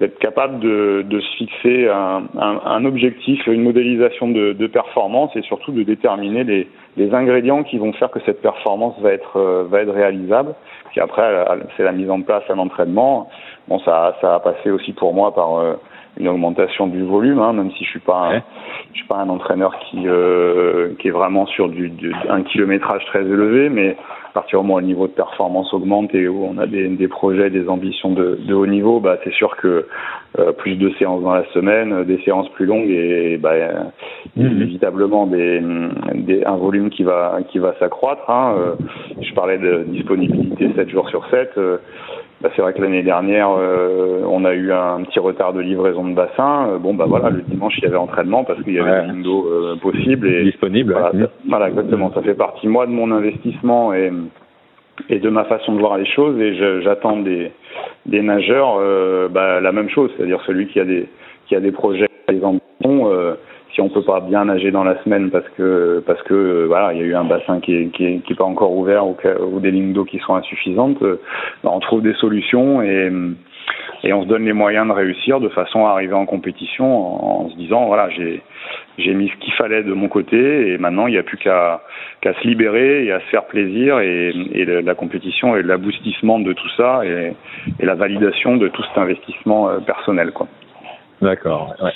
d'être 0.00 0.18
capable 0.18 0.60
de, 0.60 1.04
de, 1.06 1.20
se 1.20 1.36
fixer 1.36 1.88
un, 1.88 2.22
un, 2.38 2.60
un, 2.64 2.84
objectif, 2.86 3.46
une 3.46 3.62
modélisation 3.62 4.28
de, 4.28 4.54
de, 4.54 4.66
performance 4.66 5.30
et 5.36 5.42
surtout 5.42 5.72
de 5.72 5.82
déterminer 5.82 6.42
les, 6.42 6.68
les, 6.96 7.14
ingrédients 7.14 7.62
qui 7.62 7.76
vont 7.76 7.92
faire 7.92 8.10
que 8.10 8.20
cette 8.24 8.40
performance 8.40 8.98
va 9.00 9.12
être, 9.12 9.36
euh, 9.36 9.64
va 9.68 9.82
être 9.82 9.92
réalisable. 9.92 10.54
Puis 10.90 11.00
après, 11.00 11.44
c'est 11.76 11.84
la 11.84 11.92
mise 11.92 12.10
en 12.10 12.22
place 12.22 12.42
à 12.48 12.54
l'entraînement. 12.54 13.28
Bon, 13.68 13.78
ça, 13.80 14.16
ça 14.20 14.36
a 14.36 14.40
passé 14.40 14.70
aussi 14.70 14.92
pour 14.92 15.12
moi 15.12 15.34
par, 15.34 15.58
euh, 15.58 15.74
une 16.18 16.28
augmentation 16.28 16.86
du 16.86 17.02
volume, 17.04 17.38
hein, 17.40 17.52
même 17.52 17.70
si 17.72 17.84
je 17.84 17.90
suis 17.90 18.00
pas 18.00 18.30
un, 18.32 18.42
je 18.92 18.98
suis 18.98 19.06
pas 19.06 19.16
un 19.16 19.28
entraîneur 19.28 19.78
qui 19.78 20.06
euh, 20.06 20.94
qui 20.98 21.08
est 21.08 21.12
vraiment 21.12 21.46
sur 21.46 21.68
du, 21.68 21.92
un 22.28 22.42
kilométrage 22.42 23.04
très 23.06 23.20
élevé, 23.22 23.68
mais 23.68 23.96
à 24.30 24.32
partir 24.32 24.60
du 24.60 24.66
moment 24.66 24.76
où 24.76 24.80
le 24.80 24.86
niveau 24.86 25.08
de 25.08 25.12
performance 25.12 25.74
augmente 25.74 26.14
et 26.14 26.28
où 26.28 26.44
on 26.44 26.56
a 26.58 26.66
des, 26.66 26.86
des 26.88 27.08
projets, 27.08 27.50
des 27.50 27.68
ambitions 27.68 28.12
de, 28.12 28.38
de 28.46 28.54
haut 28.54 28.66
niveau, 28.66 29.00
bah 29.00 29.18
c'est 29.24 29.32
sûr 29.32 29.56
que 29.56 29.86
euh, 30.38 30.52
plus 30.52 30.76
de 30.76 30.90
séances 30.98 31.22
dans 31.22 31.34
la 31.34 31.44
semaine, 31.52 32.04
des 32.04 32.18
séances 32.24 32.48
plus 32.50 32.64
longues 32.64 32.88
et 32.88 33.38
bah, 33.38 33.54
mmh. 34.36 34.46
inévitablement 34.46 35.26
des, 35.26 35.60
des, 36.14 36.44
un 36.44 36.56
volume 36.56 36.90
qui 36.90 37.02
va 37.02 37.38
qui 37.48 37.58
va 37.58 37.74
s'accroître. 37.80 38.30
Hein. 38.30 38.54
Euh, 38.56 38.74
je 39.20 39.34
parlais 39.34 39.58
de 39.58 39.84
disponibilité 39.88 40.70
7 40.76 40.88
jours 40.90 41.08
sur 41.08 41.28
7. 41.30 41.50
Bah, 42.40 42.48
c'est 42.56 42.62
vrai 42.62 42.72
que 42.72 42.80
l'année 42.80 43.02
dernière, 43.02 43.50
euh, 43.50 44.22
on 44.26 44.46
a 44.46 44.54
eu 44.54 44.72
un 44.72 45.02
petit 45.02 45.18
retard 45.18 45.52
de 45.52 45.60
livraison 45.60 46.08
de 46.08 46.14
bassin. 46.14 46.68
Euh, 46.68 46.78
bon, 46.78 46.94
bah 46.94 47.04
voilà, 47.06 47.28
le 47.28 47.42
dimanche, 47.42 47.74
il 47.78 47.84
y 47.84 47.86
avait 47.86 47.96
entraînement 47.96 48.44
parce 48.44 48.62
qu'il 48.62 48.72
y 48.72 48.78
avait 48.78 48.90
un 48.90 49.12
window 49.12 49.46
euh, 49.46 49.76
possible 49.76 50.26
et 50.26 50.44
disponible. 50.44 50.96
Voilà, 51.46 51.68
exactement. 51.68 52.10
Ça 52.14 52.22
fait 52.22 52.34
partie 52.34 52.66
moi 52.66 52.86
de 52.86 52.92
mon 52.92 53.10
investissement 53.10 53.92
et 53.92 54.10
et 55.08 55.18
de 55.18 55.30
ma 55.30 55.44
façon 55.44 55.74
de 55.74 55.80
voir 55.80 55.98
les 55.98 56.06
choses. 56.06 56.40
Et 56.40 56.54
j'attends 56.82 57.18
des 57.18 57.52
des 58.06 58.22
nageurs 58.22 58.78
bah, 59.30 59.60
la 59.60 59.72
même 59.72 59.90
chose, 59.90 60.10
c'est-à-dire 60.16 60.40
celui 60.46 60.66
qui 60.68 60.80
a 60.80 60.84
des 60.84 61.08
qui 61.46 61.54
a 61.56 61.60
des 61.60 61.72
projets, 61.72 62.08
des 62.28 62.42
ambitions 62.42 63.10
si 63.74 63.80
on 63.80 63.88
peut 63.88 64.02
pas 64.02 64.20
bien 64.20 64.44
nager 64.44 64.70
dans 64.70 64.84
la 64.84 65.02
semaine 65.02 65.30
parce 65.30 65.48
que 65.56 66.02
parce 66.06 66.22
que 66.22 66.34
euh, 66.34 66.66
voilà 66.66 66.92
il 66.92 66.98
y 66.98 67.02
a 67.02 67.04
eu 67.04 67.14
un 67.14 67.24
bassin 67.24 67.60
qui 67.60 67.74
est 67.74 67.88
qui 67.90 68.34
pas 68.34 68.44
encore 68.44 68.72
ouvert 68.76 69.06
ou, 69.06 69.16
ou 69.52 69.60
des 69.60 69.70
lignes 69.70 69.92
d'eau 69.92 70.04
qui 70.04 70.18
sont 70.18 70.34
insuffisantes, 70.34 71.02
euh, 71.02 71.20
bah, 71.62 71.70
on 71.72 71.80
trouve 71.80 72.02
des 72.02 72.14
solutions 72.14 72.82
et 72.82 73.10
et 74.02 74.12
on 74.12 74.22
se 74.22 74.28
donne 74.28 74.44
les 74.44 74.52
moyens 74.52 74.86
de 74.86 74.92
réussir 74.92 75.40
de 75.40 75.48
façon 75.48 75.86
à 75.86 75.90
arriver 75.90 76.14
en 76.14 76.26
compétition 76.26 77.44
en, 77.44 77.50
se 77.50 77.56
disant 77.56 77.86
voilà 77.86 78.08
j'ai 78.10 78.42
j'ai 78.98 79.14
mis 79.14 79.28
ce 79.28 79.36
qu'il 79.36 79.52
fallait 79.54 79.82
de 79.82 79.92
mon 79.92 80.08
côté 80.08 80.72
et 80.72 80.78
maintenant 80.78 81.06
il 81.06 81.12
n'y 81.12 81.18
a 81.18 81.22
plus 81.22 81.36
qu'à 81.38 81.80
se 82.22 82.46
libérer 82.46 83.04
et 83.04 83.12
à 83.12 83.20
se 83.20 83.26
faire 83.26 83.44
plaisir 83.44 84.00
et, 84.00 84.32
et 84.52 84.64
la 84.64 84.94
compétition 84.94 85.56
et 85.56 85.62
l'aboutissement 85.62 86.38
de 86.38 86.52
tout 86.52 86.68
ça 86.76 87.02
et, 87.04 87.34
et 87.78 87.86
la 87.86 87.94
validation 87.94 88.56
de 88.56 88.68
tout 88.68 88.82
cet 88.84 88.98
investissement 88.98 89.68
euh, 89.68 89.78
personnel 89.80 90.32
quoi. 90.32 90.48
D'accord. 91.20 91.74
Ouais. 91.82 91.92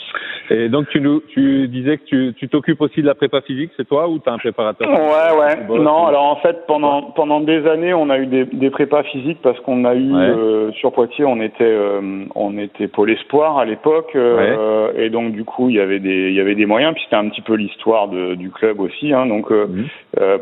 Et 0.50 0.68
donc 0.68 0.88
tu 0.90 1.00
nous, 1.00 1.22
tu 1.28 1.68
disais 1.68 1.96
que 1.96 2.04
tu, 2.04 2.34
tu 2.36 2.48
t'occupes 2.48 2.80
aussi 2.82 3.00
de 3.00 3.06
la 3.06 3.14
prépa 3.14 3.40
physique, 3.40 3.70
c'est 3.76 3.88
toi 3.88 4.08
ou 4.08 4.18
tu 4.18 4.28
as 4.28 4.32
un 4.32 4.38
préparateur 4.38 4.88
Ouais, 4.90 5.38
ouais. 5.38 5.78
Non, 5.78 6.06
alors 6.06 6.24
en 6.24 6.36
fait 6.36 6.66
pendant 6.66 7.02
pendant 7.02 7.40
des 7.40 7.66
années, 7.66 7.94
on 7.94 8.10
a 8.10 8.18
eu 8.18 8.26
des, 8.26 8.44
des 8.44 8.70
prépas 8.70 9.04
physiques 9.04 9.38
parce 9.42 9.58
qu'on 9.60 9.84
a 9.86 9.94
eu 9.94 10.14
euh, 10.14 10.70
sur 10.72 10.92
Poitiers, 10.92 11.24
on 11.24 11.40
était 11.40 11.64
euh, 11.64 12.26
on 12.34 12.58
était 12.58 12.88
pôle 12.88 13.10
espoir 13.10 13.56
à 13.56 13.64
l'époque 13.64 14.12
euh, 14.16 14.92
et 14.96 15.08
donc 15.08 15.32
du 15.32 15.44
coup 15.44 15.70
il 15.70 15.76
y 15.76 15.80
avait 15.80 16.00
des 16.00 16.28
il 16.28 16.34
y 16.34 16.40
avait 16.40 16.54
des 16.54 16.66
moyens 16.66 16.92
puis 16.92 17.02
c'était 17.04 17.16
un 17.16 17.28
petit 17.30 17.42
peu 17.42 17.54
l'histoire 17.54 18.08
de, 18.08 18.34
du 18.34 18.50
club 18.50 18.80
aussi. 18.80 19.14
Hein, 19.14 19.26
donc 19.26 19.50
mhm. 19.50 19.86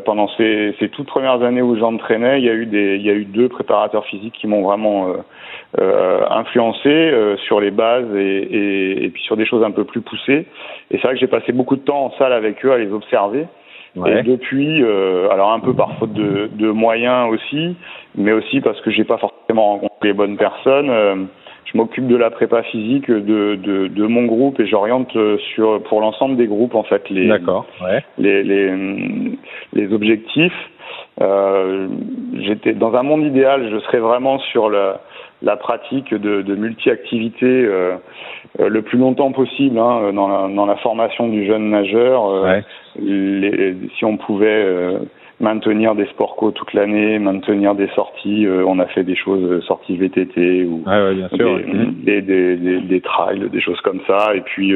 pendant 0.03 0.27
ces, 0.35 0.75
ces 0.79 0.89
toutes 0.89 1.07
premières 1.07 1.41
années 1.43 1.61
où 1.61 1.77
j'entraînais, 1.77 2.39
il 2.39 2.45
y 2.45 2.49
a 2.49 2.53
eu 2.53 2.65
des 2.65 2.95
il 2.95 3.05
y 3.05 3.09
a 3.09 3.13
eu 3.13 3.23
deux 3.23 3.47
préparateurs 3.47 4.05
physiques 4.05 4.33
qui 4.33 4.47
m'ont 4.47 4.63
vraiment 4.63 5.13
influencé 5.79 7.37
sur 7.45 7.61
les 7.61 7.71
bases 7.71 8.13
et, 8.15 8.19
et, 8.19 8.72
et 8.73 9.09
puis 9.09 9.23
sur 9.23 9.37
des 9.37 9.45
choses 9.45 9.63
un 9.63 9.71
peu 9.71 9.83
plus 9.85 9.93
plus 9.93 10.01
poussé. 10.01 10.47
Et 10.91 10.97
c'est 10.97 11.03
vrai 11.03 11.13
que 11.13 11.19
j'ai 11.19 11.27
passé 11.27 11.51
beaucoup 11.51 11.75
de 11.75 11.81
temps 11.81 12.05
en 12.05 12.11
salle 12.17 12.33
avec 12.33 12.65
eux 12.65 12.71
à 12.71 12.77
les 12.77 12.91
observer. 12.91 13.45
Et 14.07 14.23
depuis, 14.23 14.81
euh, 14.81 15.29
alors 15.29 15.51
un 15.51 15.59
peu 15.59 15.75
par 15.75 15.95
faute 15.99 16.13
de, 16.13 16.49
de, 16.51 16.71
moyens 16.71 17.31
aussi, 17.31 17.75
mais 18.15 18.31
aussi 18.31 18.59
parce 18.59 18.81
que 18.81 18.89
j'ai 18.89 19.03
pas 19.03 19.19
forcément 19.19 19.73
rencontré 19.73 20.07
les 20.07 20.13
bonnes 20.13 20.35
personnes. 20.35 20.89
Euh, 20.89 21.15
je 21.65 21.77
m'occupe 21.77 22.07
de 22.07 22.15
la 22.15 22.31
prépa 22.31 22.63
physique 22.63 23.09
de, 23.11 23.55
de, 23.55 23.87
de 23.87 24.07
mon 24.07 24.25
groupe 24.25 24.59
et 24.59 24.65
j'oriente 24.65 25.15
euh, 25.15 25.37
sur 25.53 25.83
pour 25.83 26.01
l'ensemble 26.01 26.37
des 26.37 26.47
groupes 26.47 26.73
en 26.73 26.81
fait 26.81 27.07
les 27.11 27.29
ouais. 27.31 28.03
les, 28.17 28.43
les, 28.43 28.73
les 29.73 29.93
objectifs. 29.93 30.69
Euh, 31.21 31.87
j'étais 32.39 32.73
dans 32.73 32.95
un 32.95 33.03
monde 33.03 33.23
idéal, 33.23 33.69
je 33.71 33.79
serais 33.81 33.99
vraiment 33.99 34.39
sur 34.39 34.71
la, 34.71 35.01
la 35.43 35.57
pratique 35.57 36.13
de, 36.13 36.41
de 36.41 36.55
multi-activités 36.55 37.65
euh, 37.65 37.95
euh, 38.59 38.69
le 38.69 38.81
plus 38.81 38.97
longtemps 38.97 39.31
possible 39.31 39.77
hein, 39.77 40.11
dans, 40.13 40.27
la, 40.27 40.47
dans, 40.47 40.65
la, 40.65 40.77
formation 40.77 41.27
du 41.27 41.45
jeune 41.45 41.69
nageur. 41.69 42.29
Euh, 42.29 42.61
les, 42.97 43.75
si 43.97 44.05
on 44.05 44.17
pouvait 44.17 44.63
euh, 44.65 44.99
maintenir 45.41 45.95
des 45.95 46.05
sports 46.07 46.37
co 46.37 46.51
toute 46.51 46.73
l'année, 46.73 47.19
maintenir 47.19 47.75
des 47.75 47.87
sorties, 47.89 48.47
on 48.65 48.79
a 48.79 48.85
fait 48.85 49.03
des 49.03 49.15
choses, 49.15 49.63
sorties 49.65 49.97
VTT 49.97 50.63
ou 50.63 50.83
bien 50.85 51.27
sûr, 51.35 51.59
des, 52.03 52.21
des, 52.21 52.55
des, 52.55 52.79
des, 52.79 53.01
trails, 53.01 53.49
des 53.49 53.61
choses 53.61 53.81
comme 53.81 53.99
ça. 54.07 54.33
Et 54.35 54.41
puis 54.41 54.73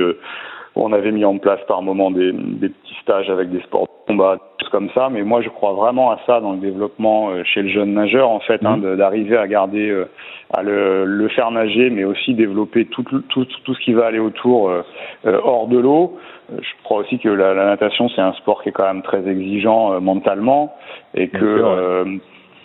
on 0.78 0.94
avait 0.94 1.12
mis 1.12 1.26
en 1.26 1.38
place 1.38 1.60
par 1.68 1.82
moment 1.82 2.12
des, 2.12 2.32
des 2.32 2.70
petits 2.70 2.96
stages 3.02 3.30
avec 3.30 3.50
des 3.52 3.62
sports 3.62 3.84
de 3.84 4.12
combat, 4.12 4.36
des 4.36 4.64
choses 4.64 4.72
comme 4.72 4.90
ça. 4.92 5.10
Mais 5.10 5.24
moi, 5.24 5.42
je 5.42 5.50
crois 5.50 5.74
vraiment 5.74 6.12
à 6.12 6.20
ça 6.26 6.40
dans 6.40 6.54
le 6.54 6.60
développement 6.60 7.32
chez 7.44 7.62
le 7.62 7.70
jeune 7.70 7.94
nageur, 7.94 8.30
en 8.30 8.40
fait, 8.40 8.66
hein, 8.66 8.78
mmh. 8.78 8.96
d'arriver 8.96 9.38
à 9.38 9.48
garder 9.48 10.06
à 10.54 10.64
le, 10.64 11.06
le, 11.06 11.28
faire 11.30 11.52
nager, 11.52 11.90
mais 11.90 12.04
aussi 12.04 12.34
développer 12.34 12.86
tout, 12.86 13.04
tout, 13.04 13.46
tout 13.46 13.74
ce 13.74 13.80
qui 13.82 13.94
va 13.94 14.06
aller 14.06 14.20
autour 14.20 14.70
euh, 14.70 14.82
euh, 15.26 15.40
hors 15.44 15.68
de 15.68 15.78
l'eau. 15.78 16.18
Euh, 16.52 16.58
je 16.62 16.84
crois 16.84 17.00
aussi 17.00 17.20
que 17.20 17.30
la, 17.30 17.54
la 17.54 17.66
natation, 17.66 18.10
c'est 18.10 18.22
un 18.22 18.34
sport 18.34 18.64
qui 18.64 18.70
est 18.70 18.72
quand 18.72 18.86
même 18.86 19.02
très 19.02 19.28
exigeant 19.28 20.00
mentalement 20.00 20.74
et 21.14 21.28
que 21.28 22.20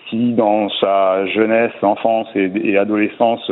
si 0.08 0.34
dans 0.34 0.68
sa 0.68 1.26
jeunesse, 1.26 1.72
enfance 1.82 2.28
et, 2.34 2.52
et 2.62 2.78
adolescence, 2.78 3.50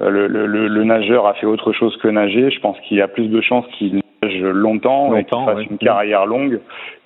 le, 0.00 0.26
le, 0.26 0.46
le, 0.46 0.84
nageur 0.84 1.26
a 1.26 1.34
fait 1.34 1.46
autre 1.46 1.72
chose 1.72 1.96
que 1.98 2.08
nager, 2.08 2.50
je 2.50 2.60
pense 2.60 2.78
qu'il 2.80 2.96
y 2.96 3.00
a 3.00 3.08
plus 3.08 3.28
de 3.28 3.40
chances 3.40 3.66
qu'il 3.78 4.00
nage 4.22 4.40
longtemps, 4.40 5.10
longtemps 5.10 5.16
et 5.16 5.24
qu'il 5.24 5.44
fasse 5.44 5.70
une 5.70 5.78
carrière 5.78 6.26
longue 6.26 6.60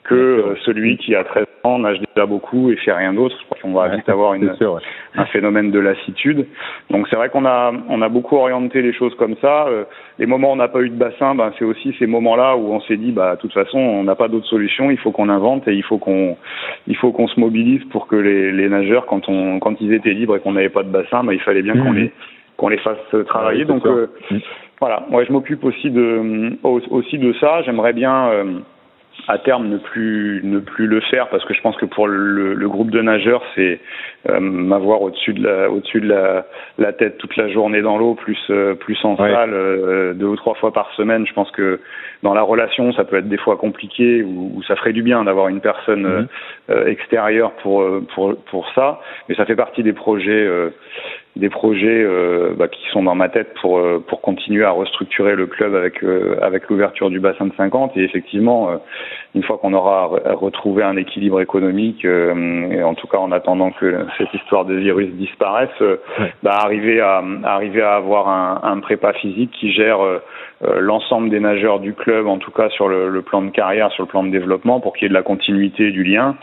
que 0.08 0.14
euh, 0.14 0.54
celui 0.64 0.96
qui 0.96 1.14
a 1.14 1.22
13 1.22 1.44
ans 1.64 1.78
nage 1.78 1.98
déjà 2.14 2.24
beaucoup 2.26 2.70
et 2.70 2.76
fait 2.76 2.92
rien 2.92 3.12
d'autre. 3.12 3.36
Je 3.38 3.44
crois 3.44 3.58
qu'on 3.60 3.72
va 3.72 3.88
vite 3.94 4.08
avoir 4.08 4.34
une, 4.34 4.54
un 5.14 5.24
phénomène 5.26 5.70
de 5.70 5.78
lassitude. 5.78 6.46
Donc 6.90 7.06
c'est 7.08 7.16
vrai 7.16 7.28
qu'on 7.28 7.44
a 7.44 7.72
on 7.88 8.00
a 8.00 8.08
beaucoup 8.08 8.36
orienté 8.36 8.80
les 8.80 8.94
choses 8.94 9.14
comme 9.16 9.36
ça. 9.40 9.66
Euh, 9.66 9.84
les 10.18 10.26
moments 10.26 10.50
où 10.50 10.52
on 10.52 10.56
n'a 10.56 10.68
pas 10.68 10.80
eu 10.80 10.88
de 10.88 10.96
bassin, 10.96 11.34
ben 11.34 11.52
c'est 11.58 11.64
aussi 11.64 11.94
ces 11.98 12.06
moments-là 12.06 12.56
où 12.56 12.72
on 12.72 12.80
s'est 12.80 12.96
dit 12.96 13.12
bah 13.12 13.36
de 13.36 13.40
toute 13.40 13.52
façon 13.52 13.78
on 13.78 14.04
n'a 14.04 14.14
pas 14.14 14.28
d'autre 14.28 14.46
solution, 14.46 14.90
il 14.90 14.98
faut 14.98 15.12
qu'on 15.12 15.28
invente 15.28 15.68
et 15.68 15.74
il 15.74 15.84
faut 15.84 15.98
qu'on 15.98 16.36
il 16.86 16.96
faut 16.96 17.12
qu'on 17.12 17.28
se 17.28 17.38
mobilise 17.38 17.84
pour 17.90 18.06
que 18.06 18.16
les, 18.16 18.50
les 18.52 18.68
nageurs 18.68 19.04
quand 19.06 19.28
on 19.28 19.58
quand 19.60 19.78
ils 19.80 19.92
étaient 19.92 20.14
libres 20.14 20.36
et 20.36 20.40
qu'on 20.40 20.52
n'avait 20.52 20.70
pas 20.70 20.82
de 20.82 20.90
bassin, 20.90 21.22
ben, 21.22 21.32
il 21.32 21.40
fallait 21.40 21.62
bien 21.62 21.74
qu'on 21.74 21.92
mmh. 21.92 21.96
les 21.96 22.12
qu'on 22.58 22.68
les 22.68 22.78
fasse 22.78 22.98
travailler. 23.26 23.64
Donc 23.64 23.86
euh, 23.86 24.08
mmh. 24.30 24.38
voilà, 24.80 25.06
moi 25.08 25.24
je 25.24 25.32
m'occupe 25.32 25.64
aussi 25.64 25.90
de 25.90 26.58
aussi 26.62 27.16
de 27.16 27.32
ça. 27.40 27.62
J'aimerais 27.62 27.94
bien 27.94 28.62
à 29.26 29.38
terme 29.38 29.68
ne 29.68 29.78
plus 29.78 30.40
ne 30.44 30.60
plus 30.60 30.86
le 30.86 31.00
faire 31.00 31.28
parce 31.28 31.44
que 31.44 31.54
je 31.54 31.60
pense 31.60 31.76
que 31.76 31.86
pour 31.86 32.06
le, 32.06 32.54
le 32.54 32.68
groupe 32.68 32.90
de 32.90 33.00
nageurs 33.00 33.42
c'est 33.54 33.80
euh, 34.28 34.38
m'avoir 34.38 35.02
au-dessus 35.02 35.32
de 35.32 35.42
la 35.42 35.70
au-dessus 35.70 36.00
de 36.00 36.08
la, 36.08 36.46
la 36.78 36.92
tête 36.92 37.18
toute 37.18 37.36
la 37.36 37.48
journée 37.48 37.82
dans 37.82 37.98
l'eau 37.98 38.14
plus 38.14 38.38
euh, 38.50 38.74
plus 38.74 38.98
en 39.04 39.16
salle 39.16 39.52
euh, 39.52 40.14
deux 40.14 40.26
ou 40.26 40.36
trois 40.36 40.54
fois 40.54 40.72
par 40.72 40.92
semaine 40.94 41.26
je 41.26 41.32
pense 41.32 41.50
que 41.50 41.80
dans 42.22 42.34
la 42.34 42.42
relation 42.42 42.92
ça 42.92 43.04
peut 43.04 43.16
être 43.16 43.28
des 43.28 43.38
fois 43.38 43.56
compliqué 43.56 44.22
ou, 44.22 44.52
ou 44.54 44.62
ça 44.62 44.76
ferait 44.76 44.92
du 44.92 45.02
bien 45.02 45.24
d'avoir 45.24 45.48
une 45.48 45.60
personne 45.60 46.28
mhm. 46.68 46.88
extérieure 46.88 47.52
pour 47.62 47.84
pour 48.14 48.36
pour 48.50 48.68
ça 48.74 49.00
mais 49.28 49.34
ça 49.34 49.44
fait 49.46 49.56
partie 49.56 49.82
des 49.82 49.92
projets 49.92 50.48
des 51.36 51.50
projets 51.50 52.02
euh, 52.02 52.54
bah, 52.56 52.68
qui 52.68 52.82
sont 52.90 53.02
dans 53.02 53.14
ma 53.14 53.28
tête 53.28 53.54
pour 53.60 53.78
euh, 53.78 54.02
pour 54.06 54.20
continuer 54.20 54.64
à 54.64 54.70
restructurer 54.70 55.36
le 55.36 55.46
club 55.46 55.74
avec 55.74 56.02
euh, 56.02 56.36
avec 56.42 56.68
l'ouverture 56.68 57.10
du 57.10 57.20
bassin 57.20 57.46
de 57.46 57.52
50 57.56 57.96
et 57.96 58.02
effectivement 58.02 58.70
une 59.34 59.42
fois 59.42 59.58
qu'on 59.58 59.72
aura 59.72 60.06
retrouvé 60.34 60.82
un 60.82 60.96
équilibre 60.96 61.40
économique 61.40 62.04
et 62.04 62.82
en 62.82 62.94
tout 62.94 63.06
cas 63.06 63.18
en 63.18 63.30
attendant 63.30 63.70
que 63.70 64.06
cette 64.16 64.32
histoire 64.34 64.64
de 64.64 64.74
virus 64.74 65.10
disparaisse 65.14 65.70
bah, 66.42 66.52
arriver 66.54 67.00
à 67.00 67.22
arriver 67.44 67.82
à 67.82 67.94
avoir 67.94 68.28
un, 68.28 68.60
un 68.62 68.80
prépa 68.80 69.12
physique 69.12 69.50
qui 69.52 69.72
gère 69.72 70.00
l'ensemble 70.60 71.30
des 71.30 71.40
nageurs 71.40 71.78
du 71.78 71.94
club 71.94 72.26
en 72.26 72.38
tout 72.38 72.50
cas 72.50 72.68
sur 72.70 72.88
le, 72.88 73.08
le 73.08 73.22
plan 73.22 73.42
de 73.42 73.50
carrière 73.50 73.92
sur 73.92 74.02
le 74.02 74.08
plan 74.08 74.24
de 74.24 74.30
développement 74.30 74.80
pour 74.80 74.94
qu'il 74.94 75.04
y 75.04 75.06
ait 75.06 75.08
de 75.08 75.14
la 75.14 75.22
continuité 75.22 75.90
du 75.90 76.02
lien. 76.02 76.36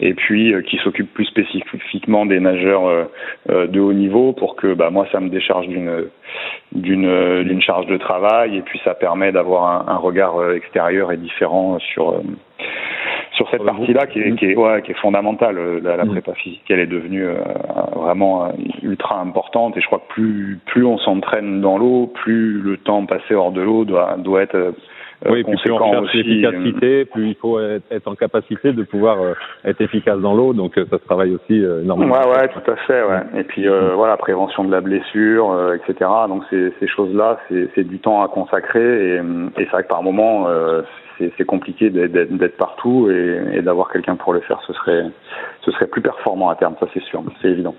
Et 0.00 0.14
puis 0.14 0.54
euh, 0.54 0.62
qui 0.62 0.76
s'occupe 0.78 1.12
plus 1.12 1.24
spécifiquement 1.24 2.24
des 2.24 2.38
nageurs 2.38 2.86
euh, 2.86 3.04
euh, 3.50 3.66
de 3.66 3.80
haut 3.80 3.92
niveau 3.92 4.32
pour 4.32 4.54
que 4.54 4.74
bah, 4.74 4.90
moi 4.90 5.06
ça 5.10 5.18
me 5.18 5.28
décharge 5.28 5.66
d'une 5.66 6.04
d'une 6.72 7.42
d'une 7.42 7.62
charge 7.62 7.86
de 7.86 7.96
travail. 7.96 8.56
Et 8.56 8.62
puis 8.62 8.80
ça 8.84 8.94
permet 8.94 9.32
d'avoir 9.32 9.88
un, 9.88 9.92
un, 9.92 9.96
regard 9.96 10.52
extérieur 10.52 11.10
et 11.10 11.16
différent 11.16 11.78
sur 11.80 12.20
sur 13.38 13.48
cette 13.50 13.64
partie-là 13.64 14.06
qui 14.08 14.18
est, 14.18 14.34
qui 14.36 14.46
est, 14.46 14.56
ouais, 14.56 14.82
qui 14.82 14.90
est 14.90 14.98
fondamentale. 15.00 15.80
La, 15.82 15.96
la, 15.96 16.04
mm. 16.04 16.10
prépa 16.10 16.34
physique, 16.34 16.64
elle 16.68 16.80
est 16.80 16.86
devenue 16.86 17.24
vraiment 17.94 18.52
ultra 18.82 19.20
importante 19.20 19.76
et 19.76 19.80
je 19.80 19.86
crois 19.86 20.00
que 20.00 20.12
plus 20.12 20.58
plus 20.66 20.84
on 20.84 20.98
s'entraîne 20.98 21.60
dans 21.60 21.78
l'eau, 21.78 22.08
plus 22.12 22.60
le 22.60 22.76
temps 22.76 23.06
passé 23.06 23.34
hors 23.34 23.52
de 23.52 23.62
l'eau 23.62 23.84
doit 23.84 24.16
doit 24.18 24.42
être 24.42 24.74
oui, 25.28 25.42
puis 25.42 25.56
plus 25.56 25.72
on 25.72 25.92
cherche 25.92 26.14
l'efficacité, 26.14 27.04
plus 27.04 27.30
il 27.30 27.34
faut 27.34 27.58
être, 27.58 28.06
en 28.06 28.14
capacité 28.14 28.72
de 28.72 28.84
pouvoir 28.84 29.18
être 29.64 29.80
efficace 29.80 30.20
dans 30.20 30.32
l'eau, 30.32 30.52
donc 30.52 30.74
ça 30.76 30.96
se 30.96 31.04
travaille 31.04 31.34
aussi 31.34 31.56
énormément. 31.56 32.14
Ouais, 32.14 32.28
ouais, 32.28 32.48
tout 32.48 32.70
à 32.70 32.76
fait, 32.76 33.02
ouais. 33.02 33.40
Et 33.40 33.42
puis 33.42 33.66
voilà, 33.66 34.16
prévention 34.16 34.62
de 34.62 34.70
la 34.70 34.80
blessure, 34.80 35.74
etc. 35.74 36.08
Donc 36.28 36.44
ces, 36.50 36.72
ces 36.78 36.86
choses-là, 36.86 37.40
c'est 37.48 37.82
du 37.82 37.98
temps 37.98 38.22
à 38.22 38.28
consacrer, 38.28 39.16
et, 39.16 39.16
et 39.16 39.20
c'est 39.56 39.70
vrai 39.70 39.82
que 39.82 39.88
par 39.88 40.04
moment, 40.04 40.46
c'est 41.18 41.44
compliqué 41.44 41.90
d'être 41.90 42.56
partout 42.56 43.10
et, 43.10 43.60
d'avoir 43.62 43.90
quelqu'un 43.90 44.16
pour 44.16 44.32
le 44.32 44.40
faire, 44.40 44.60
ce 44.66 44.72
serait, 44.72 45.04
ce 45.62 45.70
serait 45.72 45.86
plus 45.86 46.02
performant 46.02 46.48
à 46.48 46.56
terme, 46.56 46.74
ça 46.80 46.86
c'est 46.94 47.02
sûr, 47.04 47.22
c'est 47.42 47.48
évident. 47.48 47.74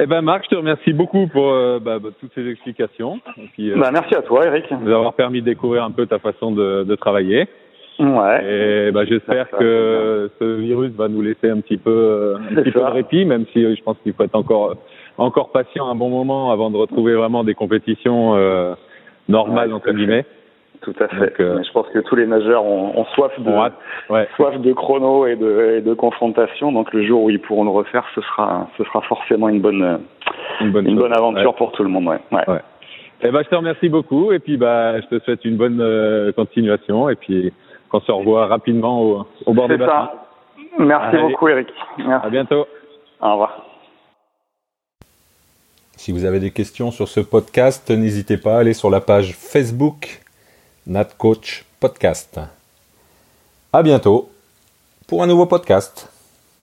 Eh 0.00 0.06
ben 0.06 0.22
Marc, 0.22 0.44
je 0.44 0.50
te 0.50 0.54
remercie 0.56 0.92
beaucoup 0.92 1.28
pour 1.28 1.52
euh, 1.52 1.78
bah, 1.78 1.98
bah, 2.00 2.08
toutes 2.18 2.32
ces 2.34 2.48
explications. 2.48 3.20
Euh, 3.60 3.76
bah, 3.76 3.90
merci 3.92 4.14
à 4.16 4.22
toi, 4.22 4.44
Eric. 4.44 4.68
De 4.68 4.76
nous 4.76 4.92
avoir 4.92 5.14
permis 5.14 5.40
de 5.40 5.46
découvrir 5.46 5.84
un 5.84 5.92
peu 5.92 6.06
ta 6.06 6.18
façon 6.18 6.50
de, 6.50 6.82
de 6.82 6.94
travailler. 6.96 7.46
Ouais. 8.00 8.88
Et 8.88 8.90
bah, 8.90 9.04
j'espère 9.04 9.48
que 9.50 10.30
ce 10.40 10.44
virus 10.44 10.90
va 10.92 11.08
nous 11.08 11.22
laisser 11.22 11.48
un 11.48 11.60
petit 11.60 11.76
peu, 11.76 12.34
un 12.40 12.54
petit 12.62 12.72
peu 12.72 12.80
de 12.80 12.84
répit, 12.84 13.24
même 13.24 13.44
si 13.52 13.62
je 13.62 13.82
pense 13.82 13.96
qu'il 14.02 14.12
faut 14.14 14.24
être 14.24 14.34
encore, 14.34 14.74
encore 15.16 15.52
patient 15.52 15.88
un 15.88 15.94
bon 15.94 16.08
moment 16.08 16.50
avant 16.50 16.70
de 16.70 16.76
retrouver 16.76 17.14
vraiment 17.14 17.44
des 17.44 17.54
compétitions 17.54 18.34
euh, 18.34 18.74
normales 19.28 19.72
entre 19.72 19.92
guillemets. 19.92 20.26
Tout 20.84 20.94
à 21.00 21.08
fait. 21.08 21.40
Euh, 21.40 21.62
je 21.62 21.72
pense 21.72 21.86
que 21.88 21.98
tous 22.00 22.14
les 22.14 22.26
nageurs 22.26 22.62
ont, 22.62 23.04
soif 23.14 23.32
de 23.40 23.50
soif 24.36 24.60
de 24.60 24.72
chrono 24.74 25.26
et 25.26 25.34
de, 25.34 25.80
de, 25.80 25.94
confrontation. 25.94 26.72
Donc 26.72 26.92
le 26.92 27.06
jour 27.06 27.22
où 27.22 27.30
ils 27.30 27.40
pourront 27.40 27.64
le 27.64 27.70
refaire, 27.70 28.04
ce 28.14 28.20
sera 28.20 28.68
ce 28.76 28.84
sera 28.84 29.00
forcément 29.02 29.48
une 29.48 29.62
bonne 29.62 30.00
une 30.60 30.72
bonne, 30.72 30.86
une 30.86 30.98
bonne 30.98 31.16
aventure 31.16 31.54
pour 31.54 31.72
tout 31.72 31.82
le 31.82 31.88
monde. 31.88 32.06
Ouais. 32.06 32.20
ouais. 32.30 32.60
Eh 33.22 33.30
ben, 33.30 33.42
je 33.42 33.48
te 33.48 33.54
remercie 33.54 33.88
beaucoup 33.88 34.32
et 34.32 34.40
puis 34.40 34.58
bah 34.58 35.00
je 35.00 35.06
te 35.06 35.24
souhaite 35.24 35.46
une 35.46 35.56
bonne 35.56 35.80
euh, 35.80 36.32
continuation 36.32 37.08
et 37.08 37.14
puis 37.14 37.50
qu'on 37.88 38.00
se 38.00 38.12
revoit 38.12 38.46
rapidement 38.46 39.00
au, 39.00 39.26
au 39.46 39.54
bord 39.54 39.68
des 39.68 39.78
bassins. 39.78 40.10
Merci 40.78 41.16
beaucoup 41.16 41.48
Eric. 41.48 41.68
Merci. 41.96 42.26
À 42.26 42.28
bientôt. 42.28 42.66
Au 43.22 43.32
revoir. 43.32 43.64
Si 45.96 46.12
vous 46.12 46.26
avez 46.26 46.40
des 46.40 46.50
questions 46.50 46.90
sur 46.90 47.08
ce 47.08 47.20
podcast, 47.20 47.90
n'hésitez 47.90 48.36
pas 48.36 48.56
à 48.56 48.58
aller 48.58 48.74
sur 48.74 48.90
la 48.90 49.00
page 49.00 49.32
Facebook 49.32 50.23
Nat 50.86 51.16
Coach 51.16 51.64
Podcast. 51.80 52.38
À 53.72 53.82
bientôt 53.82 54.30
pour 55.06 55.22
un 55.22 55.26
nouveau 55.26 55.46
podcast. 55.46 56.08